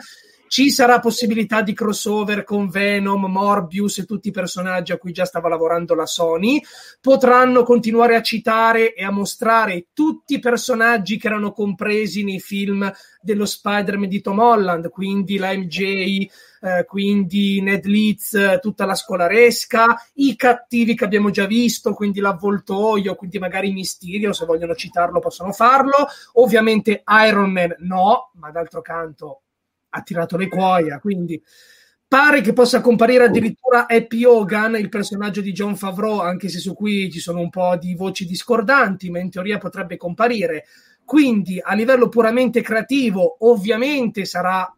ci 0.47 0.69
sarà 0.69 0.99
possibilità 0.99 1.61
di 1.61 1.73
crossover 1.73 2.43
con 2.43 2.69
Venom, 2.69 3.25
Morbius 3.25 3.99
e 3.99 4.05
tutti 4.05 4.29
i 4.29 4.31
personaggi 4.31 4.91
a 4.91 4.97
cui 4.97 5.11
già 5.11 5.25
stava 5.25 5.49
lavorando 5.49 5.95
la 5.95 6.05
Sony. 6.05 6.61
Potranno 7.01 7.63
continuare 7.63 8.15
a 8.15 8.21
citare 8.21 8.93
e 8.93 9.03
a 9.03 9.11
mostrare 9.11 9.87
tutti 9.93 10.35
i 10.35 10.39
personaggi 10.39 11.17
che 11.17 11.27
erano 11.27 11.51
compresi 11.51 12.23
nei 12.23 12.39
film 12.39 12.91
dello 13.21 13.45
Spider-Man 13.45 14.07
di 14.07 14.21
Tom 14.21 14.39
Holland, 14.39 14.89
quindi 14.89 15.37
la 15.37 15.51
MJ, 15.53 16.27
eh, 16.61 16.85
quindi 16.85 17.59
Ned 17.61 17.85
Leeds, 17.85 18.59
tutta 18.61 18.85
la 18.85 18.95
scolaresca, 18.95 19.99
i 20.15 20.35
cattivi 20.35 20.95
che 20.95 21.05
abbiamo 21.05 21.31
già 21.31 21.47
visto, 21.47 21.93
quindi 21.93 22.19
l'avvoltoio, 22.19 23.15
quindi 23.15 23.39
magari 23.39 23.71
Mysterio, 23.71 24.31
se 24.31 24.45
vogliono 24.45 24.75
citarlo 24.75 25.19
possono 25.19 25.51
farlo. 25.51 26.07
Ovviamente 26.33 27.03
Iron 27.27 27.51
Man 27.51 27.75
no, 27.79 28.31
ma 28.35 28.51
d'altro 28.51 28.81
canto 28.81 29.39
ha 29.95 30.01
tirato 30.01 30.35
le 30.35 30.47
cuoia, 30.47 30.99
quindi 30.99 31.41
pare 32.07 32.41
che 32.41 32.53
possa 32.53 32.81
comparire 32.81 33.25
addirittura 33.25 33.87
Happy 33.87 34.23
Hogan, 34.23 34.75
il 34.75 34.89
personaggio 34.89 35.41
di 35.41 35.51
John 35.51 35.75
Favreau, 35.75 36.19
anche 36.19 36.49
se 36.49 36.59
su 36.59 36.73
cui 36.73 37.09
ci 37.11 37.19
sono 37.19 37.39
un 37.39 37.49
po' 37.49 37.77
di 37.77 37.95
voci 37.95 38.25
discordanti, 38.25 39.09
ma 39.09 39.19
in 39.19 39.29
teoria 39.29 39.57
potrebbe 39.57 39.97
comparire. 39.97 40.65
Quindi 41.03 41.59
a 41.61 41.73
livello 41.73 42.09
puramente 42.09 42.61
creativo, 42.61 43.37
ovviamente 43.39 44.25
sarà 44.25 44.71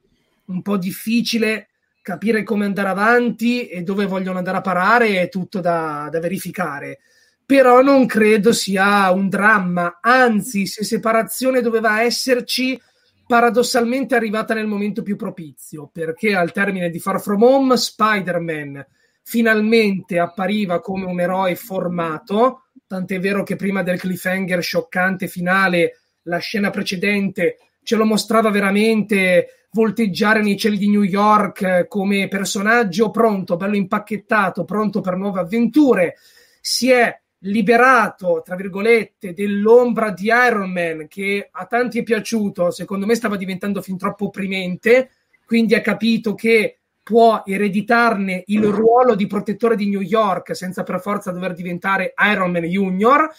un 0.46 0.62
po' 0.62 0.78
difficile 0.78 1.70
capire 2.02 2.44
come 2.44 2.66
andare 2.66 2.90
avanti 2.90 3.68
e 3.68 3.82
dove 3.82 4.06
vogliono 4.06 4.38
andare 4.38 4.58
a 4.58 4.62
parare, 4.62 5.22
è 5.22 5.30
tutto 5.30 5.60
da, 5.60 6.08
da 6.10 6.20
verificare. 6.20 7.00
Però 7.46 7.82
non 7.82 8.06
credo 8.06 8.52
sia 8.52 9.12
un 9.12 9.30
dramma, 9.30 10.00
anzi, 10.02 10.66
se 10.66 10.84
separazione 10.84 11.62
doveva 11.62 12.02
esserci, 12.02 12.80
paradossalmente 13.28 14.16
è 14.16 14.18
arrivata 14.18 14.54
nel 14.54 14.68
momento 14.68 15.04
più 15.04 15.16
propizio, 15.16 15.90
perché 15.92 16.34
al 16.34 16.52
termine 16.52 16.90
di 16.90 17.00
Far 17.00 17.22
From 17.22 17.44
Home 17.44 17.76
Spider-Man 17.76 18.86
finalmente 19.22 20.18
appariva 20.18 20.80
come 20.80 21.06
un 21.06 21.20
eroe 21.20 21.56
formato, 21.56 22.68
tant'è 22.88 23.20
vero 23.20 23.44
che 23.44 23.58
prima 23.58 23.84
del 23.84 24.00
cliffhanger 24.00 24.62
scioccante 24.62 25.28
finale, 25.28 26.00
la 26.24 26.38
scena 26.38 26.70
precedente 26.70 27.58
ce 27.84 27.96
lo 27.98 28.06
mostrava 28.06 28.50
veramente 28.50 29.68
volteggiare 29.72 30.42
nei 30.42 30.58
cieli 30.58 30.78
di 30.78 30.90
New 30.90 31.04
York 31.04 31.88
come 31.88 32.30
personaggio 32.30 33.12
pronto, 33.12 33.58
bello 33.58 33.76
impacchettato, 33.76 34.64
pronto 34.64 35.02
per 35.02 35.18
nuove 35.18 35.42
avventure. 35.42 36.16
Si 36.62 36.90
è 36.90 37.22
liberato, 37.40 38.42
tra 38.44 38.56
virgolette, 38.56 39.34
dell'ombra 39.34 40.12
di 40.12 40.28
Iron 40.28 40.72
Man 40.72 41.08
che 41.08 41.50
a 41.52 41.66
tanti 41.66 42.00
è 42.00 42.04
piaciuto, 42.04 42.72
secondo 42.72 43.06
me 43.06 43.16
stava 43.16 43.38
diventando 43.38 43.82
fin 43.82 43.98
troppo 43.98 44.26
opprimente, 44.26 45.12
quindi 45.46 45.76
ha 45.76 45.82
capito 45.82 46.34
che 46.34 46.80
può 47.04 47.44
ereditarne 47.46 48.44
il 48.48 48.66
ruolo 48.66 49.16
di 49.16 49.28
protettore 49.28 49.76
di 49.78 49.88
New 49.88 50.02
York 50.02 50.56
senza 50.56 50.84
per 50.84 51.00
forza 51.00 51.32
dover 51.32 51.54
diventare 51.54 52.14
Iron 52.32 52.52
Man 52.52 52.64
Junior. 52.64 53.32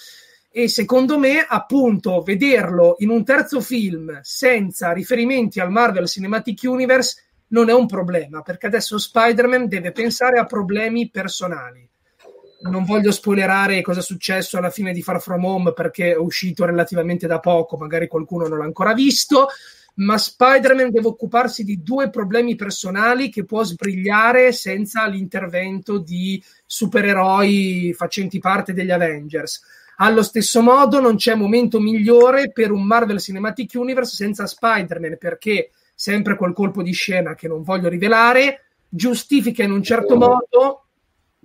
E 0.51 0.69
secondo 0.69 1.19
me 1.19 1.45
appunto 1.47 2.23
vederlo 2.23 2.97
in 3.01 3.11
un 3.11 3.23
terzo 3.25 3.61
film 3.61 4.19
senza 4.23 4.93
riferimenti 4.93 5.61
al 5.61 5.71
Marvel 5.71 6.09
Cinematic 6.09 6.61
Universe 6.63 7.25
non 7.49 7.69
è 7.69 7.75
un 7.75 7.87
problema 7.87 8.41
perché 8.41 8.67
adesso 8.67 8.99
Spider-Man 8.99 9.69
deve 9.69 9.93
pensare 9.93 10.39
a 10.39 10.47
problemi 10.47 11.11
personali 11.11 11.89
non 12.63 12.85
voglio 12.85 13.13
spoilerare 13.13 13.83
cosa 13.83 14.01
è 14.01 14.03
successo 14.03 14.59
alla 14.59 14.71
fine 14.71 14.93
di 14.93 15.03
Far 15.03 15.21
From 15.21 15.45
Home 15.45 15.73
perché 15.73 16.13
è 16.13 16.17
uscito 16.17 16.65
relativamente 16.65 17.27
da 17.27 17.39
poco, 17.39 17.77
magari 17.77 18.09
qualcuno 18.09 18.49
non 18.49 18.59
l'ha 18.59 18.65
ancora 18.65 18.95
visto, 18.95 19.49
ma 19.95 20.19
Spider-Man 20.19 20.91
deve 20.91 21.09
occuparsi 21.09 21.65
di 21.65 21.83
due 21.83 22.11
problemi 22.11 22.57
personali 22.57 23.31
che 23.31 23.45
può 23.45 23.63
sbrigliare 23.65 24.53
senza 24.53 25.07
l'intervento 25.07 25.99
di 25.99 26.43
supereroi 26.67 27.95
facenti 27.97 28.39
parte 28.39 28.73
degli 28.73 28.91
Avengers. 28.91 29.63
Allo 30.01 30.23
stesso 30.23 30.63
modo 30.63 31.01
non 31.01 31.17
c'è 31.17 31.35
momento 31.35 31.81
migliore 31.81 32.53
per 32.53 32.71
un 32.71 32.85
Marvel 32.85 33.19
Cinematic 33.19 33.73
Universe 33.75 34.15
senza 34.15 34.47
Spider-Man 34.47 35.17
perché 35.19 35.71
sempre 35.93 36.37
quel 36.37 36.53
colpo 36.53 36.83
di 36.83 36.93
scena 36.93 37.35
che 37.35 37.49
non 37.49 37.63
voglio 37.63 37.89
rivelare 37.89 38.67
giustifica 38.89 39.65
in 39.65 39.73
un 39.73 39.83
certo 39.83 40.17
modo 40.17 40.88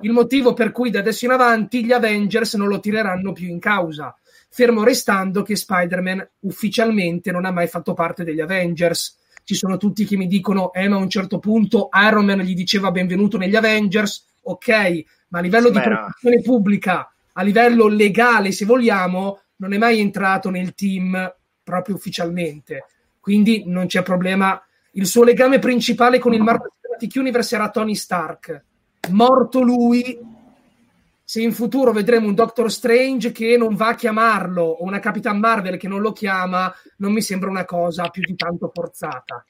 il 0.01 0.11
motivo 0.11 0.53
per 0.53 0.71
cui 0.71 0.89
da 0.89 0.99
adesso 0.99 1.25
in 1.25 1.31
avanti 1.31 1.85
gli 1.85 1.91
Avengers 1.91 2.55
non 2.55 2.67
lo 2.67 2.79
tireranno 2.79 3.31
più 3.31 3.47
in 3.47 3.59
causa, 3.59 4.15
fermo 4.49 4.83
restando 4.83 5.43
che 5.43 5.55
Spider-Man 5.55 6.29
ufficialmente 6.41 7.31
non 7.31 7.45
ha 7.45 7.51
mai 7.51 7.67
fatto 7.67 7.93
parte 7.93 8.23
degli 8.23 8.41
Avengers. 8.41 9.17
Ci 9.43 9.55
sono 9.55 9.77
tutti 9.77 10.05
che 10.05 10.15
mi 10.15 10.27
dicono, 10.27 10.71
eh, 10.73 10.87
ma 10.87 10.95
a 10.95 10.99
un 10.99 11.09
certo 11.09 11.37
punto 11.37 11.89
Iron 12.07 12.25
Man 12.25 12.39
gli 12.39 12.53
diceva 12.55 12.91
benvenuto 12.91 13.37
negli 13.37 13.55
Avengers, 13.55 14.25
ok, 14.41 15.03
ma 15.29 15.39
a 15.39 15.41
livello 15.41 15.67
sì, 15.67 15.73
di 15.73 15.79
protezione 15.81 16.41
pubblica, 16.41 17.13
a 17.33 17.43
livello 17.43 17.87
legale, 17.87 18.51
se 18.51 18.65
vogliamo, 18.65 19.41
non 19.57 19.73
è 19.73 19.77
mai 19.77 19.99
entrato 19.99 20.49
nel 20.49 20.73
team 20.73 21.33
proprio 21.61 21.95
ufficialmente. 21.95 22.85
Quindi 23.19 23.63
non 23.67 23.87
c'è 23.87 24.01
problema. 24.01 24.61
Il 24.93 25.05
suo 25.05 25.23
legame 25.23 25.59
principale 25.59 26.19
con 26.19 26.33
il 26.33 26.41
Marvel 26.41 26.71
Cinematic 26.81 27.15
Universe 27.15 27.55
era 27.55 27.69
Tony 27.69 27.95
Stark 27.95 28.63
morto 29.11 29.61
lui, 29.61 30.19
se 31.23 31.41
in 31.41 31.53
futuro 31.53 31.91
vedremo 31.91 32.27
un 32.27 32.35
Doctor 32.35 32.71
Strange 32.71 33.31
che 33.31 33.57
non 33.57 33.75
va 33.75 33.89
a 33.89 33.95
chiamarlo 33.95 34.63
o 34.63 34.83
una 34.83 34.99
Capitan 34.99 35.39
Marvel 35.39 35.77
che 35.77 35.87
non 35.87 36.01
lo 36.01 36.11
chiama, 36.11 36.73
non 36.97 37.11
mi 37.11 37.21
sembra 37.21 37.49
una 37.49 37.65
cosa 37.65 38.09
più 38.09 38.21
di 38.23 38.35
tanto 38.35 38.69
forzata. 38.73 39.43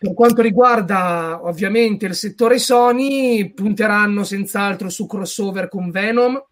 Per 0.00 0.12
quanto 0.12 0.42
riguarda 0.42 1.40
ovviamente 1.44 2.06
il 2.06 2.14
settore 2.14 2.58
Sony, 2.58 3.52
punteranno 3.54 4.24
senz'altro 4.24 4.88
su 4.90 5.06
crossover 5.06 5.68
con 5.68 5.90
Venom, 5.90 6.42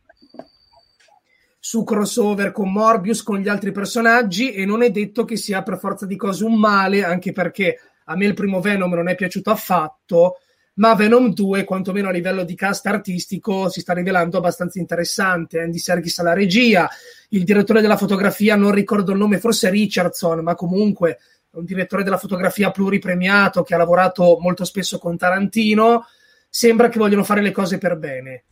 su 1.58 1.84
crossover 1.84 2.52
con 2.52 2.72
Morbius, 2.72 3.22
con 3.22 3.38
gli 3.38 3.48
altri 3.48 3.70
personaggi 3.70 4.52
e 4.52 4.64
non 4.64 4.82
è 4.82 4.90
detto 4.90 5.24
che 5.24 5.36
sia 5.36 5.62
per 5.62 5.78
forza 5.78 6.06
di 6.06 6.16
cose 6.16 6.44
un 6.44 6.58
male, 6.58 7.04
anche 7.04 7.32
perché 7.32 7.78
a 8.06 8.16
me 8.16 8.26
il 8.26 8.34
primo 8.34 8.60
Venom 8.60 8.94
non 8.94 9.08
è 9.08 9.14
piaciuto 9.14 9.50
affatto 9.50 10.36
ma 10.74 10.94
Venom 10.94 11.32
2, 11.32 11.64
quantomeno 11.64 12.08
a 12.08 12.12
livello 12.12 12.44
di 12.44 12.54
cast 12.54 12.86
artistico, 12.86 13.68
si 13.68 13.80
sta 13.80 13.92
rivelando 13.92 14.38
abbastanza 14.38 14.78
interessante. 14.78 15.60
Andy 15.60 15.78
Serkis 15.78 16.18
alla 16.18 16.32
regia, 16.32 16.88
il 17.30 17.44
direttore 17.44 17.80
della 17.80 17.96
fotografia, 17.96 18.56
non 18.56 18.72
ricordo 18.72 19.12
il 19.12 19.18
nome, 19.18 19.38
forse 19.38 19.68
Richardson, 19.68 20.40
ma 20.40 20.54
comunque 20.54 21.18
un 21.52 21.64
direttore 21.64 22.02
della 22.02 22.16
fotografia 22.16 22.70
pluripremiato 22.70 23.62
che 23.62 23.74
ha 23.74 23.78
lavorato 23.78 24.38
molto 24.40 24.64
spesso 24.64 24.98
con 24.98 25.18
Tarantino. 25.18 26.06
Sembra 26.48 26.88
che 26.88 26.98
vogliono 26.98 27.24
fare 27.24 27.42
le 27.42 27.50
cose 27.50 27.76
per 27.76 27.96
bene. 27.96 28.44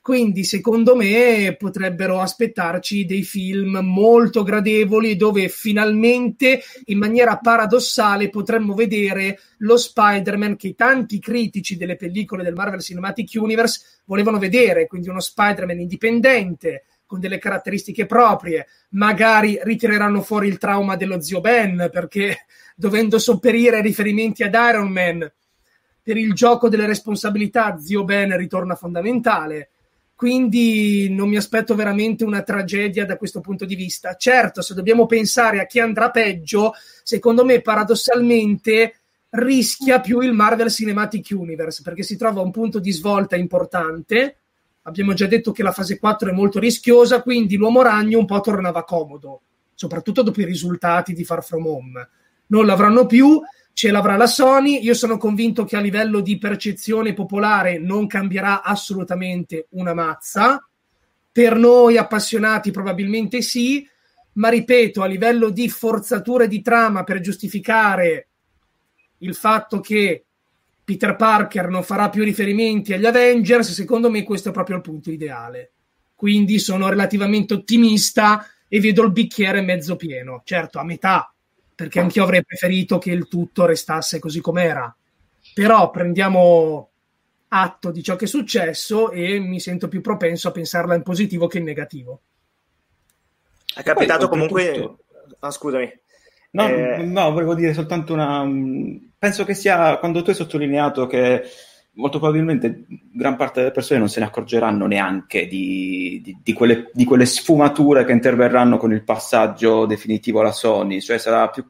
Quindi, 0.00 0.44
secondo 0.44 0.96
me, 0.96 1.54
potrebbero 1.58 2.20
aspettarci 2.20 3.04
dei 3.04 3.22
film 3.22 3.78
molto 3.82 4.42
gradevoli 4.42 5.16
dove 5.16 5.48
finalmente, 5.48 6.62
in 6.86 6.98
maniera 6.98 7.36
paradossale, 7.36 8.30
potremmo 8.30 8.74
vedere 8.74 9.38
lo 9.58 9.76
Spider-Man 9.76 10.56
che 10.56 10.74
tanti 10.74 11.18
critici 11.18 11.76
delle 11.76 11.96
pellicole 11.96 12.42
del 12.42 12.54
Marvel 12.54 12.80
Cinematic 12.80 13.32
Universe 13.34 14.00
volevano 14.06 14.38
vedere, 14.38 14.86
quindi 14.86 15.10
uno 15.10 15.20
Spider-Man 15.20 15.80
indipendente, 15.80 16.84
con 17.08 17.20
delle 17.20 17.38
caratteristiche 17.38 18.04
proprie, 18.04 18.66
magari 18.90 19.58
ritireranno 19.62 20.20
fuori 20.20 20.46
il 20.46 20.58
trauma 20.58 20.94
dello 20.94 21.20
zio 21.22 21.40
Ben 21.40 21.88
perché 21.90 22.44
dovendo 22.76 23.18
sopperire 23.18 23.76
ai 23.76 23.82
riferimenti 23.82 24.42
ad 24.42 24.52
Iron 24.54 24.88
Man 24.88 25.32
per 26.02 26.18
il 26.18 26.34
gioco 26.34 26.68
delle 26.68 26.86
responsabilità 26.86 27.78
zio 27.78 28.04
Ben 28.04 28.36
ritorna 28.36 28.74
fondamentale 28.74 29.70
quindi 30.18 31.14
non 31.14 31.28
mi 31.28 31.36
aspetto 31.36 31.76
veramente 31.76 32.24
una 32.24 32.42
tragedia 32.42 33.06
da 33.06 33.16
questo 33.16 33.40
punto 33.40 33.64
di 33.64 33.76
vista. 33.76 34.16
Certo, 34.16 34.62
se 34.62 34.74
dobbiamo 34.74 35.06
pensare 35.06 35.60
a 35.60 35.64
chi 35.64 35.78
andrà 35.78 36.10
peggio, 36.10 36.72
secondo 37.04 37.44
me 37.44 37.60
paradossalmente 37.60 38.94
rischia 39.28 40.00
più 40.00 40.18
il 40.18 40.32
Marvel 40.32 40.72
Cinematic 40.72 41.28
Universe 41.30 41.82
perché 41.84 42.02
si 42.02 42.16
trova 42.16 42.40
a 42.40 42.42
un 42.42 42.50
punto 42.50 42.80
di 42.80 42.90
svolta 42.90 43.36
importante. 43.36 44.38
Abbiamo 44.82 45.12
già 45.12 45.28
detto 45.28 45.52
che 45.52 45.62
la 45.62 45.70
fase 45.70 46.00
4 46.00 46.30
è 46.30 46.32
molto 46.32 46.58
rischiosa, 46.58 47.22
quindi 47.22 47.56
l'uomo 47.56 47.82
ragno 47.82 48.18
un 48.18 48.26
po' 48.26 48.40
tornava 48.40 48.82
comodo, 48.82 49.42
soprattutto 49.72 50.24
dopo 50.24 50.40
i 50.40 50.46
risultati 50.46 51.12
di 51.12 51.22
Far 51.22 51.44
From 51.44 51.64
Home. 51.64 52.08
Non 52.46 52.66
l'avranno 52.66 53.06
più, 53.06 53.40
ce 53.78 53.92
l'avrà 53.92 54.16
la 54.16 54.26
Sony. 54.26 54.82
Io 54.82 54.92
sono 54.92 55.18
convinto 55.18 55.62
che 55.62 55.76
a 55.76 55.80
livello 55.80 56.18
di 56.18 56.36
percezione 56.36 57.14
popolare 57.14 57.78
non 57.78 58.08
cambierà 58.08 58.64
assolutamente 58.64 59.68
una 59.70 59.94
mazza. 59.94 60.68
Per 61.30 61.56
noi 61.56 61.96
appassionati 61.96 62.72
probabilmente 62.72 63.40
sì, 63.40 63.88
ma 64.32 64.48
ripeto, 64.48 65.00
a 65.00 65.06
livello 65.06 65.50
di 65.50 65.68
forzature 65.68 66.48
di 66.48 66.60
trama 66.60 67.04
per 67.04 67.20
giustificare 67.20 68.26
il 69.18 69.36
fatto 69.36 69.78
che 69.78 70.24
Peter 70.82 71.14
Parker 71.14 71.68
non 71.68 71.84
farà 71.84 72.08
più 72.08 72.24
riferimenti 72.24 72.94
agli 72.94 73.06
Avengers, 73.06 73.70
secondo 73.70 74.10
me 74.10 74.24
questo 74.24 74.48
è 74.48 74.52
proprio 74.52 74.74
il 74.74 74.82
punto 74.82 75.12
ideale. 75.12 75.70
Quindi 76.16 76.58
sono 76.58 76.88
relativamente 76.88 77.54
ottimista 77.54 78.44
e 78.66 78.80
vedo 78.80 79.04
il 79.04 79.12
bicchiere 79.12 79.60
mezzo 79.60 79.94
pieno. 79.94 80.42
Certo, 80.44 80.80
a 80.80 80.84
metà, 80.84 81.32
perché 81.78 82.00
anch'io 82.00 82.24
avrei 82.24 82.44
preferito 82.44 82.98
che 82.98 83.12
il 83.12 83.28
tutto 83.28 83.64
restasse 83.64 84.18
così 84.18 84.40
com'era. 84.40 84.92
Però 85.54 85.90
prendiamo 85.90 86.90
atto 87.46 87.92
di 87.92 88.02
ciò 88.02 88.16
che 88.16 88.24
è 88.24 88.26
successo 88.26 89.12
e 89.12 89.38
mi 89.38 89.60
sento 89.60 89.86
più 89.86 90.00
propenso 90.00 90.48
a 90.48 90.50
pensarla 90.50 90.96
in 90.96 91.04
positivo 91.04 91.46
che 91.46 91.58
in 91.58 91.64
negativo. 91.64 92.20
È 93.72 93.84
capitato 93.84 94.28
Poi, 94.28 94.48
comunque... 94.48 94.96
Ah, 95.38 95.52
scusami. 95.52 96.00
No, 96.50 96.66
eh... 96.66 97.04
no, 97.04 97.30
volevo 97.30 97.54
dire 97.54 97.72
soltanto 97.72 98.12
una... 98.12 98.44
Penso 99.16 99.44
che 99.44 99.54
sia 99.54 99.98
quando 99.98 100.22
tu 100.22 100.30
hai 100.30 100.34
sottolineato 100.36 101.06
che 101.06 101.44
molto 101.98 102.18
probabilmente 102.18 102.86
gran 103.12 103.36
parte 103.36 103.60
delle 103.60 103.72
persone 103.72 103.98
non 103.98 104.08
se 104.08 104.20
ne 104.20 104.26
accorgeranno 104.26 104.86
neanche 104.86 105.46
di, 105.46 106.20
di, 106.22 106.38
di, 106.42 106.52
quelle, 106.52 106.90
di, 106.92 107.04
quelle, 107.04 107.26
sfumature 107.26 108.04
che 108.04 108.12
interverranno 108.12 108.76
con 108.78 108.92
il 108.92 109.02
passaggio 109.02 109.84
definitivo 109.84 110.40
alla 110.40 110.52
Sony, 110.52 111.00
cioè 111.00 111.18
sarà 111.18 111.48
più, 111.48 111.68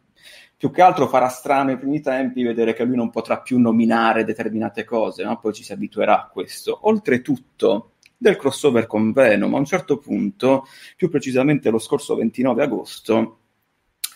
più, 0.57 0.71
che 0.71 0.83
altro 0.83 1.09
farà 1.09 1.29
strano 1.29 1.71
ai 1.71 1.79
primi 1.79 2.01
tempi 2.01 2.43
vedere 2.43 2.75
che 2.75 2.85
lui 2.85 2.97
non 2.97 3.11
potrà 3.11 3.41
più 3.41 3.59
nominare 3.59 4.25
determinate 4.25 4.85
cose, 4.85 5.25
ma 5.25 5.37
poi 5.39 5.55
ci 5.55 5.65
si 5.65 5.73
abituerà 5.73 6.23
a 6.23 6.29
questo. 6.29 6.79
Oltretutto, 6.83 7.93
del 8.17 8.37
crossover 8.37 8.87
con 8.87 9.13
Venom, 9.13 9.55
a 9.55 9.59
un 9.59 9.65
certo 9.65 9.97
punto, 9.97 10.67
più 10.97 11.09
precisamente 11.09 11.71
lo 11.71 11.79
scorso 11.79 12.15
29 12.17 12.63
agosto, 12.63 13.39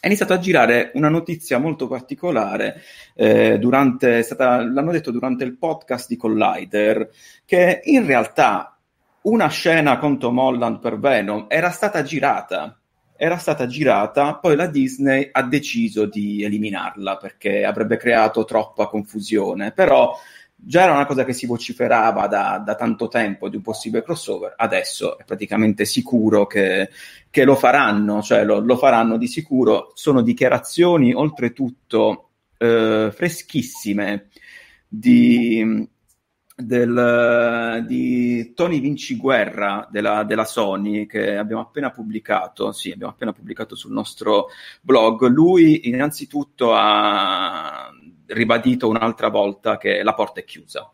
è 0.03 0.09
iniziato 0.09 0.33
a 0.33 0.41
girare 0.41 0.91
una 0.95 1.09
notizia 1.09 1.59
molto 1.59 1.87
particolare, 1.87 2.83
eh, 3.15 3.57
durante, 3.61 4.25
stata, 4.25 4.61
l'hanno 4.61 4.91
detto 4.91 5.13
durante 5.13 5.45
il 5.45 5.57
podcast 5.57 6.09
di 6.09 6.17
Collider, 6.17 7.09
che 7.45 7.83
in 7.85 8.05
realtà 8.05 8.77
una 9.23 9.47
scena 9.47 9.99
con 9.99 10.19
Tom 10.19 10.39
Holland 10.39 10.81
per 10.81 10.99
Venom 10.99 11.45
era 11.47 11.71
stata 11.71 12.03
girata, 12.03 12.77
era 13.17 13.37
stata 13.37 13.69
girata, 13.69 14.35
poi 14.35 14.57
la 14.57 14.67
Disney 14.67 15.29
ha 15.31 15.45
deciso 15.45 16.07
di 16.07 16.43
eliminarla 16.43 17.17
perché 17.19 17.65
avrebbe 17.65 17.97
creato 17.97 18.45
troppa 18.45 18.89
confusione, 18.89 19.71
però 19.71 20.19
già 20.65 20.83
era 20.83 20.93
una 20.93 21.07
cosa 21.07 21.25
che 21.25 21.33
si 21.33 21.47
vociferava 21.47 22.27
da, 22.29 22.63
da, 22.65 22.75
tanto 22.75 23.09
tempo 23.09 23.49
di 23.49 23.57
un 23.57 23.63
possibile 23.63 24.03
crossover, 24.03 24.55
adesso 24.57 25.19
è 25.19 25.25
praticamente 25.25 25.85
sicuro 25.85 26.47
che, 26.47 26.89
che 27.31 27.45
lo 27.45 27.57
faranno, 27.57 28.23
cioè 28.23 28.45
lo, 28.45 28.61
lo, 28.61 28.77
faranno 28.77 29.17
di 29.17 29.27
sicuro, 29.27 29.91
sono 29.95 30.23
dichiarazioni 30.23 31.13
oltretutto 31.13 32.31
eh, 32.59 33.11
freschissime 33.13 34.29
di, 34.87 35.89
del, 36.55 37.85
di 37.87 38.53
Tony 38.55 38.81
Vinci 38.81 39.17
Guerra 39.17 39.89
della, 39.91 40.23
della, 40.23 40.45
Sony 40.45 41.07
che 41.07 41.37
abbiamo 41.37 41.63
appena 41.63 41.91
pubblicato, 41.91 42.73
sì, 42.73 42.93
abbiamo 42.93 43.13
appena 43.13 43.33
pubblicato 43.33 43.75
sul 43.75 43.93
nostro 43.93 44.49
blog. 44.81 45.27
Lui 45.29 45.89
innanzitutto 45.89 46.73
ha 46.73 47.92
ribadito 48.33 48.89
un'altra 48.89 49.29
volta 49.29 49.79
che 49.79 50.03
la 50.03 50.15
porta 50.15 50.41
è 50.41 50.45
chiusa. 50.45 50.93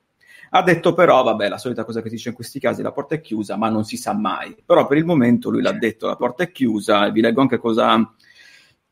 Ha 0.51 0.63
detto 0.63 0.95
però, 0.95 1.23
vabbè, 1.23 1.49
la 1.49 1.59
solita 1.59 1.85
cosa 1.85 2.01
che 2.01 2.09
si 2.09 2.15
dice 2.15 2.31
in 2.31 2.35
questi 2.35 2.59
casi, 2.59 2.81
la 2.83 2.93
porta 2.93 3.15
è 3.15 3.21
chiusa, 3.21 3.57
ma 3.57 3.69
non 3.69 3.85
si 3.85 3.97
sa 3.97 4.15
mai. 4.15 4.57
Però 4.65 4.87
per 4.87 4.97
il 4.97 5.05
momento 5.05 5.51
lui 5.51 5.61
l'ha 5.61 5.73
detto, 5.73 6.07
la 6.07 6.17
porta 6.17 6.45
è 6.45 6.51
chiusa, 6.51 7.11
vi 7.11 7.21
leggo 7.21 7.41
anche 7.43 7.59
cosa 7.59 8.15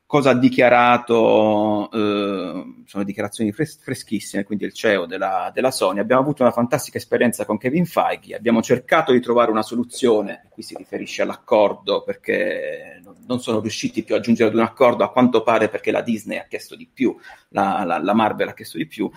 cosa 0.07 0.29
ha 0.29 0.33
dichiarato, 0.35 1.91
eh, 1.91 2.83
sono 2.85 3.03
dichiarazioni 3.03 3.51
fres- 3.51 3.77
freschissime, 3.81 4.45
quindi 4.45 4.63
il 4.63 4.73
CEO 4.73 5.05
della, 5.05 5.51
della, 5.53 5.69
Sony, 5.69 5.99
abbiamo 5.99 6.21
avuto 6.21 6.43
una 6.43 6.53
fantastica 6.53 6.97
esperienza 6.97 7.45
con 7.45 7.57
Kevin 7.57 7.85
Feige, 7.85 8.33
abbiamo 8.33 8.61
cercato 8.61 9.11
di 9.11 9.19
trovare 9.19 9.51
una 9.51 9.61
soluzione, 9.61 10.47
qui 10.49 10.63
si 10.63 10.75
riferisce 10.77 11.23
all'accordo 11.23 12.03
perché 12.03 13.01
non 13.27 13.41
sono 13.41 13.59
riusciti 13.59 14.03
più 14.03 14.15
a 14.15 14.21
giungere 14.21 14.49
ad 14.49 14.55
un 14.55 14.61
accordo, 14.61 15.03
a 15.03 15.11
quanto 15.11 15.43
pare 15.43 15.67
perché 15.67 15.91
la 15.91 16.01
Disney 16.01 16.37
ha 16.37 16.45
chiesto 16.47 16.77
di 16.77 16.89
più, 16.91 17.13
la, 17.49 17.83
la, 17.83 17.99
la 18.01 18.13
Marvel 18.13 18.47
ha 18.47 18.53
chiesto 18.53 18.77
di 18.77 18.87
più. 18.87 19.11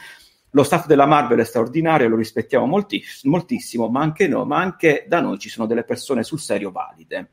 Lo 0.50 0.64
staff 0.64 0.86
della 0.86 1.06
Marvel 1.06 1.38
è 1.38 1.44
straordinario, 1.44 2.08
lo 2.08 2.16
rispettiamo 2.16 2.66
moltiss- 2.66 3.22
moltissimo, 3.22 3.88
ma 3.88 4.00
anche, 4.00 4.26
no, 4.26 4.44
ma 4.44 4.58
anche 4.58 5.04
da 5.06 5.20
noi 5.20 5.38
ci 5.38 5.48
sono 5.48 5.68
delle 5.68 5.84
persone 5.84 6.24
sul 6.24 6.40
serio 6.40 6.72
valide. 6.72 7.30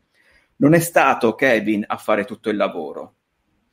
Non 0.58 0.76
è 0.76 0.80
stato 0.80 1.34
Kevin 1.34 1.84
a 1.88 1.98
fare 1.98 2.26
tutto 2.26 2.52
il 2.52 2.58
lavoro, 2.58 3.17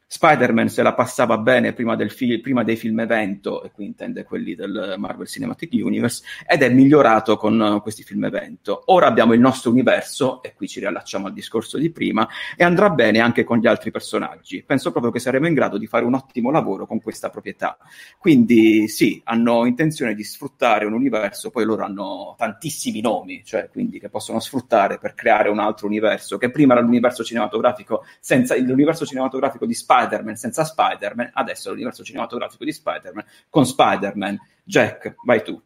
Spider-Man 0.07 0.69
se 0.69 0.83
la 0.83 0.95
passava 0.95 1.39
bene 1.39 1.73
prima, 1.73 1.97
fi- 2.09 2.39
prima, 2.39 2.63
dei 2.63 2.77
film 2.77 3.01
evento, 3.01 3.63
e 3.63 3.71
qui 3.71 3.87
intende 3.87 4.23
quelli 4.25 4.55
del 4.55 4.95
Marvel 4.97 5.27
Cinematic 5.27 5.73
Universe, 5.73 6.23
ed 6.47 6.63
è 6.63 6.69
migliorato 6.69 7.37
con 7.37 7.59
uh, 7.59 7.83
questi 7.83 8.03
film 8.03 8.25
evento. 8.25 8.83
Ora 8.87 9.07
abbiamo 9.07 9.33
il 9.33 9.41
nostro 9.41 9.71
universo, 9.71 10.43
e 10.43 10.55
qui 10.55 10.69
ci 10.69 10.81
riallacciamo 10.81 11.27
al 11.27 11.33
discorso 11.33 11.79
di 11.79 11.91
prima, 11.91 12.29
e 12.57 12.65
andrà 12.65 12.91
bene 12.91 13.19
anche 13.21 13.45
con 13.45 13.59
gli 13.59 13.67
altri 13.67 13.91
personaggi. 13.91 14.63
Penso 14.63 14.91
proprio 14.93 15.11
che 15.11 15.19
saremo 15.19 15.49
in 15.49 15.55
grado 15.55 15.79
di 15.79 15.87
fare 15.87 16.05
un 16.05 16.15
ottimo 16.15 16.51
lavoro 16.51 16.87
con 16.87 17.01
questa 17.01 17.31
proprietà. 17.31 17.77
Quindi 18.19 18.89
sì, 18.89 19.21
hanno 19.25 19.67
intenzione 19.67 20.15
di 20.15 20.23
sfruttare 20.23 20.85
un 20.85 20.93
universo, 20.93 21.51
poi 21.51 21.65
loro 21.65 21.85
hanno 21.85 22.35
tantissimi 22.39 23.01
nomi, 23.01 23.43
cioè 23.45 23.69
quindi 23.69 23.99
che 23.99 24.09
possono 24.09 24.39
sfruttare 24.39 24.99
per 24.99 25.15
creare 25.15 25.49
un 25.49 25.59
altro 25.59 25.87
universo, 25.87 26.39
che 26.39 26.51
prima 26.51 26.75
era 26.75 26.83
l'universo 26.83 27.25
cinematografico, 27.25 28.05
senza 28.21 28.57
l'universo 28.57 29.05
cinematografico 29.05 29.67
di 29.67 29.75
Spider-Man, 29.75 29.94
Spider-Man 29.95 30.37
senza 30.37 30.65
Spider-Man, 30.65 31.31
adesso 31.35 31.71
l'universo 31.71 32.03
cinematografico 32.03 32.65
di 32.65 32.73
Spider-Man 32.73 33.25
con 33.49 33.65
Spider-Man. 33.65 34.39
Jack, 34.65 35.15
vai 35.25 35.43
tu. 35.43 35.61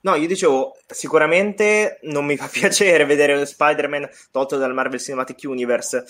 No, 0.00 0.14
io 0.14 0.26
dicevo, 0.26 0.76
sicuramente 0.86 1.98
non 2.02 2.24
mi 2.24 2.36
fa 2.36 2.48
piacere 2.52 3.04
vedere 3.04 3.44
Spider-Man 3.44 4.08
tolto 4.30 4.56
dal 4.56 4.74
Marvel 4.74 5.00
Cinematic 5.00 5.40
Universe. 5.44 6.04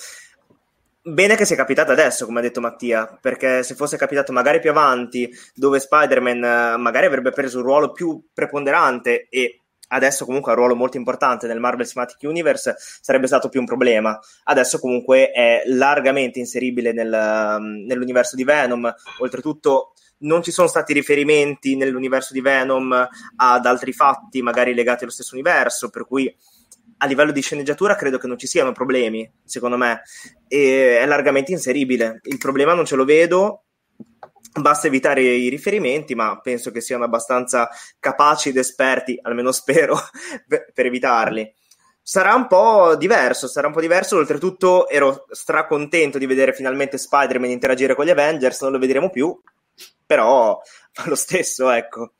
Bene 1.02 1.36
che 1.36 1.44
sia 1.44 1.54
capitato 1.54 1.92
adesso, 1.92 2.26
come 2.26 2.40
ha 2.40 2.42
detto 2.42 2.60
Mattia, 2.60 3.06
perché 3.20 3.62
se 3.62 3.76
fosse 3.76 3.96
capitato 3.96 4.32
magari 4.32 4.58
più 4.58 4.70
avanti, 4.70 5.30
dove 5.54 5.78
Spider-Man 5.78 6.44
eh, 6.44 6.76
magari 6.78 7.06
avrebbe 7.06 7.30
preso 7.30 7.58
un 7.58 7.64
ruolo 7.64 7.92
più 7.92 8.20
preponderante 8.34 9.28
e 9.30 9.60
adesso 9.88 10.24
comunque 10.24 10.50
ha 10.50 10.54
un 10.54 10.60
ruolo 10.60 10.76
molto 10.76 10.96
importante 10.96 11.46
nel 11.46 11.60
Marvel 11.60 11.86
Cinematic 11.86 12.18
Universe, 12.22 12.74
sarebbe 12.78 13.26
stato 13.26 13.48
più 13.48 13.60
un 13.60 13.66
problema. 13.66 14.18
Adesso 14.44 14.78
comunque 14.78 15.30
è 15.30 15.62
largamente 15.66 16.38
inseribile 16.38 16.92
nel, 16.92 17.58
nell'universo 17.86 18.36
di 18.36 18.44
Venom, 18.44 18.92
oltretutto 19.20 19.92
non 20.18 20.42
ci 20.42 20.50
sono 20.50 20.68
stati 20.68 20.92
riferimenti 20.92 21.76
nell'universo 21.76 22.32
di 22.32 22.40
Venom 22.40 23.08
ad 23.36 23.66
altri 23.66 23.92
fatti 23.92 24.40
magari 24.40 24.74
legati 24.74 25.02
allo 25.02 25.12
stesso 25.12 25.34
universo, 25.34 25.90
per 25.90 26.06
cui 26.06 26.34
a 26.98 27.06
livello 27.06 27.32
di 27.32 27.42
sceneggiatura 27.42 27.94
credo 27.94 28.16
che 28.16 28.26
non 28.26 28.38
ci 28.38 28.46
siano 28.46 28.72
problemi, 28.72 29.30
secondo 29.44 29.76
me, 29.76 30.02
e 30.48 30.98
è 30.98 31.06
largamente 31.06 31.52
inseribile. 31.52 32.20
Il 32.22 32.38
problema 32.38 32.72
non 32.72 32.86
ce 32.86 32.96
lo 32.96 33.04
vedo 33.04 33.65
Basta 34.60 34.86
evitare 34.86 35.22
i 35.22 35.48
riferimenti, 35.48 36.14
ma 36.14 36.40
penso 36.40 36.70
che 36.70 36.80
siano 36.80 37.04
abbastanza 37.04 37.68
capaci 37.98 38.48
ed 38.48 38.56
esperti, 38.56 39.18
almeno 39.20 39.52
spero, 39.52 39.96
per 40.48 40.86
evitarli. 40.86 41.52
Sarà 42.00 42.34
un 42.34 42.46
po' 42.46 42.94
diverso, 42.96 43.48
sarà 43.48 43.66
un 43.66 43.72
po' 43.72 43.80
diverso. 43.80 44.16
Oltretutto 44.16 44.88
ero 44.88 45.26
stracontento 45.30 46.18
di 46.18 46.26
vedere 46.26 46.52
finalmente 46.52 46.98
Spider-Man 46.98 47.50
interagire 47.50 47.94
con 47.94 48.04
gli 48.04 48.10
Avengers, 48.10 48.62
non 48.62 48.72
lo 48.72 48.78
vedremo 48.78 49.10
più, 49.10 49.38
però 50.06 50.60
fa 50.92 51.04
lo 51.08 51.16
stesso, 51.16 51.70
ecco. 51.70 52.12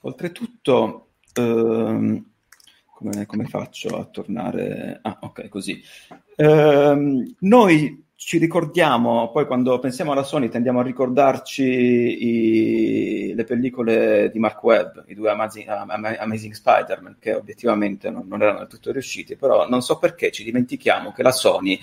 Oltretutto, 0.00 1.10
ehm, 1.34 2.24
come, 2.94 3.26
come 3.26 3.44
faccio 3.46 3.98
a 3.98 4.04
tornare? 4.06 4.98
Ah, 5.02 5.18
ok, 5.20 5.48
così. 5.48 5.82
Ehm, 6.36 7.34
noi 7.40 8.07
ci 8.20 8.38
ricordiamo, 8.38 9.30
poi 9.30 9.46
quando 9.46 9.78
pensiamo 9.78 10.10
alla 10.10 10.24
Sony 10.24 10.48
tendiamo 10.48 10.80
a 10.80 10.82
ricordarci 10.82 11.62
i, 11.62 13.32
le 13.32 13.44
pellicole 13.44 14.28
di 14.32 14.40
Mark 14.40 14.60
Webb, 14.60 15.04
i 15.06 15.14
due 15.14 15.30
Amazing, 15.30 15.68
Amazing 15.68 16.52
Spider-Man, 16.52 17.18
che 17.20 17.34
obiettivamente 17.34 18.10
non, 18.10 18.26
non, 18.26 18.42
erano 18.42 18.58
del 18.58 18.66
tutto 18.66 18.90
riusciti, 18.90 19.36
però 19.36 19.68
non 19.68 19.82
so 19.82 19.98
perché 19.98 20.32
ci 20.32 20.42
dimentichiamo 20.42 21.12
che 21.12 21.22
la 21.22 21.30
Sony 21.30 21.80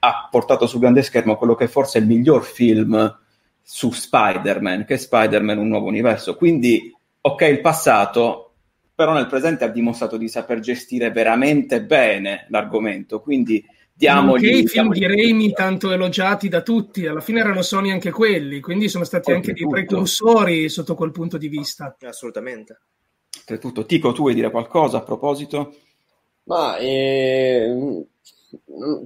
ha 0.00 0.26
portato 0.28 0.66
sul 0.66 0.80
grande 0.80 1.04
schermo 1.04 1.36
quello 1.36 1.54
che 1.54 1.68
forse 1.68 1.98
è 1.98 2.00
il 2.00 2.08
miglior 2.08 2.42
film 2.42 3.18
su 3.62 3.92
Spider-Man, 3.92 4.84
che 4.84 4.94
è 4.94 4.98
Spider-Man 4.98 5.58
Un 5.58 5.68
Nuovo 5.68 5.86
Universo. 5.86 6.34
Quindi, 6.34 6.92
ok, 7.20 7.42
il 7.42 7.60
passato, 7.60 8.54
però 8.92 9.12
nel 9.12 9.28
presente 9.28 9.62
ha 9.62 9.68
dimostrato 9.68 10.16
di 10.16 10.26
saper 10.26 10.58
gestire 10.58 11.12
veramente 11.12 11.80
bene 11.84 12.46
l'argomento, 12.48 13.20
quindi 13.20 13.64
diamogli... 14.00 14.46
Anche 14.46 14.58
i 14.58 14.66
film 14.66 14.92
di 14.92 15.06
Raimi 15.06 15.52
tanto 15.52 15.92
elogiati 15.92 16.48
da 16.48 16.62
tutti, 16.62 17.06
alla 17.06 17.20
fine 17.20 17.40
erano 17.40 17.60
Sony 17.60 17.90
anche 17.90 18.10
quelli, 18.10 18.60
quindi 18.60 18.88
sono 18.88 19.04
stati 19.04 19.30
anche 19.30 19.52
dei 19.52 19.68
precursori 19.68 20.70
sotto 20.70 20.94
quel 20.94 21.10
punto 21.10 21.36
di 21.36 21.48
vista. 21.48 21.94
Assolutamente. 22.00 22.80
Oltretutto, 23.38 23.84
Tico, 23.84 24.12
tu 24.12 24.22
vuoi 24.22 24.34
dire 24.34 24.50
qualcosa 24.50 24.98
a 24.98 25.02
proposito? 25.02 25.74
Ma 26.44 26.78
eh, 26.78 28.06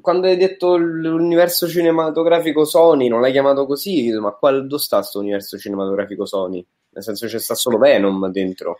quando 0.01 0.29
hai 0.29 0.37
detto 0.37 0.77
l'universo 0.77 1.69
cinematografico 1.69 2.65
Sony, 2.65 3.09
non 3.09 3.21
l'hai 3.21 3.33
chiamato 3.33 3.67
così, 3.67 4.11
ma 4.13 4.31
qual, 4.31 4.69
dove 4.69 4.81
sta 4.81 4.99
questo 4.99 5.19
universo 5.19 5.59
cinematografico 5.59 6.25
Sony? 6.25 6.65
Nel 6.91 7.03
senso 7.03 7.27
c'è 7.27 7.41
sta 7.41 7.57
solo 7.57 7.79
Venom 7.79 8.31
dentro. 8.31 8.79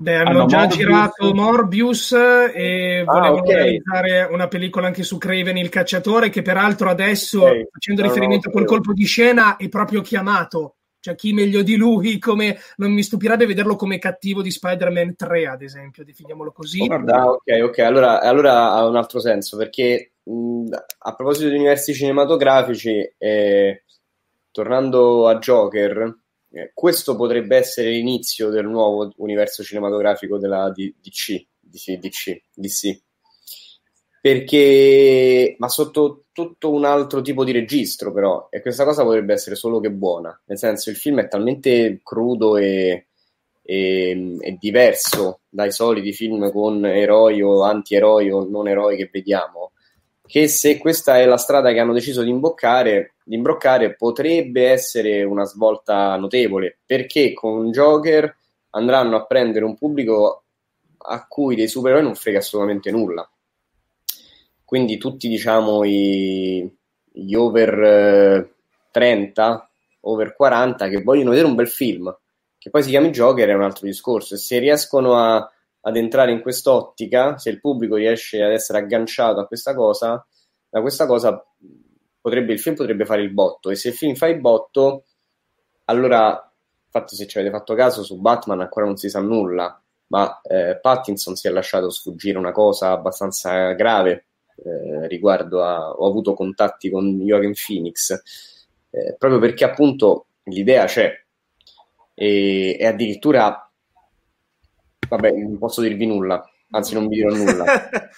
Beh, 0.00 0.14
hanno, 0.14 0.28
hanno 0.28 0.46
già 0.46 0.58
Morbius. 0.58 0.76
girato 0.78 1.34
Morbius 1.34 2.12
e 2.12 3.00
ah, 3.00 3.12
volevano 3.12 3.40
okay. 3.40 3.54
realizzare 3.54 4.28
una 4.30 4.46
pellicola 4.46 4.86
anche 4.86 5.02
su 5.02 5.18
Craven 5.18 5.56
il 5.56 5.68
cacciatore, 5.70 6.28
che 6.30 6.42
peraltro 6.42 6.88
adesso, 6.88 7.42
okay. 7.42 7.66
facendo 7.68 8.02
riferimento 8.02 8.48
a 8.48 8.52
quel 8.52 8.64
colpo 8.64 8.92
di 8.92 9.04
scena, 9.04 9.56
è 9.56 9.68
proprio 9.68 10.00
chiamato. 10.00 10.76
Cioè, 11.00 11.16
chi 11.16 11.32
meglio 11.32 11.62
di 11.62 11.74
lui, 11.74 12.18
come 12.18 12.58
non 12.76 12.92
mi 12.92 13.02
stupirebbe 13.02 13.46
vederlo 13.46 13.74
come 13.74 13.98
cattivo 13.98 14.40
di 14.40 14.52
Spider-Man 14.52 15.16
3, 15.16 15.46
ad 15.46 15.62
esempio, 15.62 16.04
definiamolo 16.04 16.52
così. 16.52 16.86
Oh, 16.88 16.94
ah, 16.94 17.30
ok, 17.30 17.58
ok, 17.62 17.78
allora, 17.80 18.20
allora, 18.20 18.72
ha 18.72 18.86
un 18.86 18.96
altro 18.96 19.18
senso, 19.18 19.56
perché 19.56 20.12
mh, 20.22 20.66
a 20.98 21.14
proposito 21.16 21.48
di 21.48 21.56
universi 21.56 21.92
cinematografici, 21.92 23.14
eh, 23.18 23.82
tornando 24.52 25.26
a 25.26 25.38
Joker, 25.38 26.16
eh, 26.50 26.70
questo 26.72 27.16
potrebbe 27.16 27.56
essere 27.56 27.90
l'inizio 27.90 28.48
del 28.48 28.66
nuovo 28.66 29.12
universo 29.16 29.62
cinematografico 29.62 30.38
della 30.38 30.70
DC, 30.70 31.46
DC, 31.60 31.98
DC, 31.98 32.42
DC. 32.54 33.00
Perché, 34.20 35.54
ma 35.58 35.68
sotto 35.68 36.24
tutto 36.32 36.70
un 36.70 36.84
altro 36.84 37.20
tipo 37.20 37.44
di 37.44 37.52
registro, 37.52 38.12
però, 38.12 38.48
e 38.50 38.60
questa 38.60 38.84
cosa 38.84 39.04
potrebbe 39.04 39.32
essere 39.32 39.54
solo 39.54 39.78
che 39.80 39.90
buona. 39.90 40.38
Nel 40.46 40.58
senso, 40.58 40.90
il 40.90 40.96
film 40.96 41.20
è 41.20 41.28
talmente 41.28 42.00
crudo 42.02 42.56
e, 42.56 43.06
e, 43.62 44.36
e 44.40 44.56
diverso 44.58 45.40
dai 45.48 45.70
soliti 45.70 46.12
film 46.12 46.50
con 46.50 46.84
eroi 46.84 47.42
o 47.42 47.62
anti-eroi 47.62 48.30
o 48.30 48.48
non 48.48 48.66
eroi 48.66 48.96
che 48.96 49.08
vediamo, 49.12 49.72
che 50.26 50.48
se 50.48 50.78
questa 50.78 51.18
è 51.18 51.24
la 51.24 51.38
strada 51.38 51.72
che 51.72 51.78
hanno 51.78 51.92
deciso 51.92 52.22
di 52.22 52.30
imboccare, 52.30 53.14
di 53.28 53.36
imbroccare, 53.36 53.94
potrebbe 53.94 54.70
essere 54.70 55.22
una 55.22 55.44
svolta 55.44 56.16
notevole, 56.16 56.78
perché 56.84 57.32
con 57.32 57.70
Joker 57.70 58.34
andranno 58.70 59.16
a 59.16 59.26
prendere 59.26 59.64
un 59.64 59.76
pubblico 59.76 60.44
a 60.96 61.26
cui 61.26 61.54
dei 61.54 61.68
supereroi 61.68 62.02
non 62.02 62.14
frega 62.14 62.38
assolutamente 62.38 62.90
nulla. 62.90 63.28
Quindi 64.64 64.96
tutti, 64.96 65.28
diciamo, 65.28 65.84
i, 65.84 66.70
gli 67.12 67.34
over 67.34 68.54
30, 68.90 69.62
eh, 69.62 69.68
over 70.00 70.34
40 70.34 70.88
che 70.88 71.02
vogliono 71.02 71.30
vedere 71.30 71.48
un 71.48 71.54
bel 71.54 71.68
film, 71.68 72.14
che 72.58 72.70
poi 72.70 72.82
si 72.82 72.90
chiami 72.90 73.10
Joker 73.10 73.48
è 73.48 73.54
un 73.54 73.62
altro 73.62 73.86
discorso, 73.86 74.34
e 74.34 74.38
se 74.38 74.58
riescono 74.58 75.16
a 75.16 75.50
ad 75.88 75.96
entrare 75.96 76.32
in 76.32 76.40
quest'ottica, 76.40 77.38
se 77.38 77.50
il 77.50 77.60
pubblico 77.60 77.96
riesce 77.96 78.42
ad 78.42 78.52
essere 78.52 78.78
agganciato 78.78 79.40
a 79.40 79.46
questa 79.46 79.74
cosa, 79.74 80.24
da 80.68 80.80
questa 80.80 81.06
cosa 81.06 81.42
potrebbe, 82.20 82.52
il 82.52 82.60
film 82.60 82.74
potrebbe 82.74 83.04
fare 83.04 83.22
il 83.22 83.32
botto 83.32 83.70
e 83.70 83.74
se 83.74 83.88
il 83.88 83.94
film 83.94 84.14
fa 84.14 84.26
il 84.26 84.40
botto, 84.40 85.04
allora, 85.84 86.52
infatti 86.84 87.16
se 87.16 87.26
ci 87.26 87.38
avete 87.38 87.52
fatto 87.52 87.74
caso 87.74 88.02
su 88.02 88.20
Batman 88.20 88.60
ancora 88.60 88.86
non 88.86 88.96
si 88.96 89.08
sa 89.08 89.20
nulla, 89.20 89.80
ma 90.08 90.40
eh, 90.42 90.78
Pattinson 90.80 91.34
si 91.34 91.46
è 91.48 91.50
lasciato 91.50 91.90
sfuggire 91.90 92.38
una 92.38 92.52
cosa 92.52 92.90
abbastanza 92.90 93.72
grave 93.72 94.26
eh, 94.56 95.06
riguardo 95.06 95.62
a, 95.62 95.90
ho 95.90 96.06
avuto 96.06 96.34
contatti 96.34 96.90
con 96.90 97.18
Joaquin 97.20 97.52
Phoenix, 97.54 98.12
eh, 98.90 99.16
proprio 99.18 99.40
perché 99.40 99.64
appunto 99.64 100.26
l'idea 100.44 100.86
c'è 100.86 101.12
e, 102.14 102.76
e 102.78 102.86
addirittura 102.86 103.68
Vabbè, 105.08 105.30
non 105.32 105.58
posso 105.58 105.80
dirvi 105.80 106.06
nulla, 106.06 106.44
anzi 106.70 106.94
non 106.94 107.08
vi 107.08 107.16
dirò 107.16 107.30
nulla, 107.34 107.64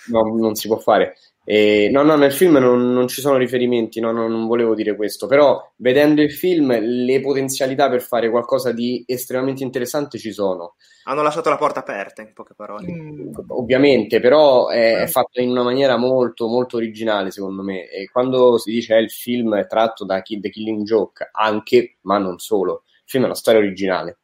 no, 0.09 0.37
non 0.37 0.55
si 0.55 0.69
può 0.69 0.79
fare. 0.79 1.17
E, 1.45 1.89
no, 1.91 2.03
no, 2.03 2.17
nel 2.17 2.33
film 2.33 2.59
non, 2.59 2.93
non 2.93 3.09
ci 3.09 3.21
sono 3.21 3.37
riferimenti, 3.37 3.99
no, 3.99 4.13
no, 4.13 4.29
non 4.29 4.47
volevo 4.47 4.75
dire 4.75 4.95
questo, 4.95 5.27
però 5.27 5.73
vedendo 5.77 6.23
il 6.23 6.33
film 6.33 6.79
le 6.79 7.21
potenzialità 7.21 7.89
per 7.89 8.03
fare 8.03 8.31
qualcosa 8.31 8.73
di 8.73 9.03
estremamente 9.07 9.63
interessante 9.63 10.19
ci 10.19 10.33
sono. 10.33 10.75
Hanno 11.05 11.23
lasciato 11.23 11.49
la 11.49 11.57
porta 11.57 11.81
aperta, 11.81 12.23
in 12.23 12.33
poche 12.35 12.55
parole. 12.55 12.87
Mm, 12.93 13.33
ovviamente, 13.49 14.21
però 14.21 14.69
è, 14.69 14.99
è, 14.99 15.07
fatto 15.07 15.41
in 15.41 15.51
una 15.51 15.63
maniera 15.63 15.97
molto, 15.97 16.47
molto 16.47 16.77
originale, 16.77 17.31
secondo 17.31 17.63
me. 17.63 17.89
E 17.89 18.09
quando 18.11 18.59
si 18.59 18.71
dice 18.71 18.95
che 18.95 19.01
il 19.01 19.11
film 19.11 19.57
è 19.57 19.67
tratto 19.67 20.05
da 20.05 20.21
The 20.21 20.51
Killing 20.51 20.83
Joke, 20.83 21.31
anche, 21.33 21.97
ma 22.03 22.19
non 22.19 22.39
solo, 22.39 22.85
il 22.85 23.03
film 23.07 23.25
è 23.25 23.27
una 23.27 23.35
storia 23.35 23.61
originale 23.61 24.19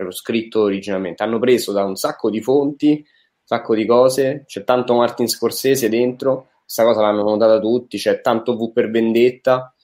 ero 0.00 0.12
scritto 0.12 0.62
originalmente. 0.62 1.22
Hanno 1.22 1.38
preso 1.38 1.72
da 1.72 1.84
un 1.84 1.94
sacco 1.94 2.30
di 2.30 2.40
fonti, 2.40 3.04
sacco 3.50 3.74
di 3.74 3.84
cose, 3.84 4.44
c'è 4.46 4.62
tanto 4.62 4.94
Martin 4.94 5.26
Scorsese 5.26 5.88
dentro, 5.88 6.50
questa 6.62 6.84
cosa 6.84 7.00
l'hanno 7.00 7.24
notata 7.24 7.58
tutti, 7.58 7.98
c'è 7.98 8.20
tanto 8.20 8.56
V 8.56 8.72
per 8.72 8.90
vendetta 8.90 9.74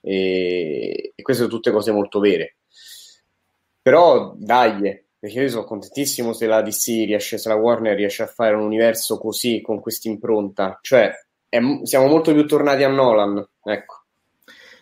e, 0.00 1.12
e 1.12 1.22
queste 1.22 1.42
sono 1.42 1.52
tutte 1.52 1.72
cose 1.72 1.90
molto 1.90 2.20
vere. 2.20 2.58
Però 3.82 4.32
dai, 4.36 5.04
perché 5.18 5.40
io 5.40 5.48
sono 5.48 5.64
contentissimo 5.64 6.32
se 6.32 6.46
la 6.46 6.62
DC 6.62 6.86
riesce, 7.04 7.36
se 7.36 7.48
la 7.48 7.56
Warner 7.56 7.96
riesce 7.96 8.22
a 8.22 8.28
fare 8.28 8.54
un 8.54 8.62
universo 8.62 9.18
così, 9.18 9.60
con 9.60 9.80
questa 9.80 10.08
impronta, 10.08 10.78
cioè 10.80 11.10
è, 11.48 11.58
siamo 11.82 12.06
molto 12.06 12.32
più 12.32 12.46
tornati 12.46 12.84
a 12.84 12.88
Nolan, 12.88 13.44
ecco. 13.64 14.05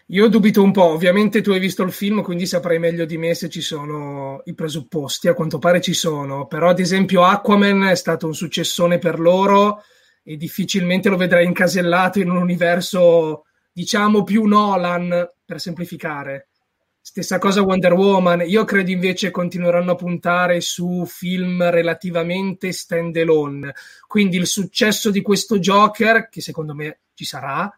Io 0.09 0.29
dubito 0.29 0.63
un 0.63 0.71
po', 0.71 0.85
ovviamente 0.85 1.41
tu 1.41 1.51
hai 1.53 1.59
visto 1.59 1.83
il 1.83 1.91
film, 1.91 2.21
quindi 2.21 2.45
saprai 2.45 2.79
meglio 2.79 3.07
di 3.07 3.17
me 3.17 3.35
se 3.35 3.49
ci 3.49 3.63
sono 3.63 4.43
i 4.45 4.55
presupposti, 4.55 5.29
a 5.29 5.35
quanto 5.35 5.59
pare 5.59 5.81
ci 5.81 5.95
sono, 5.95 6.47
però 6.47 6.69
ad 6.69 6.79
esempio 6.79 7.25
Aquaman 7.25 7.85
è 7.85 7.95
stato 7.95 8.27
un 8.27 8.35
successone 8.35 8.99
per 8.99 9.19
loro 9.19 9.83
e 10.23 10.37
difficilmente 10.37 11.09
lo 11.09 11.17
vedrai 11.17 11.47
incasellato 11.47 12.19
in 12.19 12.29
un 12.29 12.37
universo, 12.37 13.45
diciamo, 13.73 14.25
più 14.25 14.45
Nolan, 14.45 15.27
per 15.43 15.59
semplificare. 15.59 16.49
Stessa 17.01 17.39
cosa 17.39 17.63
Wonder 17.63 17.95
Woman, 17.95 18.43
io 18.47 18.65
credo 18.65 18.91
invece 18.91 19.31
continueranno 19.31 19.93
a 19.93 19.97
puntare 19.97 20.61
su 20.61 21.05
film 21.07 21.71
relativamente 21.71 22.73
stand 22.73 23.17
alone, 23.17 23.73
quindi 24.07 24.37
il 24.37 24.47
successo 24.47 25.11
di 25.11 25.23
questo 25.23 25.59
Joker, 25.59 26.29
che 26.29 26.43
secondo 26.43 26.75
me 26.75 27.01
ci 27.15 27.25
sarà, 27.25 27.75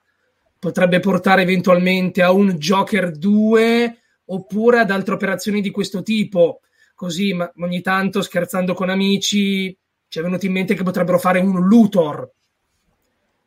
potrebbe 0.59 1.01
portare 1.01 1.43
eventualmente 1.43 2.23
a 2.23 2.33
un 2.33 2.53
Joker 2.53 3.11
2 3.11 3.99
oppure 4.27 4.79
ad 4.81 4.91
altre 4.91 5.15
operazioni 5.15 5.61
di 5.61 5.71
questo 5.71 6.03
tipo. 6.03 6.61
Così 6.95 7.35
ma 7.35 7.51
ogni 7.59 7.83
tanto 7.83 8.23
scherzando 8.23 8.75
con 8.75 8.89
amici 8.89 9.77
ci 10.09 10.19
è 10.19 10.23
venuto 10.23 10.47
in 10.47 10.53
mente 10.53 10.75
che 10.75 10.83
potrebbero 10.83 11.19
fare 11.19 11.41
un 11.41 11.67
Luthor. 11.67 12.31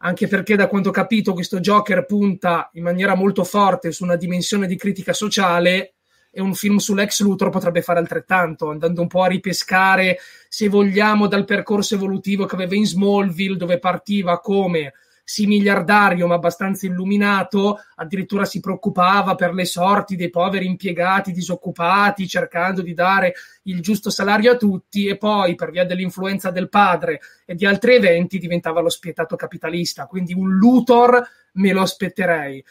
Anche 0.01 0.27
perché, 0.27 0.55
da 0.55 0.67
quanto 0.67 0.89
ho 0.89 0.93
capito, 0.93 1.33
questo 1.33 1.59
Joker 1.59 2.05
punta 2.05 2.69
in 2.73 2.83
maniera 2.83 3.15
molto 3.15 3.43
forte 3.43 3.91
su 3.91 4.03
una 4.03 4.15
dimensione 4.15 4.65
di 4.65 4.77
critica 4.77 5.11
sociale 5.11 5.95
e 6.31 6.41
un 6.41 6.53
film 6.53 6.77
sull'ex 6.77 7.21
Luthor 7.21 7.49
potrebbe 7.49 7.81
fare 7.81 7.99
altrettanto, 7.99 8.69
andando 8.69 9.01
un 9.01 9.07
po' 9.07 9.23
a 9.23 9.27
ripescare, 9.27 10.19
se 10.47 10.69
vogliamo, 10.69 11.27
dal 11.27 11.43
percorso 11.43 11.95
evolutivo 11.95 12.45
che 12.45 12.55
aveva 12.55 12.75
in 12.75 12.85
Smallville, 12.85 13.57
dove 13.57 13.79
partiva 13.79 14.39
come 14.39 14.93
sì 15.29 15.45
miliardario 15.45 16.25
ma 16.25 16.33
abbastanza 16.33 16.87
illuminato, 16.87 17.83
addirittura 17.97 18.45
si 18.45 18.59
preoccupava 18.59 19.35
per 19.35 19.53
le 19.53 19.63
sorti 19.63 20.15
dei 20.15 20.31
poveri 20.31 20.65
impiegati 20.65 21.31
disoccupati, 21.31 22.27
cercando 22.27 22.81
di 22.81 22.95
dare 22.95 23.35
il 23.65 23.79
giusto 23.79 24.09
salario 24.09 24.53
a 24.53 24.57
tutti 24.57 25.05
e 25.05 25.17
poi 25.17 25.53
per 25.53 25.69
via 25.69 25.85
dell'influenza 25.85 26.49
del 26.49 26.67
padre 26.67 27.19
e 27.45 27.53
di 27.53 27.67
altri 27.67 27.93
eventi 27.93 28.39
diventava 28.39 28.81
lo 28.81 28.89
spietato 28.89 29.35
capitalista, 29.35 30.07
quindi 30.07 30.33
un 30.33 30.49
Luthor 30.49 31.21
me 31.53 31.73
lo 31.73 31.81
aspetterei 31.81 32.65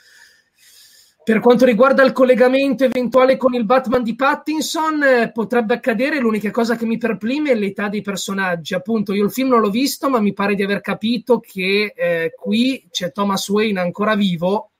Per 1.28 1.40
quanto 1.40 1.66
riguarda 1.66 2.02
il 2.04 2.12
collegamento 2.12 2.84
eventuale 2.84 3.36
con 3.36 3.52
il 3.52 3.66
Batman 3.66 4.02
di 4.02 4.14
Pattinson, 4.14 5.02
eh, 5.02 5.30
potrebbe 5.30 5.74
accadere. 5.74 6.20
L'unica 6.20 6.50
cosa 6.50 6.74
che 6.74 6.86
mi 6.86 6.96
perplime 6.96 7.50
è 7.50 7.54
l'età 7.54 7.90
dei 7.90 8.00
personaggi. 8.00 8.72
Appunto, 8.72 9.12
io 9.12 9.26
il 9.26 9.30
film 9.30 9.50
non 9.50 9.60
l'ho 9.60 9.68
visto, 9.68 10.08
ma 10.08 10.20
mi 10.20 10.32
pare 10.32 10.54
di 10.54 10.62
aver 10.62 10.80
capito 10.80 11.38
che 11.38 11.92
eh, 11.94 12.32
qui 12.34 12.88
c'è 12.90 13.12
Thomas 13.12 13.46
Wayne 13.50 13.78
ancora 13.78 14.14
vivo 14.14 14.70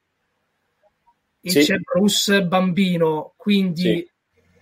e 1.43 1.51
Sì. 1.51 1.61
c'è 1.61 1.77
Bruce 1.81 2.43
bambino. 2.47 3.35
Quindi 3.37 3.83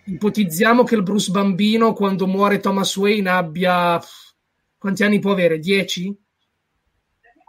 Sì. 0.03 0.13
ipotizziamo 0.15 0.83
che 0.83 0.97
il 0.97 1.05
Bruce 1.05 1.31
bambino, 1.31 1.93
quando 1.93 2.27
muore 2.27 2.59
Thomas 2.59 2.97
Wayne, 2.97 3.31
abbia. 3.31 4.03
Quanti 4.77 5.05
anni 5.05 5.21
può 5.21 5.31
avere? 5.31 5.61
10? 5.61 6.13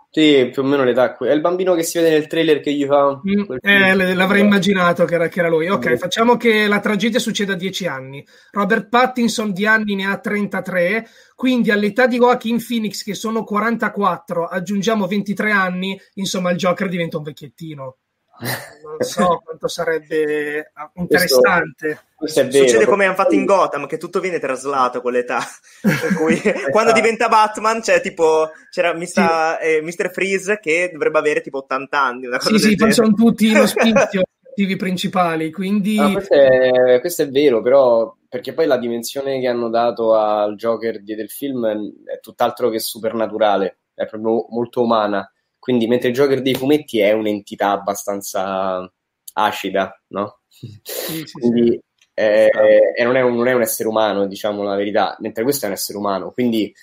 Sì, 0.09 0.49
più 0.51 0.63
o 0.63 0.65
meno 0.65 0.83
l'età. 0.83 1.13
qui. 1.13 1.27
È 1.27 1.31
il 1.33 1.41
bambino 1.41 1.75
che 1.75 1.83
si 1.83 1.97
vede 1.99 2.11
nel 2.11 2.27
trailer 2.27 2.59
che 2.59 2.73
gli 2.73 2.85
fa. 2.85 3.19
Mm, 3.27 3.43
eh, 3.61 4.13
l'avrei 4.15 4.41
immaginato 4.41 5.05
che 5.05 5.15
era, 5.15 5.27
che 5.27 5.39
era 5.39 5.49
lui. 5.49 5.67
Ok, 5.67 5.91
Mm. 5.91 5.95
facciamo 5.95 6.37
che 6.37 6.65
la 6.67 6.79
tragedia 6.79 7.19
succeda 7.19 7.53
a 7.53 7.55
10 7.55 7.85
anni. 7.87 8.25
Robert 8.51 8.87
Pattinson 8.89 9.51
di 9.51 9.65
anni 9.67 9.95
ne 9.95 10.05
ha 10.05 10.17
33, 10.17 11.07
quindi 11.35 11.69
all'età 11.71 12.07
di 12.07 12.17
Joaquin 12.17 12.57
Phoenix, 12.65 13.03
che 13.03 13.13
sono 13.13 13.43
44, 13.43 14.45
aggiungiamo 14.47 15.05
23 15.05 15.51
anni, 15.51 15.99
insomma 16.15 16.49
il 16.51 16.57
Joker 16.57 16.87
diventa 16.89 17.17
un 17.17 17.23
vecchiettino. 17.23 17.97
Non 18.39 18.97
so 18.99 19.41
quanto 19.43 19.67
sarebbe 19.67 20.71
ah, 20.73 20.89
interessante. 20.93 22.05
Questo 22.15 22.41
è 22.41 22.47
vero. 22.47 22.67
Succede 22.67 22.85
come 22.85 23.05
hanno 23.05 23.15
fatto 23.15 23.33
in 23.33 23.45
Gotham, 23.45 23.87
che 23.87 23.97
tutto 23.97 24.19
viene 24.19 24.39
traslato 24.39 25.01
con 25.01 25.11
l'età. 25.11 25.39
Per 25.81 26.13
cui 26.15 26.39
quando 26.71 26.91
diventa 26.91 27.27
Batman 27.27 27.81
c'è 27.81 28.01
tipo 28.01 28.49
c'era 28.69 28.93
Mr. 28.93 29.59
eh, 29.61 29.81
Mr. 29.81 30.11
Freeze 30.11 30.59
che 30.59 30.89
dovrebbe 30.91 31.17
avere 31.17 31.41
tipo 31.41 31.59
80 31.59 31.99
anni. 31.99 32.27
Una 32.27 32.37
cosa 32.37 32.49
Sì, 32.49 32.61
del 32.61 32.69
sì, 32.69 32.75
poi 32.75 32.91
sono 32.91 33.13
tutti 33.13 33.49
in 33.49 33.57
ospizio, 33.57 34.23
principali, 34.77 35.51
quindi... 35.51 35.99
Ah, 35.99 36.11
questo, 36.11 36.33
è, 36.33 36.99
questo 36.99 37.21
è 37.23 37.29
vero, 37.29 37.61
però 37.61 38.15
perché 38.29 38.53
poi 38.53 38.65
la 38.67 38.77
dimensione 38.77 39.39
che 39.39 39.47
hanno 39.47 39.69
dato 39.69 40.15
al 40.15 40.55
Joker 40.55 41.01
di- 41.01 41.15
del 41.15 41.29
film 41.29 41.65
è 42.05 42.19
tutt'altro 42.19 42.69
che 42.69 42.79
supernaturale, 42.79 43.79
è 43.93 44.05
proprio 44.05 44.47
molto 44.49 44.81
umana. 44.81 45.29
Quindi, 45.67 45.85
mentre 45.85 46.07
il 46.07 46.13
Joker 46.15 46.41
dei 46.41 46.53
fumetti 46.53 46.99
è 46.99 47.11
un'entità 47.11 47.71
abbastanza 47.71 48.89
acida, 49.33 50.01
no? 50.11 50.39
Sì, 50.47 50.79
sì, 50.81 51.23
sì. 51.25 51.31
Quindi 51.33 51.77
eh, 52.13 52.49
e 52.95 53.03
non, 53.03 53.17
è 53.17 53.21
un, 53.21 53.35
non 53.35 53.49
è 53.49 53.51
un 53.51 53.63
essere 53.63 53.89
umano, 53.89 54.27
diciamo 54.27 54.63
la 54.63 54.77
verità, 54.77 55.17
mentre 55.19 55.43
questo 55.43 55.65
è 55.65 55.67
un 55.67 55.73
essere 55.73 55.97
umano. 55.97 56.31
Quindi 56.31 56.73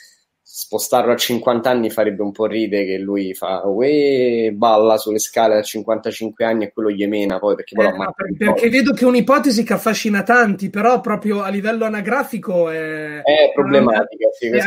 spostarlo 0.56 1.10
a 1.10 1.16
50 1.16 1.68
anni 1.68 1.90
farebbe 1.90 2.22
un 2.22 2.30
po' 2.30 2.46
ridere 2.46 2.84
che 2.84 2.98
lui 2.98 3.34
fa 3.34 3.66
uè, 3.66 4.52
balla 4.52 4.96
sulle 4.98 5.18
scale 5.18 5.58
a 5.58 5.62
55 5.62 6.44
anni 6.44 6.62
e 6.62 6.72
quello 6.72 6.92
gli 6.92 7.04
mena 7.08 7.40
poi 7.40 7.56
perché 7.56 7.74
Eh, 7.76 7.90
no, 7.90 8.14
perché 8.14 8.68
vedo 8.68 8.92
che 8.92 9.02
è 9.04 9.08
un'ipotesi 9.08 9.64
che 9.64 9.72
affascina 9.72 10.22
tanti, 10.22 10.70
però 10.70 11.00
proprio 11.00 11.42
a 11.42 11.48
livello 11.48 11.86
anagrafico 11.86 12.70
è, 12.70 13.20
È 13.20 13.50
problematica, 13.52 14.28
sì, 14.30 14.46
Eh, 14.46 14.62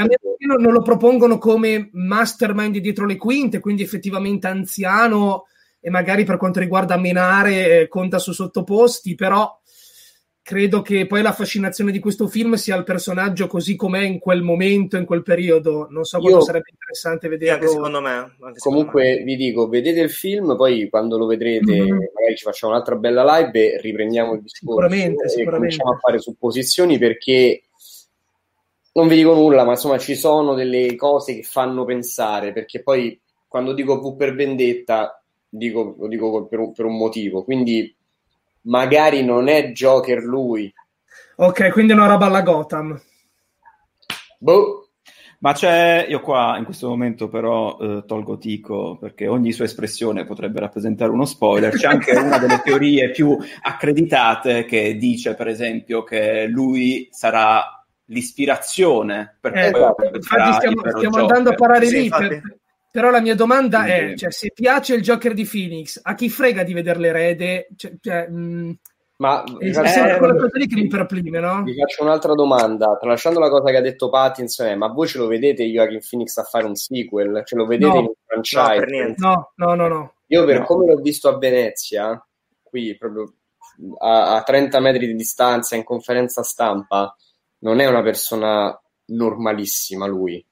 non, 0.45 0.61
non 0.61 0.73
lo 0.73 0.81
propongono 0.81 1.37
come 1.37 1.87
mastermind 1.93 2.75
dietro 2.79 3.05
le 3.05 3.15
quinte, 3.15 3.61
quindi 3.61 3.83
effettivamente 3.83 4.47
anziano 4.47 5.45
e 5.79 5.89
magari 5.89 6.25
per 6.25 6.35
quanto 6.35 6.59
riguarda 6.59 6.97
menare 6.97 7.79
eh, 7.79 7.87
conta 7.87 8.19
su 8.19 8.33
sottoposti, 8.33 9.15
però 9.15 9.57
credo 10.47 10.81
che 10.81 11.05
poi 11.07 11.21
la 11.21 11.33
fascinazione 11.33 11.91
di 11.91 11.99
questo 11.99 12.25
film 12.25 12.53
sia 12.53 12.77
il 12.77 12.85
personaggio 12.85 13.47
così 13.47 13.75
com'è 13.75 14.03
in 14.03 14.17
quel 14.17 14.43
momento, 14.43 14.95
in 14.95 15.03
quel 15.03 15.21
periodo. 15.21 15.87
Non 15.89 16.05
so 16.05 16.19
quanto 16.19 16.37
Io- 16.37 16.43
sarebbe 16.45 16.69
interessante 16.71 17.25
Sì, 17.25 17.27
vederlo. 17.33 17.53
anche 17.55 17.67
secondo 17.67 17.99
me. 17.99 18.09
anche 18.11 18.29
secondo 18.37 18.49
me. 18.53 18.59
Comunque 18.61 19.23
vi 19.25 19.35
dico, 19.35 19.67
vedete 19.67 19.99
il 19.99 20.09
film, 20.09 20.55
poi 20.55 20.87
quando 20.89 21.17
lo 21.17 21.25
vedrete 21.25 21.81
Mhm. 21.81 21.89
magari 22.13 22.37
ci 22.37 22.45
facciamo 22.45 22.71
un'altra 22.71 22.95
bella 22.95 23.25
live 23.39 23.73
e 23.73 23.81
riprendiamo 23.81 24.35
il 24.35 24.41
discorso 24.41 24.69
Sicuramente, 24.87 25.25
e 25.25 25.27
sicuramente. 25.27 25.57
cominciamo 25.57 25.91
a 25.91 25.97
fare 25.99 26.19
supposizioni 26.19 26.97
perché 26.97 27.63
non 28.93 29.09
vi 29.09 29.15
dico 29.17 29.33
nulla, 29.33 29.65
ma 29.65 29.71
insomma 29.71 29.97
ci 29.97 30.15
sono 30.15 30.53
delle 30.53 30.95
cose 30.95 31.35
che 31.35 31.43
fanno 31.43 31.83
pensare, 31.83 32.53
perché 32.53 32.81
poi 32.81 33.19
quando 33.49 33.73
dico 33.73 33.99
V 33.99 34.15
per 34.15 34.33
vendetta 34.33 35.21
dico, 35.49 35.93
lo 35.99 36.07
dico 36.07 36.45
per 36.47 36.59
un, 36.59 36.71
per 36.71 36.85
un 36.85 36.95
motivo, 36.95 37.43
quindi 37.43 37.93
magari 38.67 39.23
non 39.23 39.47
è 39.47 39.71
Joker 39.71 40.23
lui. 40.23 40.71
Ok, 41.37 41.71
quindi 41.71 41.91
è 41.91 41.95
una 41.95 42.07
roba 42.07 42.25
alla 42.27 42.41
Gotham. 42.41 42.99
Boh, 44.39 44.89
Ma 45.39 45.53
c'è, 45.53 46.05
io 46.09 46.19
qua 46.19 46.55
in 46.57 46.63
questo 46.65 46.87
momento 46.89 47.27
però 47.27 47.77
eh, 47.79 48.03
tolgo 48.07 48.37
Tico 48.37 48.97
perché 48.99 49.27
ogni 49.27 49.51
sua 49.51 49.65
espressione 49.65 50.25
potrebbe 50.25 50.59
rappresentare 50.59 51.11
uno 51.11 51.25
spoiler. 51.25 51.73
C'è 51.75 51.87
anche 51.87 52.11
una 52.17 52.37
delle 52.39 52.61
teorie 52.63 53.11
più 53.11 53.37
accreditate 53.61 54.65
che 54.65 54.95
dice, 54.97 55.35
per 55.35 55.47
esempio, 55.47 56.03
che 56.03 56.45
lui 56.47 57.07
sarà 57.11 57.63
l'ispirazione 58.05 59.37
per 59.39 59.55
Eh, 59.55 59.71
quello 59.71 59.95
che 59.95 60.09
infatti 60.15 60.53
stiamo, 60.53 60.81
stiamo 60.97 61.17
andando 61.17 61.49
a 61.51 61.53
parare 61.55 61.85
Sì, 61.85 61.97
lì. 61.97 62.03
infatti. 62.05 62.41
Per- 62.91 63.01
però 63.01 63.09
la 63.11 63.21
mia 63.21 63.35
domanda 63.35 63.85
è: 63.85 64.13
cioè, 64.15 64.31
se 64.31 64.51
piace 64.53 64.95
il 64.95 65.01
Joker 65.01 65.33
di 65.33 65.45
Phoenix, 65.45 65.99
a 66.01 66.15
chi 66.15 66.29
frega 66.29 66.63
di 66.63 66.73
vedere 66.73 66.99
l'erede? 66.99 67.67
Cioè, 67.75 67.93
cioè, 68.01 68.27
mh, 68.27 68.79
ma 69.17 69.43
è 69.59 69.73
sempre 69.73 70.15
Eh, 70.15 70.17
quella 70.19 70.35
cosa 70.35 70.57
lì 70.57 70.67
che 70.67 70.75
mi 70.75 70.87
perplime, 70.87 71.39
no? 71.39 71.63
vi 71.63 71.73
faccio 71.75 72.03
un'altra 72.03 72.33
domanda, 72.33 72.97
tralasciando 72.99 73.39
la 73.39 73.49
cosa 73.49 73.71
che 73.71 73.77
ha 73.77 73.81
detto 73.81 74.09
Pattinson, 74.09 74.67
eh, 74.67 74.75
ma 74.75 74.87
voi 74.89 75.07
ce 75.07 75.17
lo 75.17 75.25
vedete 75.25 75.63
Joaquin 75.63 76.01
Phoenix 76.07 76.37
a 76.37 76.43
fare 76.43 76.65
un 76.65 76.75
sequel? 76.75 77.41
Ce 77.43 77.55
lo 77.55 77.65
vedete 77.65 77.91
No. 77.93 77.99
in 77.99 78.05
un 78.05 78.13
franchise? 78.25 79.15
No, 79.17 79.51
no, 79.55 79.73
no, 79.73 79.87
no. 79.87 80.13
Io 80.27 80.45
per 80.45 80.59
No. 80.59 80.65
come 80.65 80.85
l'ho 80.85 80.97
visto 81.01 81.29
a 81.29 81.37
Venezia, 81.37 82.23
qui 82.61 82.95
proprio 82.95 83.33
a, 83.99 84.35
a 84.35 84.43
30 84.43 84.79
metri 84.79 85.07
di 85.07 85.15
distanza 85.15 85.75
in 85.75 85.83
conferenza 85.83 86.43
stampa, 86.43 87.15
non 87.59 87.79
è 87.79 87.87
una 87.87 88.03
persona 88.03 88.79
normalissima 89.05 90.05
lui. 90.05 90.45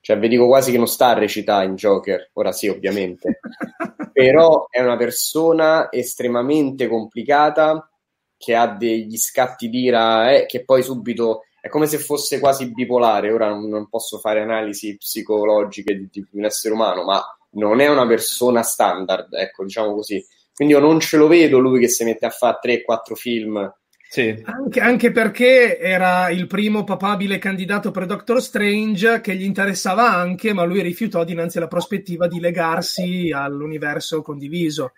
Cioè, 0.00 0.18
vi 0.18 0.28
dico 0.28 0.46
quasi 0.46 0.70
che 0.70 0.78
non 0.78 0.88
sta 0.88 1.08
a 1.08 1.18
recitare 1.18 1.66
in 1.66 1.74
Joker, 1.74 2.30
ora 2.34 2.52
sì, 2.52 2.68
ovviamente. 2.68 3.40
Però 4.12 4.66
è 4.68 4.80
una 4.80 4.96
persona 4.96 5.90
estremamente 5.90 6.88
complicata 6.88 7.90
che 8.36 8.54
ha 8.54 8.66
degli 8.66 9.18
scatti 9.18 9.68
d'ira 9.68 10.32
eh, 10.32 10.46
che 10.46 10.64
poi 10.64 10.82
subito 10.82 11.42
è 11.60 11.68
come 11.68 11.86
se 11.86 11.98
fosse 11.98 12.40
quasi 12.40 12.72
bipolare. 12.72 13.30
Ora 13.30 13.50
non, 13.50 13.88
posso 13.88 14.18
fare 14.18 14.40
analisi 14.40 14.96
psicologiche 14.96 15.94
di, 15.94 16.08
di 16.10 16.26
un 16.32 16.44
essere 16.46 16.72
umano, 16.72 17.04
ma 17.04 17.22
non 17.50 17.80
è 17.80 17.88
una 17.88 18.06
persona 18.06 18.62
standard, 18.62 19.34
ecco, 19.34 19.64
diciamo 19.64 19.94
così. 19.94 20.24
Quindi 20.54 20.74
io 20.74 20.80
non 20.80 21.00
ce 21.00 21.16
lo 21.16 21.26
vedo 21.26 21.58
lui 21.58 21.80
che 21.80 21.88
si 21.88 22.04
mette 22.04 22.26
a 22.26 22.30
fare 22.30 22.58
3-4 22.62 23.14
film. 23.14 23.74
Sì. 24.12 24.42
Anche, 24.44 24.80
anche 24.80 25.12
perché 25.12 25.78
era 25.78 26.30
il 26.30 26.48
primo 26.48 26.82
papabile 26.82 27.38
candidato 27.38 27.92
per 27.92 28.06
Doctor 28.06 28.42
Strange 28.42 29.20
che 29.20 29.36
gli 29.36 29.44
interessava 29.44 30.10
anche, 30.10 30.52
ma 30.52 30.64
lui 30.64 30.82
rifiutò 30.82 31.22
dinanzi 31.22 31.58
alla 31.58 31.68
prospettiva 31.68 32.26
di 32.26 32.40
legarsi 32.40 33.30
all'universo 33.32 34.20
condiviso. 34.20 34.94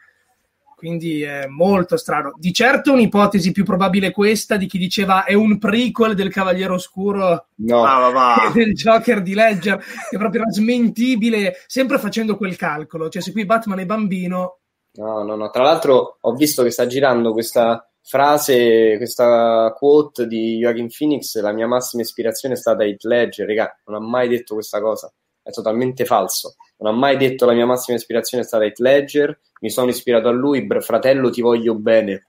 Quindi 0.75 1.21
è 1.21 1.47
molto 1.47 1.99
strano. 1.99 2.33
Di 2.39 2.55
certo 2.55 2.91
un'ipotesi 2.95 3.53
più 3.53 3.65
probabile 3.65 4.13
questa 4.13 4.57
di 4.57 4.67
chi 4.67 4.79
diceva 4.79 5.25
è 5.25 5.35
un 5.35 5.59
prequel 5.59 6.15
del 6.15 6.31
Cavaliere 6.33 6.73
Oscuro 6.73 7.49
No, 7.57 7.85
Ah, 7.85 7.99
va, 7.99 8.09
va. 8.11 8.51
del 8.55 8.73
Joker 8.73 9.21
di 9.21 9.35
Ledger, 9.35 9.77
che 10.09 10.17
proprio 10.17 10.41
era 10.41 10.51
smentibile, 10.51 11.57
sempre 11.67 11.99
facendo 11.99 12.39
quel 12.39 12.57
calcolo. 12.57 13.11
Cioè, 13.11 13.21
se 13.21 13.31
qui 13.33 13.45
Batman 13.45 13.81
è 13.81 13.85
bambino, 13.85 14.61
no, 14.95 15.23
no, 15.23 15.37
no. 15.37 15.51
Tra 15.51 15.65
l'altro 15.65 16.17
ho 16.19 16.33
visto 16.33 16.63
che 16.63 16.71
sta 16.71 16.87
girando 16.87 17.33
questa 17.33 17.87
frase, 18.03 18.97
questa 18.97 19.73
quote 19.77 20.27
di 20.27 20.59
Joaquin 20.59 20.89
Phoenix, 20.89 21.39
la 21.41 21.53
mia 21.53 21.67
massima 21.67 22.03
ispirazione 22.03 22.55
è 22.55 22.59
stata 22.59 22.85
Heath 22.85 23.05
Ledger, 23.05 23.47
raga, 23.47 23.81
non 23.87 24.03
ha 24.03 24.07
mai 24.07 24.29
detto 24.29 24.55
questa 24.55 24.81
cosa, 24.81 25.13
è 25.43 25.51
totalmente 25.51 26.05
falso. 26.05 26.57
Non 26.79 26.95
ha 26.95 26.97
mai 26.97 27.17
detto 27.17 27.47
la 27.47 27.53
mia 27.53 27.67
massima 27.67 27.97
ispirazione 27.97 28.43
è 28.43 28.47
stata 28.47 28.65
Heath 28.65 28.81
Ledger, 28.81 29.41
mi 29.61 29.71
sono 29.71 29.91
ispirato 29.91 30.29
a 30.29 30.33
lui, 30.33 30.67
fratello 30.81 31.31
ti 31.31 31.41
voglio 31.41 31.75
bene. 31.77 32.27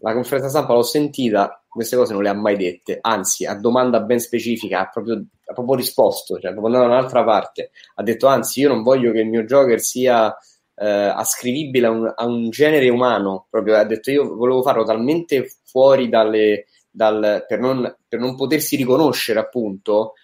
La 0.00 0.14
conferenza 0.14 0.48
stampa 0.48 0.72
l'ho 0.72 0.82
sentita, 0.82 1.62
queste 1.68 1.94
cose 1.94 2.12
non 2.12 2.22
le 2.22 2.30
ha 2.30 2.34
mai 2.34 2.56
dette, 2.56 2.98
anzi, 3.00 3.46
a 3.46 3.54
domanda 3.54 4.00
ben 4.00 4.18
specifica 4.18 4.80
ha 4.80 4.88
proprio, 4.88 5.22
ha 5.44 5.52
proprio 5.52 5.76
risposto, 5.76 6.38
cioè 6.40 6.52
proprio 6.52 6.74
andato 6.74 6.88
da 6.88 6.98
un'altra 6.98 7.22
parte. 7.22 7.70
Ha 7.94 8.02
detto, 8.02 8.26
anzi, 8.26 8.60
io 8.60 8.68
non 8.68 8.82
voglio 8.82 9.12
che 9.12 9.20
il 9.20 9.28
mio 9.28 9.44
Joker 9.44 9.78
sia 9.78 10.34
eh, 10.80 10.86
ascrivibile 10.86 11.86
a 11.86 11.90
un, 11.90 12.12
a 12.16 12.24
un 12.24 12.48
genere 12.48 12.88
umano, 12.88 13.46
proprio 13.50 13.76
ha 13.76 13.84
detto, 13.84 14.10
io 14.10 14.34
volevo 14.34 14.62
farlo 14.62 14.82
talmente 14.84 15.50
fuori 15.64 16.08
dalle, 16.08 16.66
dal, 16.90 17.44
per, 17.46 17.58
non, 17.60 17.96
per 18.08 18.18
non 18.18 18.34
potersi 18.34 18.76
riconoscere, 18.76 19.38
appunto, 19.38 20.14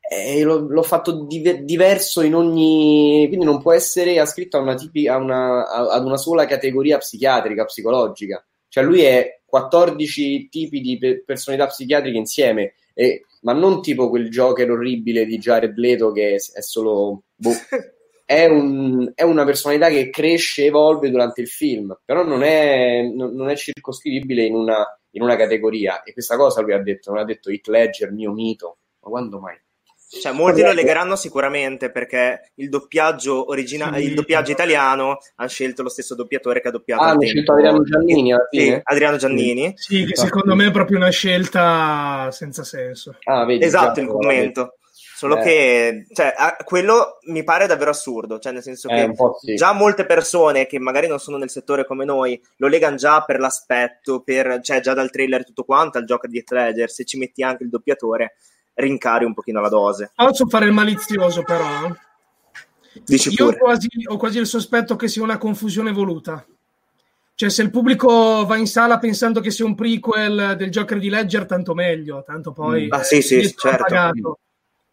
e 0.00 0.42
l'ho, 0.42 0.58
l'ho 0.60 0.82
fatto 0.82 1.24
diver- 1.26 1.62
diverso 1.64 2.22
in 2.22 2.34
ogni 2.34 3.26
quindi 3.26 3.44
non 3.44 3.60
può 3.60 3.72
essere 3.72 4.18
ascritto 4.18 4.56
a 4.56 4.60
una 4.60 4.74
tipi- 4.74 5.06
a 5.08 5.16
una, 5.16 5.68
a- 5.68 5.92
ad 5.92 6.04
una 6.06 6.16
sola 6.16 6.46
categoria 6.46 6.96
psichiatrica, 6.98 7.64
psicologica. 7.64 8.42
Cioè 8.68 8.84
lui 8.84 9.02
è 9.02 9.40
14 9.44 10.48
tipi 10.48 10.80
di 10.80 10.98
pe- 10.98 11.22
personalità 11.26 11.66
psichiatriche 11.66 12.16
insieme, 12.16 12.74
e- 12.94 13.24
ma 13.42 13.52
non 13.52 13.82
tipo 13.82 14.08
quel 14.08 14.30
Joker 14.30 14.70
orribile 14.70 15.26
di 15.26 15.38
Jared 15.38 15.76
Leto 15.76 16.12
che 16.12 16.36
è, 16.36 16.58
è 16.58 16.62
solo 16.62 17.24
boh, 17.34 17.50
è, 18.30 18.44
un, 18.44 19.10
è, 19.14 19.22
una 19.22 19.46
personalità 19.46 19.88
che 19.88 20.10
cresce, 20.10 20.66
evolve 20.66 21.08
durante 21.08 21.40
il 21.40 21.48
film, 21.48 21.98
però 22.04 22.22
non 22.22 22.42
è, 22.42 23.00
non 23.04 23.48
è 23.48 23.56
circoscrivibile 23.56 24.44
in 24.44 24.54
una, 24.54 24.84
in 25.12 25.22
una, 25.22 25.34
categoria. 25.34 26.02
E 26.02 26.12
questa 26.12 26.36
cosa 26.36 26.60
lui 26.60 26.74
ha 26.74 26.82
detto, 26.82 27.10
non 27.10 27.20
ha 27.20 27.24
detto 27.24 27.48
Heath 27.48 27.68
Ledger, 27.68 28.12
mio 28.12 28.30
mito, 28.32 28.80
ma 29.00 29.08
quando 29.08 29.40
mai? 29.40 29.58
Cioè, 30.10 30.32
molti 30.32 30.60
lo 30.60 30.72
legheranno 30.72 31.16
sicuramente 31.16 31.90
perché 31.90 32.52
il 32.56 32.68
doppiaggio, 32.68 33.48
origina- 33.48 33.94
sì. 33.94 34.02
il 34.04 34.14
doppiaggio 34.14 34.52
italiano 34.52 35.16
ha 35.36 35.46
scelto 35.46 35.82
lo 35.82 35.88
stesso 35.88 36.14
doppiatore 36.14 36.60
che 36.60 36.68
ha 36.68 36.70
doppiato. 36.70 37.02
Ah, 37.02 37.08
hanno 37.08 37.22
scelto 37.22 37.52
Adriano 37.52 37.82
Giannini? 37.82 38.34
Sì, 38.50 38.80
Adriano 38.82 39.16
Giannini. 39.16 39.72
Sì, 39.74 40.04
che 40.04 40.16
secondo 40.16 40.54
me 40.54 40.66
è 40.66 40.70
proprio 40.70 40.98
una 40.98 41.10
scelta 41.10 42.28
senza 42.30 42.62
senso. 42.62 43.16
Ah, 43.24 43.46
vedi, 43.46 43.64
esatto, 43.64 43.94
già, 43.94 44.00
il 44.02 44.08
commento. 44.08 44.77
Solo 45.18 45.36
eh. 45.38 45.42
che 45.42 46.06
cioè, 46.12 46.32
quello 46.64 47.18
mi 47.22 47.42
pare 47.42 47.66
davvero 47.66 47.90
assurdo, 47.90 48.38
cioè 48.38 48.52
nel 48.52 48.62
senso 48.62 48.88
eh, 48.88 49.10
che 49.10 49.14
sì. 49.40 49.54
già 49.56 49.72
molte 49.72 50.06
persone 50.06 50.66
che 50.66 50.78
magari 50.78 51.08
non 51.08 51.18
sono 51.18 51.36
nel 51.36 51.50
settore 51.50 51.84
come 51.84 52.04
noi 52.04 52.40
lo 52.58 52.68
legano 52.68 52.94
già 52.94 53.24
per 53.24 53.40
l'aspetto, 53.40 54.20
per, 54.20 54.60
cioè 54.62 54.78
già 54.78 54.94
dal 54.94 55.10
trailer 55.10 55.40
e 55.40 55.42
tutto 55.42 55.64
quanto 55.64 55.98
al 55.98 56.04
gioco 56.04 56.28
di 56.28 56.36
Heath 56.36 56.52
Ledger, 56.52 56.88
se 56.88 57.02
ci 57.02 57.18
metti 57.18 57.42
anche 57.42 57.64
il 57.64 57.68
doppiatore 57.68 58.36
rincari 58.74 59.24
un 59.24 59.34
pochino 59.34 59.60
la 59.60 59.68
dose. 59.68 60.12
Posso 60.14 60.46
fare 60.46 60.66
il 60.66 60.72
malizioso 60.72 61.42
però? 61.42 61.92
Dici 63.04 63.30
Io 63.30 63.48
ho 63.48 63.56
quasi, 63.56 63.88
ho 64.06 64.16
quasi 64.16 64.38
il 64.38 64.46
sospetto 64.46 64.94
che 64.94 65.08
sia 65.08 65.24
una 65.24 65.36
confusione 65.36 65.90
voluta. 65.90 66.46
Cioè, 67.34 67.50
se 67.50 67.62
il 67.62 67.70
pubblico 67.70 68.46
va 68.46 68.56
in 68.56 68.68
sala 68.68 69.00
pensando 69.00 69.40
che 69.40 69.50
sia 69.50 69.64
un 69.64 69.74
prequel 69.74 70.54
del 70.56 70.70
Joker 70.70 71.00
di 71.00 71.08
Ledger, 71.08 71.44
tanto 71.44 71.74
meglio, 71.74 72.22
tanto 72.24 72.52
poi... 72.52 72.86
Ah, 72.90 73.02
sì, 73.02 73.20
sì, 73.20 73.52
certo. 73.56 73.82
Pagato. 73.82 74.38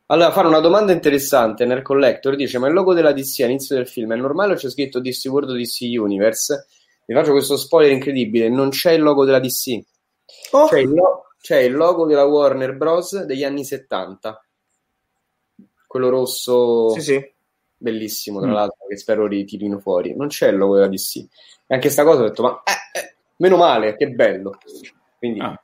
Allora, 0.07 0.31
fare 0.31 0.47
una 0.47 0.59
domanda 0.59 0.91
interessante 0.91 1.65
nel 1.65 1.81
collector 1.81 2.35
dice: 2.35 2.59
Ma 2.59 2.67
il 2.67 2.73
logo 2.73 2.93
della 2.93 3.11
DC 3.11 3.39
all'inizio 3.41 3.75
del 3.75 3.87
film 3.87 4.13
è 4.13 4.15
normale 4.15 4.53
o 4.53 4.55
c'è 4.55 4.69
scritto 4.69 4.99
DC 4.99 5.25
World 5.25 5.49
o 5.49 5.55
DC 5.55 5.79
Universe? 5.97 6.67
Vi 7.05 7.13
faccio 7.13 7.31
questo 7.31 7.57
spoiler 7.57 7.91
incredibile: 7.91 8.49
non 8.49 8.69
c'è 8.69 8.91
il 8.91 9.01
logo 9.01 9.25
della 9.25 9.39
DC. 9.39 9.79
Oh. 10.51 10.67
C'è 10.67 10.79
il, 10.79 10.93
lo- 10.93 11.29
c'è 11.39 11.59
il 11.59 11.73
logo 11.73 12.05
della 12.05 12.25
Warner 12.25 12.75
Bros. 12.75 13.23
degli 13.23 13.43
anni 13.43 13.65
70, 13.65 14.45
quello 15.87 16.09
rosso, 16.09 16.89
sì, 16.89 17.01
sì. 17.01 17.33
bellissimo, 17.75 18.39
tra 18.39 18.49
mm. 18.49 18.53
l'altro, 18.53 18.85
che 18.87 18.97
spero 18.97 19.25
ritirino 19.25 19.79
fuori. 19.79 20.15
Non 20.15 20.27
c'è 20.27 20.49
il 20.49 20.57
logo 20.57 20.75
della 20.75 20.87
DC. 20.87 21.17
E 21.65 21.73
anche 21.73 21.89
sta 21.89 22.03
cosa 22.03 22.21
ho 22.21 22.27
detto, 22.27 22.43
ma 22.43 22.61
eh, 22.63 22.99
eh, 22.99 23.15
meno 23.37 23.57
male, 23.57 23.95
che 23.95 24.11
bello. 24.11 24.59
Quindi, 25.17 25.39
ah. 25.39 25.59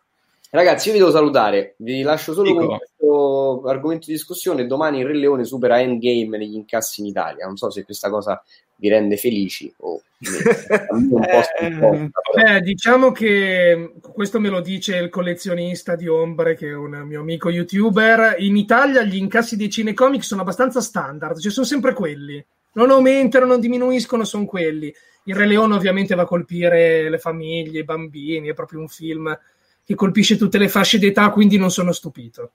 Ragazzi, 0.52 0.88
io 0.88 0.94
vi 0.94 1.00
devo 1.00 1.12
salutare. 1.12 1.76
Vi 1.78 2.02
lascio 2.02 2.34
solo 2.34 2.52
Dico. 2.52 2.66
con 2.66 2.78
questo 2.78 3.64
argomento 3.66 4.06
di 4.08 4.14
discussione. 4.14 4.68
Domani 4.68 5.00
il 5.00 5.06
Re 5.06 5.16
Leone 5.16 5.44
supera 5.44 5.80
Endgame 5.80 6.38
negli 6.38 6.56
incassi 6.56 7.02
in 7.02 7.08
Italia. 7.08 7.46
Non 7.46 7.58
so 7.58 7.70
se 7.70 7.84
questa 7.84 8.10
cosa 8.10 8.42
vi 8.82 8.90
rende 8.90 9.16
felici 9.16 9.72
o 9.78 10.02
eh, 12.46 12.62
diciamo 12.62 13.12
che 13.12 13.94
questo 14.12 14.40
me 14.40 14.50
lo 14.50 14.60
dice 14.60 14.98
il 14.98 15.10
collezionista 15.10 15.96
di 15.96 16.08
ombre 16.08 16.56
che 16.56 16.70
è 16.70 16.76
un 16.76 17.04
mio 17.06 17.22
amico 17.22 17.50
youtuber 17.50 18.36
in 18.40 18.58
Italia 18.58 19.04
gli 19.04 19.18
incassi 19.18 19.56
dei 19.56 19.70
cinecomic 19.70 20.24
sono 20.24 20.42
abbastanza 20.42 20.82
standard 20.82 21.40
cioè 21.40 21.52
sono 21.52 21.66
sempre 21.66 21.94
quelli 21.94 22.44
non 22.74 22.90
aumentano, 22.90 23.46
non 23.46 23.60
diminuiscono, 23.60 24.24
sono 24.24 24.46
quelli 24.46 24.94
il 25.26 25.36
Re 25.36 25.46
Leone 25.46 25.76
ovviamente 25.76 26.16
va 26.16 26.24
a 26.24 26.28
colpire 26.28 27.08
le 27.08 27.20
famiglie, 27.20 27.82
i 27.82 27.84
bambini 27.84 28.48
è 28.48 28.54
proprio 28.54 28.80
un 28.80 28.88
film 28.88 29.38
che 29.84 29.96
colpisce 29.96 30.38
tutte 30.38 30.58
le 30.58 30.70
fasce 30.70 31.00
d'età 31.00 31.30
quindi 31.30 31.58
non 31.58 31.72
sono 31.72 31.92
stupito 31.92 32.52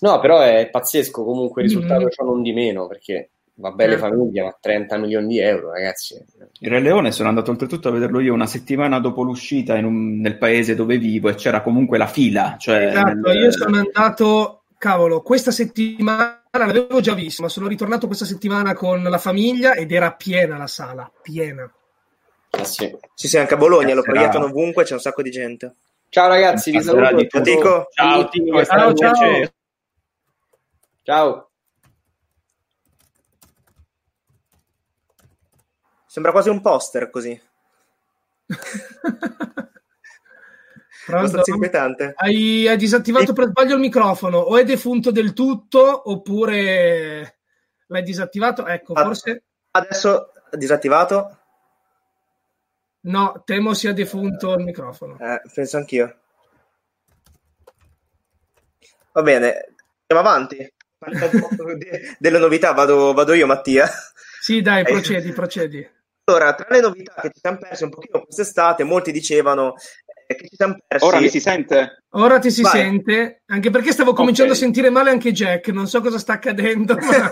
no 0.00 0.20
però 0.20 0.40
è 0.40 0.68
pazzesco 0.70 1.24
comunque 1.24 1.62
il 1.62 1.68
risultato 1.68 2.04
mm. 2.04 2.10
ciò 2.10 2.24
non 2.24 2.42
di 2.42 2.52
meno 2.52 2.86
perché 2.86 3.30
va 3.58 3.70
bene 3.72 3.94
eh. 3.94 3.98
famiglia, 3.98 4.44
ma 4.44 4.56
30 4.58 4.96
milioni 4.98 5.26
di 5.26 5.38
euro, 5.38 5.72
ragazzi. 5.72 6.14
Il 6.60 6.70
Re 6.70 6.80
Leone 6.80 7.12
sono 7.12 7.28
andato 7.28 7.50
oltretutto 7.50 7.88
a 7.88 7.92
vederlo 7.92 8.20
io 8.20 8.32
una 8.32 8.46
settimana 8.46 8.98
dopo 9.00 9.22
l'uscita 9.22 9.74
un, 9.74 10.20
nel 10.20 10.38
paese 10.38 10.74
dove 10.74 10.98
vivo 10.98 11.28
e 11.28 11.34
c'era 11.34 11.62
comunque 11.62 11.98
la 11.98 12.06
fila. 12.06 12.56
Cioè 12.58 12.86
esatto, 12.86 13.28
nel... 13.28 13.42
io 13.42 13.50
sono 13.50 13.78
andato, 13.78 14.62
cavolo, 14.78 15.22
questa 15.22 15.50
settimana 15.50 16.40
l'avevo 16.52 17.00
già 17.00 17.14
visto, 17.14 17.42
ma 17.42 17.48
sono 17.48 17.68
ritornato 17.68 18.06
questa 18.06 18.24
settimana 18.24 18.74
con 18.74 19.02
la 19.02 19.18
famiglia 19.18 19.74
ed 19.74 19.92
era 19.92 20.12
piena 20.12 20.56
la 20.56 20.66
sala, 20.66 21.10
piena. 21.22 21.70
Ah, 22.50 22.64
sì. 22.64 22.90
sì, 23.14 23.28
sì, 23.28 23.38
anche 23.38 23.54
a 23.54 23.58
Bologna 23.58 23.94
lo 23.94 24.02
proiettano 24.02 24.46
ovunque, 24.46 24.84
c'è 24.84 24.94
un 24.94 25.00
sacco 25.00 25.22
di 25.22 25.30
gente. 25.30 25.74
Ciao 26.10 26.28
ragazzi, 26.28 26.70
vi 26.70 26.80
saluto. 26.80 27.26
Ciao, 27.28 28.28
ciao, 28.30 28.64
ciao, 28.64 28.94
ciao. 28.94 29.52
ciao. 31.02 31.50
Sembra 36.06 36.32
quasi 36.32 36.48
un 36.48 36.62
poster 36.62 37.10
così. 37.10 37.38
Abbastanza 41.08 41.52
inquietante. 41.52 42.14
Hai, 42.16 42.66
hai 42.66 42.76
disattivato 42.78 43.32
e... 43.32 43.34
per 43.34 43.48
sbaglio 43.48 43.74
il 43.74 43.80
microfono, 43.80 44.38
o 44.38 44.56
è 44.56 44.64
defunto 44.64 45.10
del 45.10 45.34
tutto, 45.34 46.10
oppure 46.10 47.40
l'hai 47.86 48.02
disattivato. 48.02 48.66
Ecco, 48.66 48.94
ah, 48.94 49.04
forse. 49.04 49.44
Adesso 49.72 50.32
disattivato? 50.52 51.37
No, 53.08 53.42
temo 53.44 53.72
sia 53.72 53.92
defunto 53.92 54.52
il 54.54 54.64
microfono. 54.64 55.18
Eh, 55.18 55.40
penso 55.52 55.76
anch'io. 55.78 56.18
Va 59.12 59.22
bene, 59.22 59.74
andiamo 60.06 60.28
avanti. 60.28 60.72
delle 62.18 62.38
novità, 62.38 62.72
vado, 62.72 63.12
vado 63.14 63.32
io, 63.32 63.46
Mattia. 63.46 63.88
Sì, 64.40 64.60
dai, 64.60 64.84
procedi, 64.84 65.32
procedi. 65.32 65.88
Allora, 66.24 66.54
tra 66.54 66.66
le 66.68 66.80
novità 66.80 67.14
che 67.22 67.30
ci 67.32 67.40
siamo 67.40 67.56
persi 67.56 67.84
un 67.84 67.90
pochino 67.90 68.22
quest'estate, 68.22 68.84
molti 68.84 69.10
dicevano 69.12 69.74
eh, 69.76 70.07
che 70.34 70.48
ci 70.48 70.56
siamo 70.56 70.76
persi. 70.86 71.06
Ora 71.06 71.20
mi 71.20 71.28
si 71.28 71.40
sente? 71.40 72.02
Ora 72.12 72.38
ti 72.38 72.50
si 72.50 72.62
Vai. 72.62 72.72
sente, 72.72 73.42
anche 73.46 73.70
perché 73.70 73.92
stavo 73.92 74.12
cominciando 74.12 74.52
okay. 74.52 74.62
a 74.62 74.66
sentire 74.66 74.90
male 74.90 75.10
anche 75.10 75.32
Jack, 75.32 75.68
non 75.68 75.86
so 75.86 76.00
cosa 76.00 76.18
sta 76.18 76.34
accadendo. 76.34 76.94
Ma... 76.94 77.30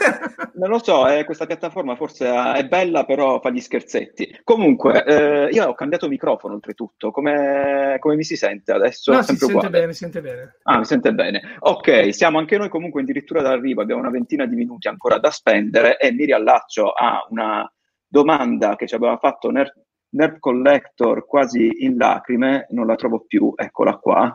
non 0.56 0.70
lo 0.70 0.78
so, 0.82 1.06
eh, 1.08 1.24
questa 1.24 1.46
piattaforma 1.46 1.96
forse 1.96 2.26
è 2.54 2.66
bella, 2.66 3.04
però 3.04 3.40
fa 3.40 3.50
gli 3.50 3.60
scherzetti. 3.60 4.40
Comunque, 4.44 5.04
eh, 5.04 5.48
io 5.50 5.66
ho 5.66 5.74
cambiato 5.74 6.08
microfono 6.08 6.54
oltretutto, 6.54 7.10
come, 7.10 7.96
come 8.00 8.16
mi 8.16 8.24
si 8.24 8.36
sente 8.36 8.72
adesso? 8.72 9.12
No, 9.12 9.22
si 9.22 9.36
sente 9.36 9.70
bene, 9.70 9.92
si 9.92 9.98
sente 9.98 10.20
bene. 10.20 10.56
Ah, 10.62 10.78
mi 10.78 10.84
sente 10.84 11.12
bene. 11.12 11.56
Ok, 11.60 12.14
siamo 12.14 12.38
anche 12.38 12.58
noi 12.58 12.68
comunque 12.68 13.02
addirittura 13.02 13.42
d'arrivo, 13.42 13.82
abbiamo 13.82 14.00
una 14.00 14.10
ventina 14.10 14.46
di 14.46 14.56
minuti 14.56 14.88
ancora 14.88 15.18
da 15.18 15.30
spendere 15.30 15.98
e 15.98 16.12
mi 16.12 16.24
riallaccio 16.24 16.90
a 16.90 17.26
una 17.30 17.70
domanda 18.06 18.76
che 18.76 18.86
ci 18.86 18.94
aveva 18.94 19.16
fatto 19.16 19.50
Nerf, 19.50 19.72
Nerf 20.10 20.38
Collector 20.38 21.26
quasi 21.26 21.84
in 21.84 21.96
lacrime, 21.96 22.66
non 22.70 22.86
la 22.86 22.94
trovo 22.94 23.24
più, 23.26 23.52
eccola 23.56 23.96
qua. 23.96 24.34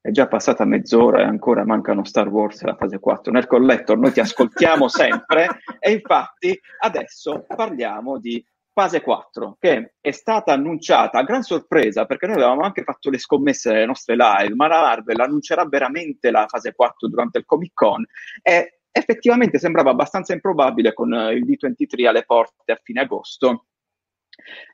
È 0.00 0.10
già 0.10 0.28
passata 0.28 0.64
mezz'ora 0.64 1.20
e 1.20 1.24
ancora 1.24 1.64
mancano 1.64 2.04
Star 2.04 2.28
Wars 2.28 2.62
e 2.62 2.66
la 2.66 2.76
fase 2.76 2.98
4. 2.98 3.32
Nerf 3.32 3.46
Collector, 3.46 3.98
noi 3.98 4.12
ti 4.12 4.20
ascoltiamo 4.20 4.86
sempre 4.88 5.60
e 5.78 5.92
infatti 5.92 6.58
adesso 6.80 7.44
parliamo 7.46 8.18
di 8.18 8.44
fase 8.72 9.00
4 9.00 9.56
che 9.58 9.94
è 10.02 10.10
stata 10.10 10.52
annunciata 10.52 11.18
a 11.18 11.22
gran 11.22 11.40
sorpresa 11.40 12.04
perché 12.04 12.26
noi 12.26 12.36
avevamo 12.36 12.60
anche 12.60 12.82
fatto 12.82 13.08
le 13.08 13.18
scommesse 13.18 13.72
nelle 13.72 13.86
nostre 13.86 14.16
live, 14.16 14.54
ma 14.54 14.66
la 14.66 14.82
Marvel 14.82 15.18
annuncerà 15.18 15.64
veramente 15.64 16.30
la 16.30 16.46
fase 16.46 16.74
4 16.74 17.08
durante 17.08 17.38
il 17.38 17.46
Comic 17.46 17.72
Con 17.72 18.04
e 18.42 18.80
effettivamente 18.90 19.58
sembrava 19.58 19.90
abbastanza 19.90 20.34
improbabile 20.34 20.92
con 20.92 21.10
il 21.12 21.44
D23 21.44 22.06
alle 22.06 22.24
porte 22.24 22.72
a 22.72 22.80
fine 22.82 23.00
agosto. 23.00 23.64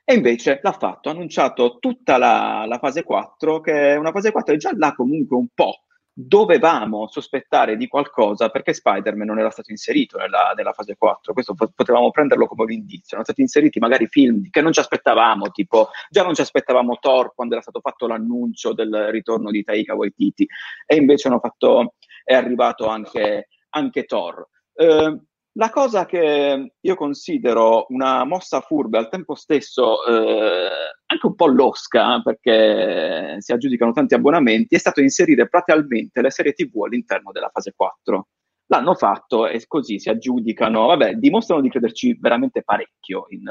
E 0.03 0.13
invece 0.13 0.59
l'ha 0.61 0.71
fatto, 0.71 1.09
ha 1.09 1.11
annunciato 1.11 1.77
tutta 1.79 2.17
la, 2.17 2.65
la 2.67 2.77
fase 2.77 3.03
4, 3.03 3.61
che 3.61 3.93
è 3.93 3.95
una 3.95 4.11
fase 4.11 4.31
4 4.31 4.53
e 4.53 4.57
già 4.57 4.71
là 4.75 4.93
comunque 4.93 5.37
un 5.37 5.47
po' 5.53 5.83
dovevamo 6.15 7.07
sospettare 7.07 7.75
di 7.75 7.87
qualcosa 7.87 8.49
perché 8.49 8.73
Spider-Man 8.73 9.25
non 9.25 9.39
era 9.39 9.49
stato 9.49 9.71
inserito 9.71 10.17
nella, 10.17 10.53
nella 10.55 10.73
fase 10.73 10.95
4. 10.95 11.33
Questo 11.33 11.55
potevamo 11.55 12.11
prenderlo 12.11 12.45
come 12.45 12.63
un 12.63 12.71
indizio. 12.71 13.17
Erano 13.17 13.23
stati 13.23 13.41
inseriti 13.41 13.79
magari 13.79 14.05
film 14.07 14.49
che 14.49 14.61
non 14.61 14.71
ci 14.71 14.79
aspettavamo, 14.79 15.49
tipo 15.49 15.89
già 16.09 16.23
non 16.23 16.35
ci 16.35 16.41
aspettavamo 16.41 16.99
Thor 16.99 17.33
quando 17.33 17.55
era 17.55 17.63
stato 17.63 17.79
fatto 17.79 18.05
l'annuncio 18.07 18.73
del 18.73 19.07
ritorno 19.09 19.49
di 19.49 19.63
Taika 19.63 19.95
Waititi 19.95 20.47
e 20.85 20.95
invece 20.95 21.29
fatto, 21.39 21.95
è 22.23 22.33
arrivato 22.35 22.87
anche 22.87 23.47
anche 23.75 24.03
Thor. 24.03 24.47
Eh, 24.75 25.19
la 25.53 25.69
cosa 25.69 26.05
che 26.05 26.73
io 26.79 26.95
considero 26.95 27.85
una 27.89 28.23
mossa 28.23 28.61
furba 28.61 28.97
al 28.97 29.09
tempo 29.09 29.35
stesso 29.35 30.05
eh, 30.05 30.69
anche 31.05 31.25
un 31.25 31.35
po' 31.35 31.47
losca 31.47 32.21
perché 32.21 33.35
si 33.39 33.51
aggiudicano 33.51 33.91
tanti 33.91 34.15
abbonamenti 34.15 34.75
è 34.75 34.79
stato 34.79 34.99
inserire 35.01 35.47
praticamente 35.47 36.21
le 36.21 36.31
serie 36.31 36.53
tv 36.53 36.83
all'interno 36.83 37.31
della 37.31 37.51
fase 37.53 37.73
4 37.75 38.27
l'hanno 38.67 38.95
fatto 38.95 39.47
e 39.47 39.63
così 39.67 39.99
si 39.99 40.09
aggiudicano 40.09 40.87
vabbè 40.87 41.15
dimostrano 41.15 41.61
di 41.61 41.69
crederci 41.69 42.17
veramente 42.19 42.63
parecchio 42.63 43.25
in, 43.29 43.43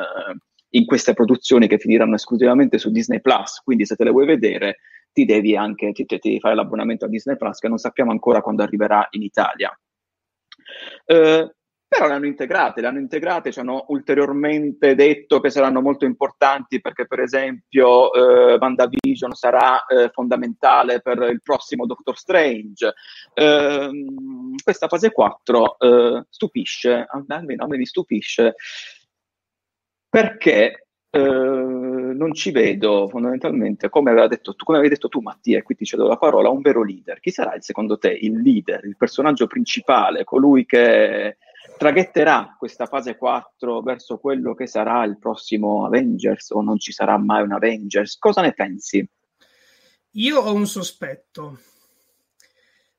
in 0.74 0.84
queste 0.84 1.14
produzioni 1.14 1.66
che 1.66 1.78
finiranno 1.78 2.14
esclusivamente 2.14 2.78
su 2.78 2.90
Disney 2.90 3.20
Plus. 3.20 3.60
Quindi 3.62 3.86
se 3.86 3.96
te 3.96 4.04
le 4.04 4.10
vuoi 4.10 4.26
vedere 4.26 4.78
ti 5.12 5.24
devi 5.24 5.56
anche 5.56 5.92
ti, 5.92 6.04
ti 6.06 6.18
devi 6.20 6.40
fare 6.40 6.54
l'abbonamento 6.54 7.04
a 7.04 7.08
Disney 7.08 7.36
Plus 7.36 7.58
che 7.58 7.68
non 7.68 7.78
sappiamo 7.78 8.10
ancora 8.10 8.40
quando 8.40 8.62
arriverà 8.62 9.06
in 9.10 9.22
Italia. 9.22 9.70
Eh, 11.04 11.54
però 11.92 12.06
le 12.06 12.14
hanno 12.14 12.26
integrate, 12.26 12.80
le 12.80 12.86
hanno 12.86 12.98
integrate, 12.98 13.52
ci 13.52 13.60
hanno 13.60 13.84
ulteriormente 13.88 14.94
detto 14.94 15.40
che 15.40 15.50
saranno 15.50 15.82
molto 15.82 16.06
importanti 16.06 16.80
perché 16.80 17.06
per 17.06 17.20
esempio 17.20 18.12
eh, 18.12 18.56
WandaVision 18.58 19.32
sarà 19.32 19.84
eh, 19.84 20.08
fondamentale 20.08 21.02
per 21.02 21.18
il 21.30 21.42
prossimo 21.42 21.84
Doctor 21.84 22.16
Strange. 22.16 22.94
Eh, 23.34 23.90
questa 24.62 24.88
fase 24.88 25.12
4 25.12 25.78
eh, 25.78 26.24
stupisce, 26.30 27.06
almeno 27.26 27.66
mi 27.66 27.84
stupisce, 27.84 28.54
perché 30.08 30.86
eh, 31.10 31.20
non 31.20 32.32
ci 32.32 32.52
vedo 32.52 33.06
fondamentalmente, 33.10 33.90
come, 33.90 34.10
aveva 34.12 34.28
detto 34.28 34.54
come 34.56 34.78
avevi 34.78 34.94
detto 34.94 35.08
tu 35.08 35.20
Mattia, 35.20 35.58
e 35.58 35.62
qui 35.62 35.74
ti 35.74 35.84
cedo 35.84 36.06
la 36.06 36.16
parola, 36.16 36.48
un 36.48 36.62
vero 36.62 36.82
leader. 36.82 37.20
Chi 37.20 37.30
sarà 37.30 37.54
secondo 37.60 37.98
te 37.98 38.10
il 38.12 38.40
leader, 38.40 38.82
il 38.86 38.96
personaggio 38.96 39.46
principale, 39.46 40.24
colui 40.24 40.64
che 40.64 41.36
traghetterà 41.82 42.54
questa 42.56 42.86
fase 42.86 43.16
4 43.16 43.82
verso 43.82 44.18
quello 44.18 44.54
che 44.54 44.68
sarà 44.68 45.02
il 45.04 45.18
prossimo 45.18 45.84
Avengers 45.84 46.50
o 46.50 46.62
non 46.62 46.78
ci 46.78 46.92
sarà 46.92 47.18
mai 47.18 47.42
un 47.42 47.50
Avengers? 47.50 48.18
Cosa 48.18 48.40
ne 48.40 48.52
pensi? 48.52 49.04
Io 50.12 50.38
ho 50.38 50.54
un 50.54 50.68
sospetto. 50.68 51.58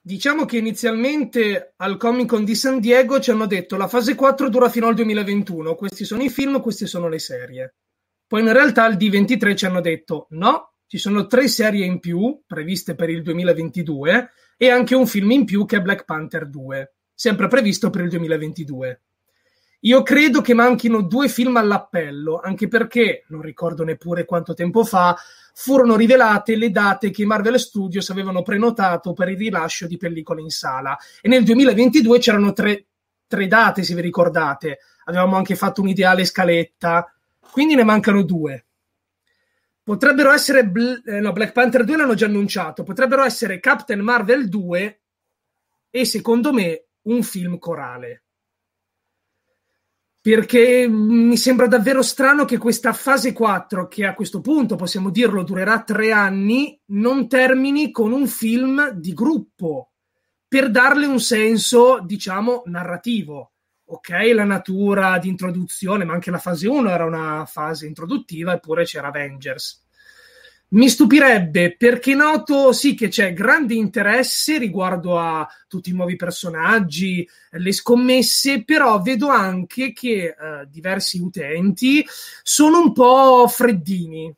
Diciamo 0.02 0.44
che 0.44 0.58
inizialmente 0.58 1.76
al 1.78 1.96
Comic 1.96 2.28
Con 2.28 2.44
di 2.44 2.56
San 2.56 2.82
Diego 2.82 3.22
ci 3.22 3.32
hanno 3.32 3.46
detto 3.46 3.78
la 3.78 3.88
fase 3.88 4.16
4 4.16 4.50
dura 4.50 4.68
fino 4.68 4.88
al 4.88 4.96
2021, 4.96 5.76
questi 5.76 6.04
sono 6.04 6.22
i 6.22 6.30
film, 6.30 6.60
queste 6.60 6.86
sono 6.86 7.08
le 7.08 7.20
serie. 7.20 7.76
Poi 8.28 8.42
in 8.42 8.52
realtà 8.52 8.84
al 8.84 8.98
D23 8.98 9.56
ci 9.56 9.66
hanno 9.66 9.80
detto 9.80 10.28
no, 10.32 10.74
ci 10.88 10.98
sono 10.98 11.26
tre 11.26 11.48
serie 11.48 11.86
in 11.86 12.02
più 12.02 12.42
previste 12.46 12.96
per 12.96 13.10
il 13.10 13.22
2022 13.22 14.30
e 14.58 14.70
anche 14.70 14.94
un 14.94 15.08
film 15.08 15.32
in 15.32 15.46
più 15.46 15.66
che 15.66 15.78
è 15.78 15.82
Black 15.82 16.04
Panther 16.04 16.50
2 16.50 16.94
sempre 17.24 17.48
previsto 17.48 17.90
per 17.90 18.02
il 18.02 18.10
2022. 18.10 19.02
Io 19.84 20.04
credo 20.04 20.42
che 20.42 20.54
manchino 20.54 21.02
due 21.02 21.30
film 21.30 21.56
all'appello, 21.56 22.42
anche 22.44 22.68
perché, 22.68 23.24
non 23.30 23.40
ricordo 23.40 23.86
neppure 23.86 24.26
quanto 24.26 24.54
tempo 24.54 24.84
fa, 24.84 25.16
furono 25.54 25.96
rivelate 25.96 26.58
le 26.58 26.70
date 26.70 27.12
che 27.12 27.26
Marvel 27.26 27.58
Studios 27.58 28.10
avevano 28.10 28.42
prenotato 28.42 29.14
per 29.14 29.30
il 29.30 29.38
rilascio 29.38 29.88
di 29.88 29.96
pellicole 29.96 30.42
in 30.42 30.50
sala. 30.50 30.98
E 31.22 31.30
nel 31.30 31.46
2022 31.46 32.20
c'erano 32.20 32.52
tre, 32.52 32.88
tre 33.26 33.48
date, 33.48 33.84
se 33.84 33.96
vi 33.96 34.02
ricordate. 34.02 34.80
Avevamo 35.06 35.38
anche 35.38 35.56
fatto 35.56 35.80
un'ideale 35.80 36.26
scaletta, 36.26 37.10
quindi 37.52 37.76
ne 37.76 37.86
mancano 37.86 38.24
due. 38.24 38.66
Potrebbero 39.82 40.34
essere, 40.34 40.70
eh, 41.06 41.20
no, 41.22 41.32
Black 41.32 41.54
Panther 41.54 41.86
2 41.86 41.96
l'hanno 41.96 42.16
già 42.16 42.26
annunciato, 42.26 42.84
potrebbero 42.84 43.24
essere 43.24 43.62
Captain 43.62 44.02
Marvel 44.02 44.50
2 44.50 45.02
e 45.90 46.06
secondo 46.06 46.52
me 46.52 46.88
un 47.04 47.24
film 47.24 47.58
corale. 47.58 48.24
Perché 50.22 50.88
mi 50.88 51.36
sembra 51.36 51.68
davvero 51.68 52.02
strano 52.02 52.46
che 52.46 52.58
questa 52.58 52.94
fase 52.94 53.34
4, 53.34 53.88
che 53.88 54.06
a 54.06 54.14
questo 54.14 54.40
punto 54.40 54.76
possiamo 54.76 55.10
dirlo 55.10 55.44
durerà 55.44 55.84
tre 55.84 56.12
anni, 56.12 56.80
non 56.88 57.28
termini 57.28 57.92
con 57.92 58.14
un 58.14 58.28
film 58.28 58.92
di 58.92 59.14
gruppo 59.14 59.92
per 60.48 60.70
darle 60.70 61.08
un 61.08 61.20
senso, 61.20 62.00
diciamo, 62.00 62.64
narrativo. 62.68 63.52
Ok, 63.86 64.10
la 64.34 64.46
natura 64.46 65.18
di 65.18 65.28
introduzione, 65.28 66.06
ma 66.06 66.14
anche 66.14 66.32
la 66.32 66.38
fase 66.38 66.68
1 66.70 66.90
era 66.90 67.04
una 67.04 67.46
fase 67.46 67.86
introduttiva, 67.86 68.54
eppure 68.54 68.86
c'era 68.86 69.10
Avengers 69.10 69.84
mi 70.74 70.90
stupirebbe 70.90 71.76
perché 71.76 72.16
noto 72.16 72.72
sì 72.72 72.96
che 72.96 73.08
c'è 73.08 73.34
grande 73.34 73.76
interesse 73.76 74.58
riguardo 74.58 75.20
a 75.20 75.48
tutti 75.68 75.92
i 75.92 75.94
nuovi 75.94 76.16
personaggi, 76.16 77.28
le 77.52 77.72
scommesse, 77.72 78.64
però 78.64 79.00
vedo 79.02 79.28
anche 79.28 79.94
che 79.94 80.26
eh, 80.26 80.36
diversi 80.68 81.20
utenti 81.20 82.04
sono 82.42 82.80
un 82.82 82.92
po' 82.92 83.48
freddini. 83.48 84.34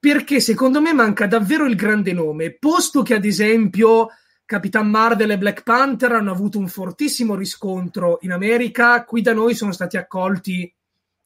Perché 0.00 0.40
secondo 0.40 0.80
me 0.80 0.92
manca 0.92 1.26
davvero 1.26 1.64
il 1.64 1.74
grande 1.74 2.12
nome, 2.12 2.56
posto 2.56 3.02
che 3.02 3.14
ad 3.14 3.24
esempio 3.24 4.10
Capitan 4.44 4.88
Marvel 4.88 5.32
e 5.32 5.38
Black 5.38 5.62
Panther 5.62 6.12
hanno 6.12 6.30
avuto 6.30 6.58
un 6.58 6.68
fortissimo 6.68 7.34
riscontro 7.34 8.18
in 8.20 8.32
America, 8.32 9.04
qui 9.04 9.22
da 9.22 9.32
noi 9.32 9.54
sono 9.54 9.72
stati 9.72 9.96
accolti 9.96 10.72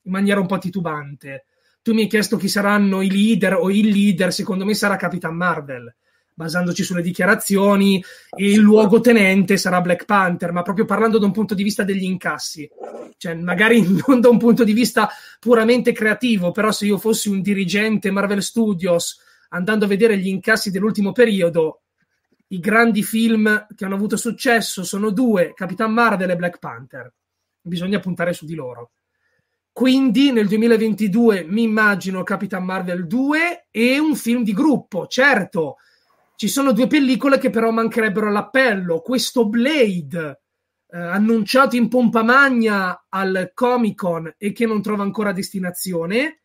in 0.04 0.10
maniera 0.10 0.40
un 0.40 0.46
po' 0.46 0.58
titubante 0.58 1.46
tu 1.82 1.92
mi 1.92 2.02
hai 2.02 2.08
chiesto 2.08 2.36
chi 2.36 2.48
saranno 2.48 3.02
i 3.02 3.10
leader 3.10 3.54
o 3.54 3.70
il 3.70 3.88
leader, 3.88 4.32
secondo 4.32 4.64
me 4.64 4.72
sarà 4.74 4.96
Capitan 4.96 5.34
Marvel, 5.34 5.92
basandoci 6.32 6.84
sulle 6.84 7.02
dichiarazioni, 7.02 8.02
e 8.30 8.50
il 8.50 8.60
luogotenente 8.60 9.56
sarà 9.56 9.80
Black 9.80 10.04
Panther, 10.04 10.52
ma 10.52 10.62
proprio 10.62 10.84
parlando 10.84 11.18
da 11.18 11.26
un 11.26 11.32
punto 11.32 11.54
di 11.54 11.64
vista 11.64 11.82
degli 11.82 12.04
incassi. 12.04 12.70
Cioè, 13.16 13.34
magari 13.34 13.82
non 14.06 14.20
da 14.20 14.28
un 14.28 14.38
punto 14.38 14.62
di 14.62 14.72
vista 14.72 15.08
puramente 15.40 15.90
creativo, 15.92 16.52
però 16.52 16.70
se 16.70 16.86
io 16.86 16.98
fossi 16.98 17.28
un 17.28 17.42
dirigente 17.42 18.12
Marvel 18.12 18.42
Studios, 18.42 19.20
andando 19.48 19.84
a 19.84 19.88
vedere 19.88 20.16
gli 20.16 20.28
incassi 20.28 20.70
dell'ultimo 20.70 21.10
periodo, 21.10 21.82
i 22.48 22.60
grandi 22.60 23.02
film 23.02 23.66
che 23.74 23.84
hanno 23.84 23.94
avuto 23.94 24.16
successo 24.16 24.84
sono 24.84 25.10
due, 25.10 25.52
Capitan 25.54 25.92
Marvel 25.92 26.30
e 26.30 26.36
Black 26.36 26.58
Panther. 26.58 27.12
Bisogna 27.60 27.98
puntare 27.98 28.32
su 28.34 28.44
di 28.44 28.54
loro. 28.54 28.90
Quindi 29.72 30.32
nel 30.32 30.48
2022 30.48 31.46
mi 31.48 31.62
immagino 31.62 32.22
Capitan 32.22 32.62
Marvel 32.62 33.06
2 33.06 33.68
e 33.70 33.98
un 33.98 34.14
film 34.14 34.44
di 34.44 34.52
gruppo. 34.52 35.06
Certo, 35.06 35.76
ci 36.36 36.46
sono 36.46 36.72
due 36.72 36.86
pellicole 36.86 37.38
che 37.38 37.48
però 37.48 37.70
mancherebbero 37.70 38.28
all'appello. 38.28 39.00
Questo 39.00 39.48
Blade, 39.48 40.40
eh, 40.88 40.98
annunciato 40.98 41.76
in 41.76 41.88
pompa 41.88 42.22
magna 42.22 43.06
al 43.08 43.52
Comic 43.54 43.96
Con 43.96 44.34
e 44.36 44.52
che 44.52 44.66
non 44.66 44.82
trova 44.82 45.04
ancora 45.04 45.32
destinazione, 45.32 46.40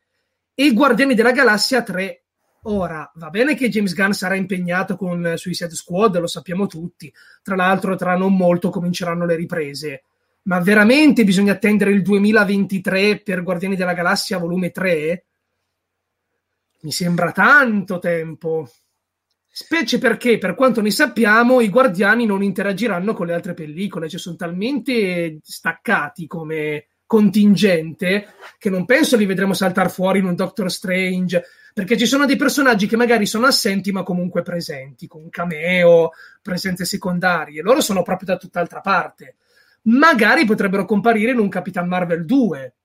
e 0.53 0.71
Guardiani 0.71 1.13
della 1.13 1.33
Galassia 1.33 1.83
3. 1.83 2.23
Ora, 2.63 3.11
va 3.15 3.29
bene 3.29 3.55
che 3.55 3.67
James 3.67 3.93
Gunn 3.93 4.11
sarà 4.11 4.35
impegnato 4.35 4.95
con 4.95 5.33
Suicide 5.35 5.75
Squad, 5.75 6.17
lo 6.17 6.27
sappiamo 6.27 6.65
tutti. 6.65 7.13
Tra 7.43 7.55
l'altro, 7.55 7.97
tra 7.97 8.15
non 8.15 8.37
molto 8.37 8.69
cominceranno 8.69 9.25
le 9.25 9.35
riprese 9.35 10.03
ma 10.47 10.59
veramente 10.59 11.23
bisogna 11.23 11.53
attendere 11.53 11.91
il 11.91 12.01
2023 12.01 13.19
per 13.19 13.43
Guardiani 13.43 13.75
della 13.75 13.93
Galassia 13.93 14.37
volume 14.37 14.71
3? 14.71 15.25
Mi 16.81 16.91
sembra 16.91 17.31
tanto 17.31 17.99
tempo. 17.99 18.69
Specie 19.49 19.97
perché, 19.97 20.37
per 20.37 20.55
quanto 20.55 20.81
ne 20.81 20.91
sappiamo, 20.91 21.61
i 21.61 21.69
guardiani 21.69 22.25
non 22.25 22.43
interagiranno 22.43 23.13
con 23.13 23.25
le 23.25 23.33
altre 23.33 23.55
pellicole, 23.55 24.07
cioè 24.07 24.19
sono 24.19 24.35
talmente 24.35 25.39
staccati 25.41 26.27
come 26.27 26.87
contingente 27.05 28.33
che 28.57 28.69
non 28.69 28.85
penso 28.85 29.17
li 29.17 29.25
vedremo 29.25 29.53
saltare 29.53 29.89
fuori 29.89 30.19
in 30.19 30.25
un 30.25 30.35
Doctor 30.35 30.71
Strange, 30.71 31.43
perché 31.73 31.97
ci 31.97 32.05
sono 32.05 32.25
dei 32.25 32.35
personaggi 32.35 32.85
che 32.85 32.95
magari 32.95 33.25
sono 33.25 33.47
assenti 33.47 33.91
ma 33.91 34.03
comunque 34.03 34.43
presenti, 34.43 35.07
con 35.07 35.29
cameo, 35.29 36.11
presenze 36.41 36.85
secondarie, 36.85 37.61
loro 37.61 37.81
sono 37.81 38.03
proprio 38.03 38.29
da 38.29 38.37
tutt'altra 38.37 38.79
parte 38.79 39.35
magari 39.87 40.45
potrebbero 40.45 40.85
comparire 40.85 41.31
in 41.31 41.39
un 41.39 41.49
Capitan 41.49 41.87
Marvel 41.87 42.25
2 42.25 42.75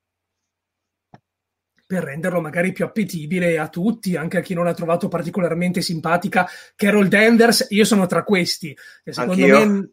per 1.92 2.05
renderlo 2.05 2.40
magari 2.40 2.72
più 2.72 2.86
appetibile 2.86 3.59
a 3.59 3.68
tutti, 3.68 4.16
anche 4.16 4.38
a 4.38 4.40
chi 4.40 4.55
non 4.55 4.66
ha 4.66 4.72
trovato 4.72 5.09
particolarmente 5.09 5.82
simpatica 5.82 6.48
Carol 6.74 7.09
Danvers. 7.09 7.66
Io 7.70 7.84
sono 7.84 8.07
tra 8.07 8.24
questi, 8.24 8.74
che 9.05 9.12
secondo 9.12 9.44
Anch'io. 9.44 9.66
me 9.66 9.90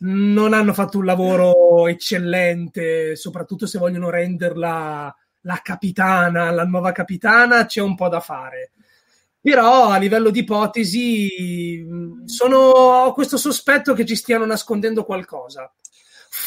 non 0.00 0.52
hanno 0.52 0.74
fatto 0.74 0.98
un 0.98 1.06
lavoro 1.06 1.88
eccellente, 1.88 3.16
soprattutto 3.16 3.66
se 3.66 3.78
vogliono 3.78 4.10
renderla 4.10 5.16
la 5.40 5.60
capitana, 5.62 6.50
la 6.50 6.66
nuova 6.66 6.92
capitana, 6.92 7.64
c'è 7.64 7.80
un 7.80 7.94
po' 7.94 8.08
da 8.08 8.20
fare. 8.20 8.72
Però 9.40 9.88
a 9.88 9.96
livello 9.96 10.28
di 10.28 10.40
ipotesi 10.40 11.86
sono, 12.26 12.58
ho 12.58 13.12
questo 13.14 13.38
sospetto 13.38 13.94
che 13.94 14.04
ci 14.04 14.16
stiano 14.16 14.44
nascondendo 14.44 15.02
qualcosa 15.04 15.72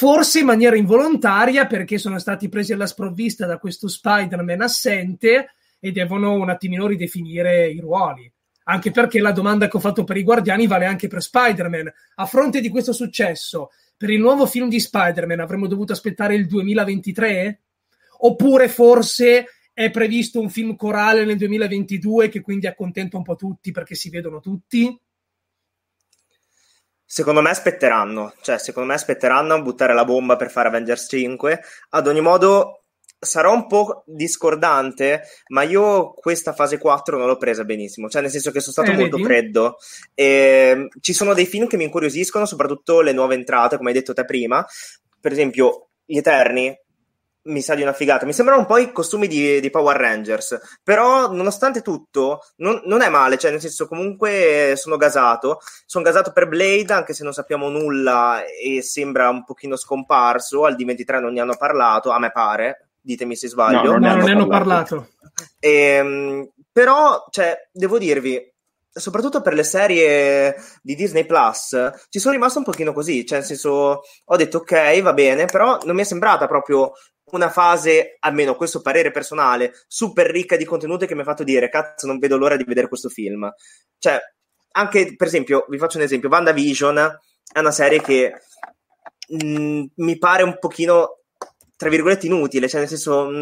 forse 0.01 0.39
in 0.39 0.47
maniera 0.47 0.75
involontaria 0.75 1.67
perché 1.67 1.99
sono 1.99 2.17
stati 2.17 2.49
presi 2.49 2.73
alla 2.73 2.87
sprovvista 2.87 3.45
da 3.45 3.59
questo 3.59 3.87
Spider-Man 3.87 4.61
assente 4.61 5.53
e 5.79 5.91
devono 5.91 6.33
un 6.33 6.49
attimino 6.49 6.87
ridefinire 6.87 7.69
i 7.69 7.79
ruoli. 7.79 8.33
Anche 8.63 8.89
perché 8.89 9.19
la 9.19 9.31
domanda 9.31 9.67
che 9.67 9.77
ho 9.77 9.79
fatto 9.79 10.03
per 10.03 10.17
i 10.17 10.23
Guardiani 10.23 10.65
vale 10.65 10.87
anche 10.87 11.07
per 11.07 11.21
Spider-Man. 11.21 11.93
A 12.15 12.25
fronte 12.25 12.61
di 12.61 12.69
questo 12.69 12.93
successo, 12.93 13.69
per 13.95 14.09
il 14.09 14.19
nuovo 14.19 14.47
film 14.47 14.69
di 14.69 14.79
Spider-Man 14.79 15.39
avremmo 15.39 15.67
dovuto 15.67 15.93
aspettare 15.93 16.33
il 16.33 16.47
2023? 16.47 17.61
Oppure 18.21 18.69
forse 18.69 19.49
è 19.71 19.91
previsto 19.91 20.39
un 20.39 20.49
film 20.49 20.75
corale 20.75 21.25
nel 21.25 21.37
2022 21.37 22.27
che 22.29 22.41
quindi 22.41 22.65
accontenta 22.65 23.17
un 23.17 23.23
po' 23.23 23.35
tutti 23.35 23.69
perché 23.69 23.93
si 23.93 24.09
vedono 24.09 24.39
tutti? 24.39 24.99
Secondo 27.13 27.41
me 27.41 27.49
aspetteranno, 27.49 28.35
cioè 28.39 28.57
secondo 28.57 28.87
me 28.87 28.95
aspetteranno 28.95 29.53
a 29.53 29.61
buttare 29.61 29.93
la 29.93 30.05
bomba 30.05 30.37
per 30.37 30.49
fare 30.49 30.69
Avengers 30.69 31.07
5. 31.09 31.61
Ad 31.89 32.07
ogni 32.07 32.21
modo 32.21 32.83
sarò 33.19 33.53
un 33.53 33.67
po' 33.67 34.03
discordante, 34.05 35.23
ma 35.47 35.63
io 35.63 36.13
questa 36.13 36.53
fase 36.53 36.77
4 36.77 37.17
non 37.17 37.27
l'ho 37.27 37.35
presa 37.35 37.65
benissimo, 37.65 38.07
cioè 38.07 38.21
nel 38.21 38.31
senso 38.31 38.51
che 38.51 38.61
sono 38.61 38.71
stato 38.71 38.91
eh, 38.91 38.95
molto 38.95 39.17
vedi? 39.17 39.27
freddo. 39.27 39.75
E, 40.13 40.87
ci 41.01 41.11
sono 41.11 41.33
dei 41.33 41.45
film 41.45 41.67
che 41.67 41.75
mi 41.75 41.83
incuriosiscono, 41.83 42.45
soprattutto 42.45 43.01
le 43.01 43.11
nuove 43.11 43.35
entrate, 43.35 43.75
come 43.75 43.89
hai 43.89 43.95
detto 43.95 44.13
te 44.13 44.23
prima, 44.23 44.65
per 45.19 45.33
esempio, 45.33 45.89
gli 46.05 46.15
Eterni 46.15 46.73
mi 47.43 47.61
sa 47.61 47.75
di 47.75 47.81
una 47.81 47.93
figata. 47.93 48.25
Mi 48.25 48.33
sembrano 48.33 48.61
un 48.61 48.67
po' 48.67 48.77
i 48.77 48.91
costumi 48.91 49.27
di, 49.27 49.59
di 49.59 49.69
Power 49.69 49.97
Rangers, 49.97 50.59
però 50.83 51.31
nonostante 51.31 51.81
tutto 51.81 52.41
non, 52.57 52.81
non, 52.85 53.01
è 53.01 53.09
male, 53.09 53.37
cioè 53.37 53.51
nel 53.51 53.61
senso 53.61 53.87
comunque 53.87 54.73
sono 54.75 54.97
gasato. 54.97 55.59
Sono 55.85 56.03
gasato 56.03 56.31
per 56.31 56.47
Blade, 56.47 56.93
anche 56.93 57.13
se 57.13 57.23
non 57.23 57.33
sappiamo 57.33 57.69
nulla 57.69 58.43
e 58.45 58.81
sembra 58.81 59.29
un 59.29 59.43
pochino 59.43 59.75
scomparso. 59.75 60.65
Al 60.65 60.75
D23 60.75 61.19
non 61.19 61.33
ne 61.33 61.41
hanno 61.41 61.57
parlato, 61.57 62.11
a 62.11 62.19
me 62.19 62.31
pare. 62.31 62.89
Ditemi 63.01 63.35
se 63.35 63.47
sbaglio. 63.47 63.81
No, 63.83 63.97
non, 63.97 64.01
no, 64.01 64.15
non 64.15 64.25
ne 64.25 64.31
hanno 64.31 64.47
parlato. 64.47 64.95
parlato. 64.95 65.19
E, 65.59 65.69
ehm, 65.69 66.49
però, 66.71 67.25
cioè, 67.29 67.69
devo 67.71 67.97
dirvi, 67.97 68.51
soprattutto 68.93 69.41
per 69.41 69.53
le 69.53 69.63
serie 69.63 70.55
di 70.81 70.95
Disney 70.95 71.25
Plus, 71.25 71.91
ci 72.09 72.19
sono 72.19 72.33
rimasto 72.33 72.59
un 72.59 72.65
pochino 72.65 72.93
così, 72.93 73.25
cioè 73.25 73.39
nel 73.39 73.47
senso, 73.47 74.01
ho 74.25 74.35
detto 74.35 74.59
ok, 74.59 75.01
va 75.01 75.13
bene, 75.13 75.45
però 75.45 75.77
non 75.83 75.95
mi 75.95 76.01
è 76.01 76.05
sembrata 76.05 76.47
proprio 76.47 76.91
una 77.35 77.49
fase, 77.49 78.17
almeno 78.19 78.55
questo 78.55 78.81
parere 78.81 79.11
personale, 79.11 79.73
super 79.87 80.27
ricca 80.27 80.55
di 80.55 80.65
contenuti 80.65 81.05
che 81.05 81.15
mi 81.15 81.21
ha 81.21 81.25
fatto 81.25 81.43
dire, 81.43 81.69
cazzo, 81.69 82.07
non 82.07 82.19
vedo 82.19 82.37
l'ora 82.37 82.55
di 82.55 82.63
vedere 82.63 82.87
questo 82.87 83.09
film. 83.09 83.51
Cioè, 83.97 84.19
anche, 84.73 85.15
per 85.15 85.27
esempio, 85.27 85.65
vi 85.69 85.77
faccio 85.77 85.97
un 85.97 86.03
esempio, 86.03 86.29
WandaVision 86.29 87.19
è 87.53 87.59
una 87.59 87.71
serie 87.71 88.01
che 88.01 88.33
mh, 89.27 89.83
mi 89.95 90.17
pare 90.17 90.43
un 90.43 90.57
pochino 90.59 91.20
tra 91.81 91.89
virgolette 91.89 92.27
inutile, 92.27 92.69
cioè 92.69 92.81
nel 92.81 92.89
senso 92.89 93.25
mh, 93.25 93.37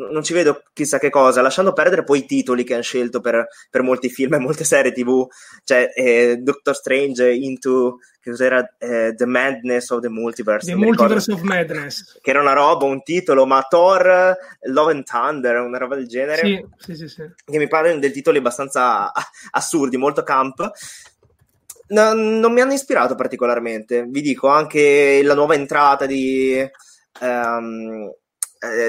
mm, 0.00 0.10
non 0.10 0.24
ci 0.24 0.32
vedo 0.32 0.64
chissà 0.72 0.98
che 0.98 1.10
cosa, 1.10 1.40
lasciando 1.42 1.72
perdere 1.72 2.02
poi 2.02 2.18
i 2.18 2.26
titoli 2.26 2.64
che 2.64 2.72
hanno 2.74 2.82
scelto 2.82 3.20
per, 3.20 3.46
per 3.70 3.82
molti 3.82 4.08
film 4.08 4.34
e 4.34 4.38
molte 4.38 4.64
serie 4.64 4.90
tv, 4.90 5.24
cioè 5.62 5.92
eh, 5.94 6.38
Doctor 6.38 6.74
Strange 6.74 7.32
Into 7.32 7.98
che 8.20 8.30
cos'era 8.30 8.68
eh, 8.78 9.14
The 9.14 9.26
Madness 9.26 9.90
of 9.90 10.00
the 10.00 10.08
Multiverse, 10.08 10.66
The 10.66 10.74
Multiverse 10.74 11.30
of 11.30 11.42
Madness, 11.42 12.18
che 12.20 12.30
era 12.30 12.40
una 12.40 12.52
roba, 12.52 12.84
un 12.84 13.00
titolo, 13.04 13.46
ma 13.46 13.62
Thor 13.62 14.36
Love 14.62 14.90
and 14.90 15.04
Thunder, 15.04 15.60
una 15.60 15.78
roba 15.78 15.94
del 15.94 16.08
genere, 16.08 16.40
sì, 16.40 16.66
sì, 16.78 16.96
sì, 16.96 17.06
sì. 17.06 17.22
che 17.44 17.58
mi 17.58 17.68
pare 17.68 17.96
del 17.96 18.10
titoli 18.10 18.38
abbastanza 18.38 19.12
assurdi, 19.52 19.96
molto 19.96 20.24
camp. 20.24 20.68
No, 21.86 22.12
non 22.12 22.52
mi 22.52 22.60
hanno 22.60 22.72
ispirato 22.72 23.14
particolarmente, 23.14 24.02
vi 24.02 24.20
dico 24.20 24.48
anche 24.48 25.20
la 25.22 25.34
nuova 25.34 25.54
entrata 25.54 26.06
di 26.06 26.68
um, 27.20 28.10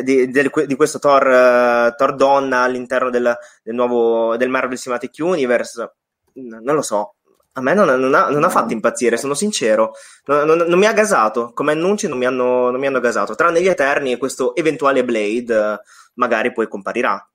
di, 0.04 0.30
del, 0.30 0.52
di, 0.66 0.76
questo 0.76 1.00
Thor, 1.00 1.26
uh, 1.26 1.96
Thor 1.96 2.16
donna 2.16 2.62
all'interno 2.62 3.10
del, 3.10 3.36
del, 3.64 3.76
nuovo 3.76 4.38
del 4.38 4.50
Marvel 4.50 4.78
Cinematic 4.78 5.16
Universe. 5.20 5.94
Non 6.34 6.76
lo 6.76 6.82
so, 6.82 7.16
a 7.54 7.62
me 7.62 7.74
non, 7.74 7.88
non, 7.88 8.14
ha, 8.14 8.30
non 8.30 8.44
ha, 8.44 8.50
fatto 8.50 8.74
impazzire, 8.74 9.18
sono 9.18 9.34
sincero. 9.34 9.94
Non, 10.26 10.46
non 10.46 10.80
mi 10.80 10.86
ha 10.86 10.94
gasato, 10.94 11.52
come 11.54 11.72
annunci 11.72 12.08
non 12.08 12.18
mi, 12.18 12.26
hanno, 12.26 12.70
non 12.70 12.80
mi 12.80 12.88
hanno 12.88 13.00
gasato, 13.00 13.36
tranne 13.36 13.62
gli 13.62 13.68
Eterni 13.68 14.12
e 14.12 14.18
questo 14.18 14.56
eventuale 14.56 15.06
Blade 15.06 15.80
magari 16.16 16.52
poi 16.52 16.68
comparirà. 16.68 17.30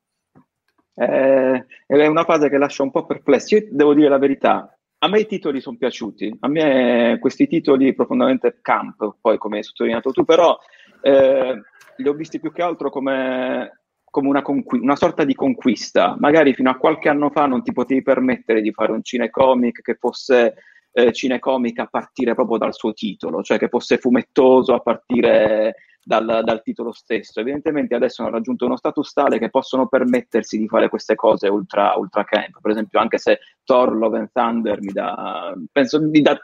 Eh, 0.95 1.67
è 1.87 2.07
una 2.07 2.25
fase 2.25 2.51
che 2.51 2.59
lascia 2.59 2.83
un 2.83 2.91
po' 2.91 3.07
perplesso. 3.07 3.55
Io 3.55 3.67
devo 3.71 3.95
dire 3.95 4.11
la 4.11 4.19
verità, 4.19 4.79
a 4.99 5.09
me 5.09 5.21
i 5.21 5.27
titoli 5.27 5.63
sono 5.63 5.79
piaciuti, 5.79 6.37
a 6.41 6.49
me 6.49 7.17
questi 7.19 7.47
titoli 7.47 7.95
profondamente 7.95 8.59
camp, 8.61 9.17
poi 9.23 9.39
come 9.39 9.59
hai 9.59 9.63
sottolineato 9.63 10.11
tu, 10.11 10.25
però 10.25 10.59
eh, 11.03 11.61
li 11.97 12.09
ho 12.09 12.13
visti 12.13 12.41
più 12.41 12.53
che 12.53 12.63
altro 12.63 12.91
come, 12.91 13.83
come 14.05 14.29
una, 14.29 14.43
conqu- 14.43 14.83
una, 14.83 14.97
sorta 14.97 15.25
di 15.25 15.35
conquista. 15.35 16.17
Magari 16.19 16.55
fino 16.55 16.71
a 16.71 16.77
qualche 16.77 17.09
anno 17.09 17.31
fa 17.31 17.47
non 17.47 17.63
ti 17.63 17.73
potevi 17.73 18.03
permettere 18.03 18.61
di 18.61 18.73
fare 18.73 18.93
un 18.93 19.03
cinecomic 19.03 19.83
che 19.83 19.97
fosse 19.99 20.55
eh, 20.93 21.13
cinecomic 21.13 21.79
a 21.79 21.87
partire 21.87 22.35
proprio 22.35 22.59
dal 22.59 22.75
suo 22.75 22.93
titolo, 22.93 23.43
cioè 23.43 23.59
che 23.59 23.69
fosse 23.69 23.99
fumettoso 23.99 24.75
a 24.75 24.81
partire 24.81 25.75
dal, 26.03 26.41
dal, 26.45 26.63
titolo 26.63 26.93
stesso. 26.93 27.41
Evidentemente 27.41 27.95
adesso 27.95 28.23
hanno 28.23 28.33
raggiunto 28.33 28.65
uno 28.65 28.77
status 28.77 29.13
tale 29.13 29.39
che 29.39 29.51
possono 29.51 29.87
permettersi 29.87 30.59
di 30.59 30.67
fare 30.67 30.89
queste 30.89 31.15
cose 31.15 31.49
ultra, 31.49 31.95
ultra 31.97 32.25
camp. 32.25 32.61
Per 32.61 32.71
esempio, 32.71 32.99
anche 32.99 33.19
se 33.19 33.39
Thor 33.65 33.95
Love 33.95 34.19
and 34.19 34.31
Thunder 34.33 34.81
mi 34.81 34.93
dà, 34.93 35.55
penso, 35.71 36.01
mi 36.01 36.21
dà 36.21 36.39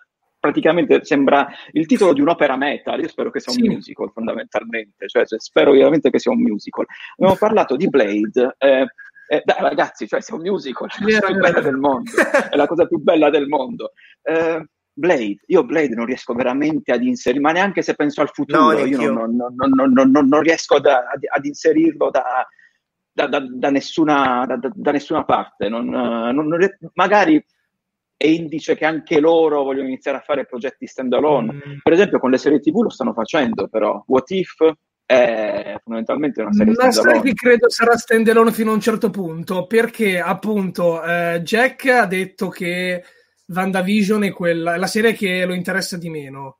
praticamente 0.46 1.04
sembra 1.04 1.48
il 1.72 1.86
titolo 1.86 2.12
di 2.12 2.20
un'opera 2.20 2.56
metal. 2.56 3.00
Io 3.00 3.08
spero 3.08 3.30
che 3.30 3.40
sia 3.40 3.52
un 3.52 3.58
sì. 3.58 3.68
musical, 3.68 4.10
fondamentalmente. 4.12 5.08
Cioè, 5.08 5.26
cioè, 5.26 5.40
spero 5.40 5.72
veramente 5.72 6.10
che 6.10 6.18
sia 6.18 6.30
un 6.30 6.40
musical. 6.40 6.86
Abbiamo 7.16 7.36
parlato 7.36 7.76
di 7.76 7.88
Blade. 7.88 8.54
Eh, 8.58 8.86
eh, 9.28 9.42
dai, 9.44 9.56
ragazzi, 9.58 10.06
cioè, 10.06 10.20
sia 10.20 10.36
un 10.36 10.42
musical, 10.42 10.88
è 10.88 11.10
la 11.10 11.20
cosa 11.20 11.26
più 11.26 11.40
bella 11.40 11.60
del 11.60 11.76
mondo. 11.76 12.10
È 12.50 12.56
la 12.56 12.66
cosa 12.66 12.86
più 12.86 12.98
bella 12.98 13.30
del 13.30 13.48
mondo. 13.48 13.92
Eh, 14.22 14.68
Blade, 14.98 15.40
io 15.46 15.64
Blade 15.64 15.94
non 15.94 16.06
riesco 16.06 16.32
veramente 16.32 16.92
ad 16.92 17.02
inserire, 17.02 17.42
ma 17.42 17.52
neanche 17.52 17.82
se 17.82 17.94
penso 17.94 18.22
al 18.22 18.30
futuro, 18.32 18.72
no, 18.72 18.84
io 18.86 19.12
non, 19.12 19.36
non, 19.36 19.92
non, 19.92 20.26
non, 20.26 20.40
riesco 20.40 20.78
da, 20.78 21.00
ad, 21.12 21.22
ad, 21.28 21.44
inserirlo 21.44 22.08
da, 22.08 22.46
da, 23.12 23.26
da, 23.26 23.44
da 23.46 23.70
nessuna, 23.70 24.46
nessuna, 24.74 25.24
parte. 25.24 25.68
magari 26.94 27.36
è 27.36 27.44
indice 28.16 28.74
che 28.76 28.84
anche 28.84 29.20
loro 29.20 29.62
vogliono 29.62 29.88
iniziare 29.88 30.18
a 30.18 30.22
fare 30.22 30.46
progetti 30.46 30.86
stand 30.86 31.12
alone. 31.12 31.52
Mm. 31.52 31.76
Per 31.82 31.92
esempio, 31.92 32.18
con 32.18 32.30
le 32.30 32.38
serie 32.38 32.60
TV 32.60 32.82
lo 32.82 32.90
stanno 32.90 33.12
facendo, 33.12 33.68
però. 33.68 34.02
What 34.06 34.30
If 34.30 34.54
è 35.04 35.76
fondamentalmente 35.84 36.40
una 36.40 36.52
serie 36.52 36.72
Ma 36.74 36.90
sai 36.90 37.20
che 37.20 37.32
credo 37.32 37.70
sarà 37.70 37.96
stand 37.96 38.28
alone 38.28 38.52
fino 38.52 38.70
a 38.70 38.74
un 38.74 38.80
certo 38.80 39.10
punto, 39.10 39.66
perché 39.66 40.18
appunto 40.18 41.02
eh, 41.02 41.40
Jack 41.42 41.86
ha 41.86 42.06
detto 42.06 42.48
che 42.48 43.04
WandaVision 43.46 44.24
è 44.24 44.32
quella, 44.32 44.74
è 44.74 44.78
la 44.78 44.86
serie 44.86 45.12
che 45.12 45.44
lo 45.44 45.54
interessa 45.54 45.96
di 45.96 46.10
meno. 46.10 46.58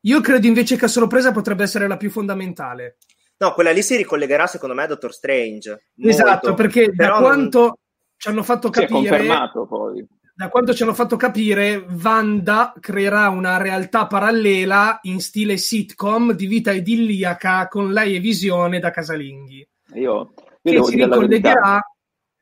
Io 0.00 0.20
credo 0.20 0.46
invece 0.46 0.76
che 0.76 0.84
a 0.84 0.88
sorpresa 0.88 1.32
potrebbe 1.32 1.64
essere 1.64 1.86
la 1.86 1.96
più 1.96 2.10
fondamentale. 2.10 2.98
No, 3.38 3.52
quella 3.52 3.70
lì 3.70 3.82
si 3.82 3.96
ricollegherà 3.96 4.46
secondo 4.46 4.74
me 4.74 4.84
a 4.84 4.86
Doctor 4.86 5.12
Strange. 5.12 5.88
Esatto, 5.98 6.54
perché 6.54 6.92
Però 6.94 7.16
da 7.16 7.20
quanto 7.20 7.58
non... 7.58 7.72
ci 8.16 8.28
hanno 8.28 8.42
fatto 8.42 8.70
capire... 8.70 9.00
Si 9.00 9.06
è 9.06 9.08
confermato 9.08 9.66
poi. 9.66 10.06
Da 10.38 10.50
quanto 10.50 10.74
ci 10.74 10.82
hanno 10.82 10.92
fatto 10.92 11.16
capire, 11.16 11.76
Wanda 11.76 12.74
creerà 12.78 13.30
una 13.30 13.56
realtà 13.56 14.06
parallela 14.06 14.98
in 15.04 15.22
stile 15.22 15.56
sitcom 15.56 16.32
di 16.32 16.46
vita 16.46 16.72
idilliaca 16.72 17.68
con 17.68 17.90
lei 17.90 18.16
e 18.16 18.20
Visione 18.20 18.78
da 18.78 18.90
casalinghi. 18.90 19.66
Io, 19.94 20.34
io 20.60 20.82
che 20.84 20.90
si 20.90 21.02
ricollegherà 21.02 21.80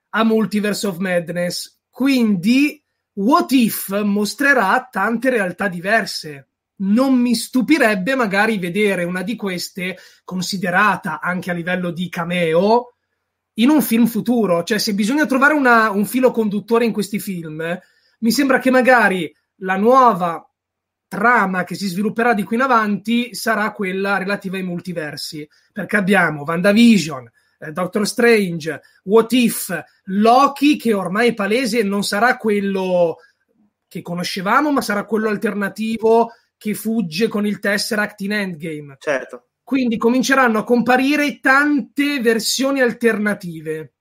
a 0.09 0.25
Multiverse 0.25 0.89
of 0.89 0.97
Madness. 0.97 1.83
Quindi 1.89 2.83
What 3.13 3.53
If 3.53 4.03
mostrerà 4.03 4.89
tante 4.91 5.31
realtà 5.31 5.69
diverse. 5.69 6.49
Non 6.79 7.15
mi 7.15 7.37
stupirebbe 7.37 8.17
magari 8.17 8.59
vedere 8.59 9.05
una 9.05 9.23
di 9.23 9.37
queste 9.37 9.99
considerata 10.25 11.21
anche 11.21 11.53
a 11.53 11.55
livello 11.55 11.93
di 11.93 12.09
cameo 12.09 12.94
in 13.55 13.69
un 13.69 13.83
film 13.83 14.07
futuro. 14.07 14.63
Cioè, 14.63 14.79
se 14.79 14.95
bisogna 14.95 15.27
trovare 15.27 15.55
una, 15.55 15.91
un 15.91 16.07
filo 16.07 16.31
conduttore 16.31 16.85
in 16.85 16.93
questi 16.93 17.19
film, 17.19 17.79
mi 18.21 18.31
sembra 18.31 18.59
che 18.59 18.71
magari 18.71 19.35
la 19.59 19.77
nuova 19.77 20.49
trama 21.07 21.65
che 21.65 21.75
si 21.75 21.87
svilupperà 21.87 22.35
di 22.35 22.43
qui 22.43 22.57
in 22.57 22.63
avanti 22.63 23.35
sarà 23.35 23.71
quella 23.73 24.19
relativa 24.19 24.57
ai 24.57 24.63
multiversi. 24.63 25.49
Perché 25.73 25.97
abbiamo 25.97 26.43
WandaVision, 26.43 27.31
eh, 27.59 27.73
Doctor 27.73 28.07
Strange, 28.07 28.81
What 29.05 29.33
If, 29.33 29.85
Loki, 30.05 30.77
che 30.77 30.93
ormai 30.93 31.29
è 31.29 31.35
palese 31.35 31.83
non 31.83 32.03
sarà 32.03 32.37
quello 32.37 33.19
che 33.87 34.03
conoscevamo, 34.03 34.73
ma 34.73 34.81
sarà 34.81 35.05
quello 35.05 35.29
alternativo 35.29 36.33
che 36.57 36.75
fugge 36.75 37.29
con 37.29 37.47
il 37.47 37.61
Tesseract 37.61 38.21
in 38.23 38.33
Endgame. 38.33 38.97
Certo. 38.99 39.49
Quindi 39.65 39.97
cominceranno 39.97 40.61
a 40.61 40.65
comparire 40.65 41.41
tante 41.41 42.21
versioni 42.21 42.81
alternative. 42.81 43.95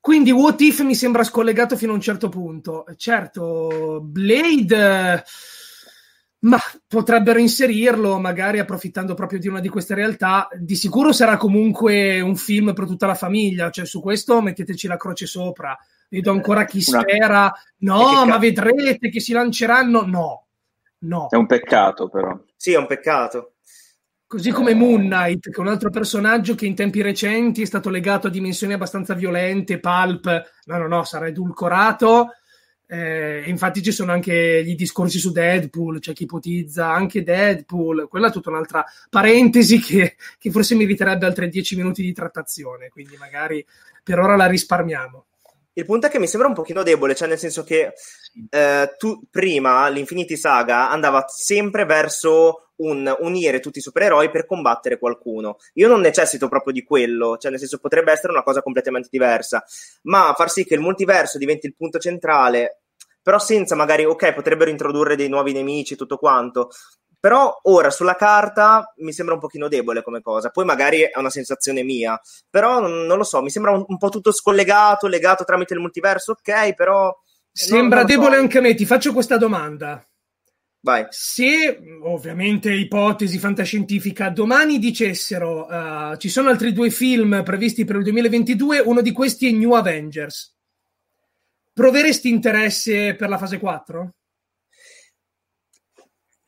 Quindi 0.00 0.30
What 0.30 0.60
If 0.62 0.80
mi 0.80 0.94
sembra 0.94 1.24
scollegato 1.24 1.76
fino 1.76 1.92
a 1.92 1.96
un 1.96 2.00
certo 2.00 2.30
punto. 2.30 2.86
Certo, 2.96 4.00
Blade 4.02 5.24
ma 6.40 6.58
potrebbero 6.86 7.38
inserirlo, 7.38 8.18
magari 8.18 8.60
approfittando 8.60 9.14
proprio 9.14 9.38
di 9.38 9.48
una 9.48 9.60
di 9.60 9.68
queste 9.68 9.94
realtà. 9.94 10.48
Di 10.56 10.74
sicuro 10.74 11.12
sarà 11.12 11.36
comunque 11.36 12.20
un 12.20 12.36
film 12.36 12.72
per 12.72 12.86
tutta 12.86 13.06
la 13.06 13.14
famiglia, 13.14 13.70
cioè 13.70 13.84
su 13.84 14.00
questo 14.00 14.40
metteteci 14.40 14.86
la 14.86 14.96
croce 14.96 15.26
sopra. 15.26 15.76
Vedo 16.08 16.30
ancora 16.30 16.64
chi 16.64 16.82
una... 16.86 17.00
spera, 17.00 17.52
no, 17.78 18.24
ma 18.24 18.38
vedrete 18.38 19.10
che 19.10 19.20
si 19.20 19.32
lanceranno. 19.32 20.02
No, 20.06 20.46
no. 21.00 21.28
È 21.28 21.36
un 21.36 21.46
peccato, 21.46 22.08
però. 22.08 22.38
Sì, 22.56 22.72
è 22.72 22.78
un 22.78 22.86
peccato. 22.86 23.56
Così 24.30 24.52
come 24.52 24.74
Moon 24.74 25.06
Knight, 25.06 25.50
che 25.50 25.56
è 25.56 25.60
un 25.60 25.66
altro 25.66 25.90
personaggio 25.90 26.54
che 26.54 26.64
in 26.64 26.76
tempi 26.76 27.02
recenti 27.02 27.62
è 27.62 27.66
stato 27.66 27.90
legato 27.90 28.28
a 28.28 28.30
dimensioni 28.30 28.74
abbastanza 28.74 29.14
violente, 29.14 29.80
pulp. 29.80 30.52
No, 30.66 30.78
no, 30.78 30.86
no, 30.86 31.02
sarà 31.02 31.26
edulcorato 31.26 32.28
eh, 32.92 33.44
infatti 33.46 33.84
ci 33.84 33.92
sono 33.92 34.10
anche 34.10 34.64
gli 34.64 34.74
discorsi 34.74 35.20
su 35.20 35.30
Deadpool, 35.30 35.96
c'è 35.96 36.00
cioè 36.00 36.14
chi 36.14 36.24
ipotizza 36.24 36.90
anche 36.90 37.22
Deadpool, 37.22 38.08
quella 38.08 38.28
è 38.28 38.32
tutta 38.32 38.50
un'altra 38.50 38.84
parentesi 39.08 39.78
che, 39.78 40.16
che 40.36 40.50
forse 40.50 40.74
meriterebbe 40.74 41.24
altri 41.24 41.48
dieci 41.48 41.76
minuti 41.76 42.02
di 42.02 42.12
trattazione, 42.12 42.88
quindi 42.88 43.16
magari 43.16 43.64
per 44.02 44.18
ora 44.18 44.34
la 44.34 44.46
risparmiamo. 44.46 45.26
Il 45.72 45.84
punto 45.84 46.06
è 46.06 46.10
che 46.10 46.18
mi 46.18 46.26
sembra 46.26 46.48
un 46.48 46.54
pochino 46.54 46.82
debole, 46.82 47.14
cioè 47.14 47.28
nel 47.28 47.38
senso 47.38 47.62
che 47.62 47.92
eh, 48.50 48.94
tu 48.98 49.22
prima 49.30 49.88
l'Infinity 49.88 50.36
Saga 50.36 50.90
andava 50.90 51.24
sempre 51.28 51.84
verso 51.84 52.70
un 52.80 53.14
unire 53.20 53.60
tutti 53.60 53.78
i 53.78 53.82
supereroi 53.82 54.30
per 54.30 54.46
combattere 54.46 54.98
qualcuno. 54.98 55.56
Io 55.74 55.88
non 55.88 56.00
necessito 56.00 56.48
proprio 56.48 56.72
di 56.72 56.82
quello, 56.82 57.36
cioè 57.36 57.50
nel 57.50 57.60
senso 57.60 57.78
potrebbe 57.78 58.12
essere 58.12 58.32
una 58.32 58.42
cosa 58.42 58.62
completamente 58.62 59.08
diversa, 59.10 59.62
ma 60.02 60.32
far 60.36 60.50
sì 60.50 60.64
che 60.64 60.74
il 60.74 60.80
multiverso 60.80 61.38
diventi 61.38 61.66
il 61.66 61.76
punto 61.76 61.98
centrale, 61.98 62.80
però 63.22 63.38
senza 63.38 63.74
magari, 63.74 64.04
ok, 64.04 64.32
potrebbero 64.32 64.70
introdurre 64.70 65.14
dei 65.14 65.28
nuovi 65.28 65.52
nemici, 65.52 65.94
tutto 65.94 66.16
quanto, 66.16 66.70
però 67.20 67.60
ora 67.64 67.90
sulla 67.90 68.16
carta 68.16 68.94
mi 68.96 69.12
sembra 69.12 69.34
un 69.34 69.40
pochino 69.40 69.68
debole 69.68 70.02
come 70.02 70.22
cosa. 70.22 70.48
Poi 70.48 70.64
magari 70.64 71.02
è 71.02 71.18
una 71.18 71.30
sensazione 71.30 71.82
mia, 71.82 72.18
però 72.48 72.80
non, 72.80 73.04
non 73.04 73.18
lo 73.18 73.24
so, 73.24 73.42
mi 73.42 73.50
sembra 73.50 73.72
un, 73.72 73.84
un, 73.86 73.98
po' 73.98 74.08
tutto 74.08 74.32
scollegato, 74.32 75.06
legato 75.06 75.44
tramite 75.44 75.74
il 75.74 75.80
multiverso, 75.80 76.32
ok, 76.32 76.74
però... 76.74 77.14
Sembra 77.52 78.02
non, 78.02 78.06
non 78.06 78.06
debole 78.06 78.36
so. 78.36 78.42
anche 78.42 78.58
a 78.58 78.60
me. 78.60 78.74
Ti 78.74 78.86
faccio 78.86 79.12
questa 79.12 79.36
domanda. 79.36 80.02
Vai. 80.82 81.06
Se, 81.10 81.78
ovviamente, 82.02 82.72
ipotesi 82.72 83.38
fantascientifica, 83.38 84.30
domani 84.30 84.78
dicessero 84.78 85.66
uh, 85.66 86.16
ci 86.16 86.30
sono 86.30 86.48
altri 86.48 86.72
due 86.72 86.90
film 86.90 87.42
previsti 87.44 87.84
per 87.84 87.96
il 87.96 88.04
2022, 88.04 88.78
uno 88.78 89.02
di 89.02 89.12
questi 89.12 89.48
è 89.48 89.50
New 89.50 89.72
Avengers, 89.72 90.56
proveresti 91.74 92.30
interesse 92.30 93.14
per 93.14 93.28
la 93.28 93.36
fase 93.36 93.58
4? 93.58 94.14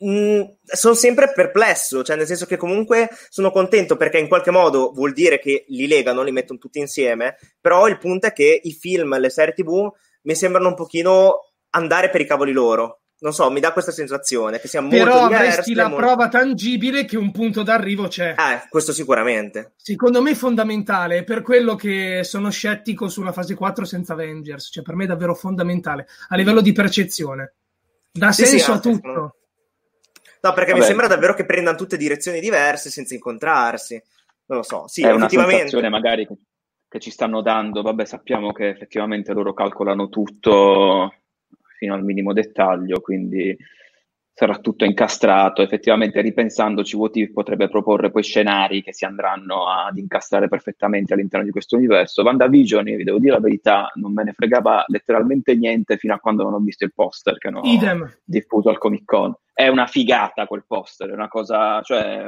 Mm, 0.05 0.43
sono 0.65 0.95
sempre 0.95 1.33
perplesso, 1.33 2.03
cioè 2.03 2.17
nel 2.17 2.27
senso 2.27 2.47
che 2.47 2.57
comunque 2.57 3.09
sono 3.29 3.51
contento 3.51 3.97
perché 3.97 4.19
in 4.19 4.27
qualche 4.27 4.51
modo 4.51 4.91
vuol 4.93 5.13
dire 5.13 5.39
che 5.39 5.65
li 5.69 5.87
legano, 5.87 6.23
li 6.23 6.33
mettono 6.33 6.59
tutti 6.59 6.79
insieme, 6.79 7.37
però 7.61 7.87
il 7.87 7.99
punto 7.99 8.27
è 8.27 8.33
che 8.33 8.61
i 8.63 8.73
film, 8.73 9.17
le 9.19 9.31
serie 9.31 9.55
tv 9.55 9.91
mi 10.23 10.35
sembrano 10.35 10.69
un 10.69 10.75
pochino 10.75 11.53
andare 11.71 12.11
per 12.11 12.21
i 12.21 12.27
cavoli 12.27 12.53
loro. 12.53 13.03
Non 13.23 13.33
so, 13.33 13.49
mi 13.53 13.61
dà 13.61 13.73
questa 13.73 13.93
sensazione 13.93 14.59
che 14.59 14.67
sia 14.67 14.81
molto 14.81 14.97
Però 14.97 15.29
diverse, 15.29 15.47
avresti 15.51 15.75
la 15.75 15.87
molto... 15.87 16.05
prova 16.05 16.29
tangibile 16.29 17.05
che 17.05 17.17
un 17.17 17.31
punto 17.31 17.63
d'arrivo 17.63 18.09
c'è. 18.09 18.31
Eh, 18.31 18.67
questo 18.69 18.93
sicuramente. 18.93 19.75
Secondo 19.77 20.21
me 20.21 20.33
è 20.33 20.35
fondamentale, 20.35 21.19
è 21.19 21.25
per 21.25 21.43
quello 21.43 21.77
che 21.77 22.25
sono 22.25 22.51
scettico 22.51 23.09
sulla 23.09 23.31
fase 23.31 23.55
4 23.55 23.85
senza 23.85 24.15
Avengers, 24.15 24.71
cioè 24.73 24.83
per 24.83 24.97
me 24.97 25.05
è 25.05 25.07
davvero 25.07 25.37
fondamentale 25.37 26.09
a 26.31 26.37
livello 26.37 26.61
di 26.61 26.73
percezione. 26.73 27.55
Dà 28.11 28.33
Sì, 28.33 28.45
senso 28.45 28.65
sì, 28.65 28.71
a 28.73 28.81
tutto. 28.81 28.97
secondo 28.97 29.37
No, 30.43 30.53
perché 30.55 30.73
mi 30.73 30.79
Vabbè. 30.81 30.89
sembra 30.89 31.07
davvero 31.07 31.35
che 31.35 31.45
prendano 31.45 31.77
tutte 31.77 31.97
direzioni 31.97 32.41
diverse 32.41 32.91
senza 32.91 33.15
incontrarsi. 33.15 34.03
Non 34.47 34.59
lo 34.59 34.65
so, 34.65 34.89
sì, 34.89 35.03
è 35.03 35.07
una 35.07 35.27
effettivamente. 35.27 35.57
sensazione 35.61 35.89
magari 35.89 36.27
che, 36.27 36.37
che 36.89 36.99
ci 36.99 37.11
stanno 37.11 37.43
dando. 37.43 37.83
Vabbè, 37.83 38.05
sappiamo 38.05 38.51
che 38.53 38.69
effettivamente 38.69 39.33
loro 39.33 39.55
calcolano 39.55 40.09
tutto 40.09 41.15
fino 41.79 41.95
al 41.95 42.03
minimo 42.05 42.33
dettaglio, 42.33 43.01
quindi 43.01 43.57
sarà 44.35 44.59
tutto 44.59 44.85
incastrato. 44.85 45.63
Effettivamente, 45.63 46.21
ripensandoci, 46.21 46.97
What 46.97 47.31
potrebbe 47.33 47.69
proporre 47.69 48.11
poi 48.11 48.25
scenari 48.25 48.83
che 48.83 48.93
si 48.93 49.05
andranno 49.05 49.69
ad 49.69 49.97
incastrare 49.97 50.49
perfettamente 50.49 51.13
all'interno 51.15 51.47
di 51.47 51.53
questo 51.53 51.77
universo. 51.77 52.23
WandaVision, 52.23 52.89
io 52.89 52.97
vi 52.97 53.05
devo 53.05 53.21
dire 53.21 53.35
la 53.35 53.41
verità, 53.41 53.93
non 53.95 54.13
me 54.13 54.25
ne 54.25 54.33
fregava 54.33 54.85
letteralmente 54.89 55.55
niente 55.55 55.97
fino 55.99 56.15
a 56.15 56.19
quando 56.19 56.43
non 56.43 56.55
ho 56.55 56.59
visto 56.59 56.85
il 56.85 56.93
poster 56.93 57.39
che 57.39 57.47
hanno 57.47 57.61
Idem. 57.63 58.19
diffuso 58.25 58.71
al 58.71 58.79
Comic 58.79 59.05
Con. 59.05 59.33
È 59.53 59.69
una 59.69 59.87
figata 59.87 60.47
quel 60.47 60.65
poster, 60.67 61.11
è 61.11 61.13
una 61.13 61.29
cosa, 61.29 61.83
cioè, 61.83 62.27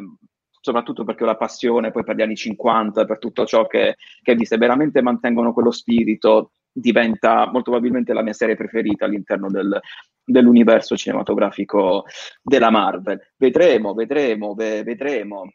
soprattutto 0.60 1.04
perché 1.04 1.24
ho 1.24 1.26
la 1.26 1.36
passione 1.36 1.90
poi 1.90 2.04
per 2.04 2.16
gli 2.16 2.22
anni 2.22 2.36
50, 2.36 3.04
per 3.04 3.18
tutto 3.18 3.46
ciò 3.46 3.66
che, 3.66 3.96
che 4.22 4.44
se 4.44 4.56
veramente 4.56 5.02
mantengono 5.02 5.52
quello 5.52 5.70
spirito, 5.70 6.52
diventa 6.72 7.46
molto 7.46 7.70
probabilmente 7.70 8.12
la 8.12 8.22
mia 8.22 8.32
serie 8.32 8.56
preferita 8.56 9.04
all'interno 9.04 9.48
del, 9.48 9.80
dell'universo 10.24 10.96
cinematografico 10.96 12.04
della 12.42 12.70
Marvel. 12.70 13.20
Vedremo, 13.36 13.94
vedremo, 13.94 14.54
ve- 14.54 14.82
vedremo. 14.82 15.52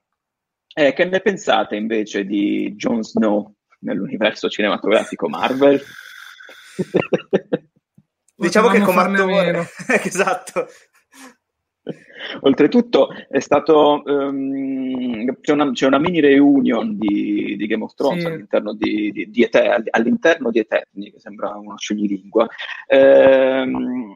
Eh, 0.73 0.93
che 0.93 1.05
ne 1.05 1.19
pensate 1.19 1.75
invece 1.75 2.23
di 2.23 2.73
Jon 2.75 3.03
Snow 3.03 3.53
nell'universo 3.79 4.47
cinematografico 4.47 5.27
Marvel? 5.27 5.81
Diciamo 8.35 8.69
che 8.69 8.79
come 8.79 9.01
attore... 9.01 9.67
esatto. 10.03 10.67
Oltretutto 12.41 13.09
è 13.29 13.39
stato 13.39 14.03
ehm, 14.05 15.37
c'è, 15.41 15.51
una, 15.53 15.71
c'è 15.71 15.87
una 15.87 15.99
mini 15.99 16.19
reunion 16.19 16.97
di, 16.97 17.55
di 17.57 17.67
Game 17.67 17.83
of 17.83 17.93
Thrones 17.95 18.21
Sì. 18.21 18.27
all'interno 18.27 18.73
di, 18.73 19.11
di- 19.11 19.29
di 19.29 19.43
Ete- 19.43 19.83
all'interno 19.89 20.51
di 20.51 20.59
Eterni, 20.59 21.11
che 21.11 21.19
sembra 21.19 21.55
una 21.55 21.77
scioglilingua. 21.77 22.47
Ehm, 22.87 24.15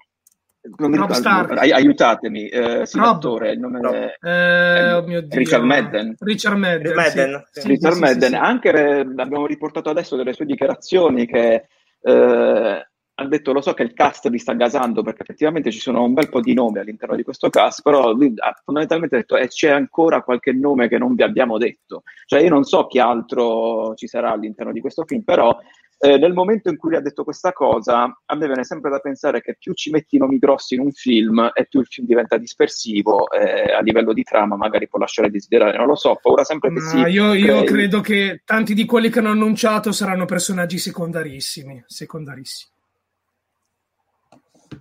non 0.77 0.89
mi 0.91 0.95
Rob 0.97 1.09
ricordo- 1.09 1.13
Stark. 1.15 1.57
ai- 1.57 1.71
aiutatemi, 1.71 2.47
eh, 2.47 2.85
sì, 2.85 2.97
Rob. 2.97 3.05
l'attore, 3.07 3.51
il 3.51 3.59
nome 3.59 3.81
Rob. 3.81 3.93
è- 3.93 4.15
Eh, 4.21 4.93
oh 4.93 5.03
mio 5.05 5.21
Dio. 5.21 5.37
Richard 5.37 5.63
Madden. 5.63 6.15
Richard 6.19 6.57
Madden. 6.57 6.93
Madden, 6.95 7.43
sì. 7.51 7.61
sì. 7.61 7.67
Richard 7.67 7.93
sì, 7.95 7.99
Madden, 7.99 8.21
sì, 8.21 8.27
sì. 8.27 8.35
anche 8.35 8.69
eh, 8.71 8.99
abbiamo 8.99 9.45
riportato 9.45 9.89
adesso 9.89 10.15
delle 10.15 10.31
sue 10.33 10.45
dichiarazioni 10.45 11.25
che 11.25 11.67
eh, 12.01 12.87
ha 13.15 13.27
detto 13.27 13.53
lo 13.53 13.61
so 13.61 13.73
che 13.73 13.83
il 13.83 13.93
cast 13.93 14.29
vi 14.29 14.39
sta 14.39 14.53
gasando 14.53 15.03
perché 15.03 15.21
effettivamente 15.21 15.71
ci 15.71 15.79
sono 15.79 16.03
un 16.03 16.13
bel 16.13 16.29
po' 16.29 16.41
di 16.41 16.53
nomi 16.53 16.79
all'interno 16.79 17.15
di 17.15 17.23
questo 17.23 17.49
cast, 17.49 17.81
però 17.83 18.11
lui 18.11 18.33
ha 18.37 18.59
fondamentalmente 18.63 19.17
detto 19.17 19.37
e 19.37 19.47
c'è 19.47 19.69
ancora 19.69 20.23
qualche 20.23 20.51
nome 20.51 20.87
che 20.87 20.97
non 20.97 21.13
vi 21.13 21.23
abbiamo 21.23 21.57
detto. 21.57 22.03
Cioè 22.25 22.41
io 22.41 22.49
non 22.49 22.63
so 22.63 22.87
chi 22.87 22.99
altro 22.99 23.93
ci 23.95 24.07
sarà 24.07 24.31
all'interno 24.31 24.71
di 24.71 24.81
questo 24.81 25.03
film, 25.05 25.21
però 25.21 25.55
eh, 25.99 26.17
nel 26.17 26.33
momento 26.33 26.69
in 26.69 26.75
cui 26.75 26.89
lui 26.89 26.97
ha 26.97 27.01
detto 27.01 27.23
questa 27.23 27.53
cosa, 27.53 28.03
a 28.03 28.35
me 28.35 28.45
viene 28.47 28.63
sempre 28.65 28.89
da 28.89 28.99
pensare 28.99 29.41
che 29.41 29.55
più 29.57 29.73
ci 29.73 29.91
metti 29.91 30.17
nomi 30.17 30.39
grossi 30.39 30.73
in 30.73 30.81
un 30.81 30.91
film 30.91 31.51
e 31.53 31.65
più 31.65 31.79
il 31.81 31.85
film 31.85 32.07
diventa 32.07 32.37
dispersivo 32.37 33.31
e 33.31 33.71
a 33.71 33.79
livello 33.79 34.11
di 34.11 34.23
trama 34.23 34.57
magari 34.57 34.89
può 34.89 34.99
lasciare 34.99 35.29
desiderare, 35.29 35.77
non 35.77 35.85
lo 35.85 35.95
so, 35.95 36.17
paura 36.19 36.43
sempre 36.43 36.73
che 36.73 36.79
Ma 36.79 36.89
si 36.89 36.97
io, 36.97 37.33
io 37.33 37.63
credo 37.63 38.01
che 38.01 38.41
tanti 38.43 38.73
di 38.73 38.85
quelli 38.85 39.09
che 39.09 39.19
hanno 39.19 39.29
annunciato 39.29 39.91
saranno 39.91 40.25
personaggi 40.25 40.77
secondarissimi. 40.77 41.83
Secondarissimi. 41.85 42.71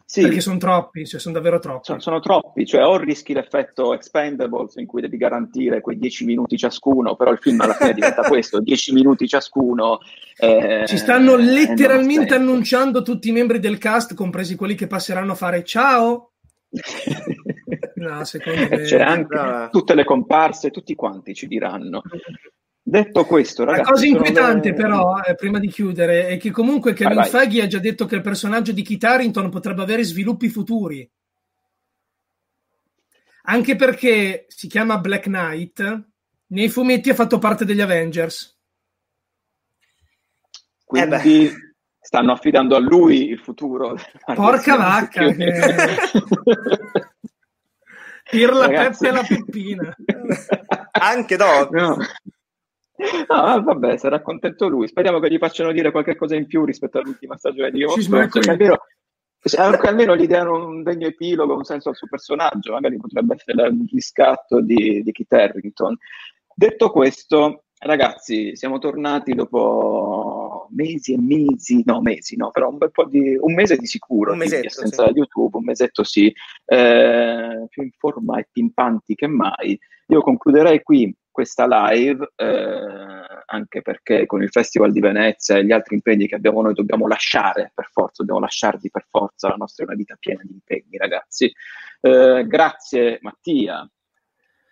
Sì, 0.04 0.22
Perché 0.22 0.40
sono 0.40 0.58
troppi, 0.58 1.06
cioè 1.06 1.20
sono 1.20 1.34
davvero 1.34 1.58
troppi. 1.58 1.84
sono, 1.84 2.00
sono 2.00 2.20
troppi, 2.20 2.66
cioè 2.66 2.84
o 2.86 2.96
rischi 2.98 3.32
l'effetto 3.32 3.94
Expendables 3.94 4.76
in 4.76 4.86
cui 4.86 5.00
devi 5.00 5.16
garantire 5.16 5.80
quei 5.80 5.98
10 5.98 6.24
minuti 6.24 6.56
ciascuno, 6.56 7.16
però 7.16 7.30
il 7.32 7.38
film 7.38 7.60
alla 7.60 7.74
fine 7.74 7.94
diventa 7.94 8.22
questo, 8.28 8.60
10 8.60 8.92
minuti 8.92 9.26
ciascuno. 9.28 9.98
eh, 10.38 10.84
Ci 10.86 10.98
stanno 10.98 11.32
e 11.32 11.34
ha 11.34 11.44
letteralmente 11.44 12.34
annunciando 12.34 13.02
tutti 13.02 13.28
i 13.28 13.32
membri 13.32 13.58
del 13.58 13.78
cast, 13.78 14.14
compresi 14.14 14.54
quelli 14.56 14.74
che 14.74 14.86
passeranno 14.86 15.32
a 15.32 15.36
fare 15.36 15.64
ciao. 15.64 16.32
No, 17.94 18.24
secondo 18.24 18.66
me- 18.68 18.82
C'è 18.82 19.00
anche 19.00 19.68
tutte 19.70 19.94
le 19.94 20.02
comparse, 20.04 20.70
tutti 20.72 20.94
quanti 20.96 21.34
ci 21.34 21.46
diranno. 21.46 22.02
Detto 22.84 23.24
questo, 23.24 23.64
La 23.64 23.72
ragazzi, 23.72 23.90
cosa 23.90 24.02
sono 24.04 24.16
inquietante, 24.16 24.68
le- 24.70 24.74
però, 24.74 25.20
eh, 25.20 25.34
prima 25.36 25.58
di 25.60 25.68
chiudere, 25.68 26.26
è 26.26 26.36
che 26.36 26.50
comunque 26.50 26.92
Kevin 26.94 27.14
Vai, 27.16 27.30
vai. 27.30 27.40
Feige 27.42 27.62
ha 27.62 27.66
già 27.68 27.78
detto 27.78 28.06
che 28.06 28.16
il 28.16 28.22
personaggio 28.22 28.72
di 28.72 28.82
Kit 28.82 29.04
Harington 29.04 29.50
potrebbe 29.50 29.82
avere 29.82 30.02
sviluppi 30.02 30.48
futuri. 30.48 31.08
Anche 33.44 33.76
perché 33.76 34.46
si 34.48 34.66
chiama 34.68 34.98
Black 34.98 35.24
Knight, 35.24 36.02
nei 36.48 36.68
fumetti 36.68 37.10
ha 37.10 37.14
fatto 37.14 37.38
parte 37.38 37.64
degli 37.64 37.80
Avengers. 37.80 38.56
Quindi 40.84 41.50
stanno 42.00 42.32
affidando 42.32 42.74
a 42.76 42.80
lui 42.80 43.28
il 43.30 43.38
futuro. 43.38 43.96
Porca 44.34 44.76
vacca! 44.76 45.32
che- 45.32 45.96
Pirla 48.30 48.66
Ragazzi. 48.66 49.04
Peppe 49.04 49.08
e 49.08 49.12
la 49.20 49.26
Peppina. 49.26 49.96
Anche 50.92 51.36
Doc. 51.36 51.70
No. 51.70 51.96
No, 53.28 53.62
vabbè, 53.62 53.96
sarà 53.96 54.20
contento 54.20 54.68
lui. 54.68 54.88
Speriamo 54.88 55.18
che 55.18 55.30
gli 55.30 55.38
facciano 55.38 55.72
dire 55.72 55.90
qualche 55.90 56.16
cosa 56.16 56.36
in 56.36 56.46
più 56.46 56.64
rispetto 56.64 56.98
all'ultima 56.98 57.36
stagione 57.36 57.70
di 57.70 57.80
Game 57.80 57.92
of 57.92 57.98
almeno, 59.86 60.16
gli 60.16 60.26
diano 60.26 60.66
un 60.66 60.82
degno 60.82 61.08
epilogo, 61.08 61.56
un 61.56 61.64
senso 61.64 61.88
al 61.88 61.96
suo 61.96 62.06
personaggio. 62.08 62.72
Magari 62.72 62.96
potrebbe 62.96 63.34
essere 63.34 63.68
il 63.68 63.88
riscatto 63.90 64.60
di, 64.60 65.02
di 65.02 65.12
Kit 65.12 65.32
Harington. 65.32 65.96
Detto 66.54 66.90
questo, 66.90 67.64
ragazzi, 67.78 68.54
siamo 68.54 68.78
tornati 68.78 69.34
dopo 69.34 70.68
mesi 70.70 71.12
e 71.12 71.18
mesi, 71.18 71.82
no, 71.84 72.00
mesi, 72.00 72.36
no, 72.36 72.50
però 72.50 72.68
un 72.68 72.78
bel 72.78 72.90
po' 72.90 73.04
di 73.04 73.36
un 73.38 73.52
mese 73.54 73.76
di 73.76 73.86
sicuro 73.86 74.32
Un 74.32 74.38
di- 74.38 74.44
di 74.44 74.50
mesetto, 74.50 74.68
assenza 74.68 75.06
sì. 75.06 75.12
YouTube, 75.14 75.56
un 75.56 75.64
mesetto 75.64 76.04
sì, 76.04 76.32
eh, 76.66 77.66
più 77.68 77.82
in 77.82 77.90
forma 77.98 78.38
e 78.38 78.48
pimpanti 78.50 79.14
che 79.14 79.26
mai. 79.26 79.78
Io 80.12 80.20
concluderei 80.20 80.82
qui 80.82 81.14
questa 81.30 81.66
live, 81.66 82.32
eh, 82.36 83.24
anche 83.46 83.80
perché 83.80 84.26
con 84.26 84.42
il 84.42 84.50
Festival 84.50 84.92
di 84.92 85.00
Venezia 85.00 85.56
e 85.56 85.64
gli 85.64 85.72
altri 85.72 85.94
impegni 85.94 86.26
che 86.28 86.34
abbiamo 86.34 86.60
noi 86.60 86.74
dobbiamo 86.74 87.08
lasciare 87.08 87.72
per 87.74 87.88
forza, 87.90 88.16
dobbiamo 88.18 88.40
lasciarvi 88.40 88.90
per 88.90 89.06
forza, 89.08 89.48
la 89.48 89.56
nostra 89.56 89.84
è 89.84 89.86
una 89.86 89.96
vita 89.96 90.14
piena 90.20 90.42
di 90.44 90.52
impegni, 90.52 90.98
ragazzi. 90.98 91.50
Eh, 92.02 92.44
grazie 92.46 93.18
Mattia. 93.22 93.90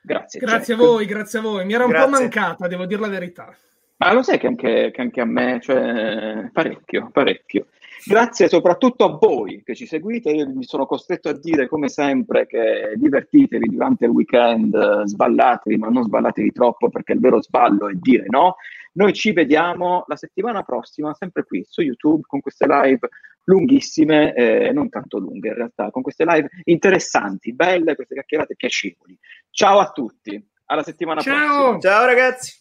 Grazie. 0.02 0.40
Grazie 0.40 0.74
a 0.74 0.76
Jack. 0.76 0.88
voi, 0.88 1.06
grazie 1.06 1.38
a 1.38 1.42
voi. 1.42 1.64
Mi 1.64 1.72
era 1.72 1.84
un 1.84 1.90
po' 1.90 1.96
Grazie. 1.96 2.20
mancata, 2.20 2.68
devo 2.68 2.84
dire 2.84 3.00
la 3.00 3.08
verità. 3.08 3.56
Ma 3.96 4.12
lo 4.12 4.22
sai 4.22 4.38
che 4.38 4.46
anche, 4.46 4.90
che 4.92 5.00
anche 5.00 5.20
a 5.22 5.26
me, 5.26 5.58
cioè, 5.62 6.50
parecchio, 6.52 7.10
parecchio. 7.10 7.68
Grazie 8.04 8.48
soprattutto 8.48 9.04
a 9.04 9.18
voi 9.20 9.62
che 9.62 9.74
ci 9.74 9.86
seguite. 9.86 10.30
Io 10.30 10.48
mi 10.48 10.64
sono 10.64 10.86
costretto 10.86 11.28
a 11.28 11.38
dire, 11.38 11.68
come 11.68 11.88
sempre, 11.88 12.46
che 12.46 12.94
divertitevi 12.96 13.68
durante 13.68 14.06
il 14.06 14.10
weekend, 14.10 15.02
sballatevi, 15.04 15.76
ma 15.76 15.88
non 15.88 16.04
sballatevi 16.04 16.52
troppo 16.52 16.88
perché 16.88 17.12
il 17.12 17.20
vero 17.20 17.42
sballo 17.42 17.88
è 17.88 17.94
dire 17.94 18.24
no. 18.28 18.56
Noi 18.92 19.12
ci 19.12 19.32
vediamo 19.32 20.04
la 20.08 20.16
settimana 20.16 20.62
prossima, 20.62 21.14
sempre 21.14 21.44
qui 21.44 21.64
su 21.68 21.82
YouTube, 21.82 22.22
con 22.26 22.40
queste 22.40 22.66
live 22.66 23.08
lunghissime, 23.44 24.34
eh, 24.34 24.72
non 24.72 24.88
tanto 24.88 25.18
lunghe 25.18 25.48
in 25.48 25.54
realtà, 25.54 25.90
con 25.90 26.02
queste 26.02 26.24
live 26.24 26.48
interessanti, 26.64 27.52
belle, 27.52 27.94
queste 27.94 28.14
chiacchierate 28.14 28.56
piacevoli. 28.56 29.18
Ciao 29.50 29.78
a 29.78 29.90
tutti, 29.90 30.42
alla 30.66 30.82
settimana 30.82 31.20
Ciao. 31.20 31.34
prossima. 31.34 31.78
Ciao 31.78 32.06
ragazzi. 32.06 32.58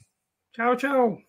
Ciao 0.52 0.76
ciao. 0.76 1.29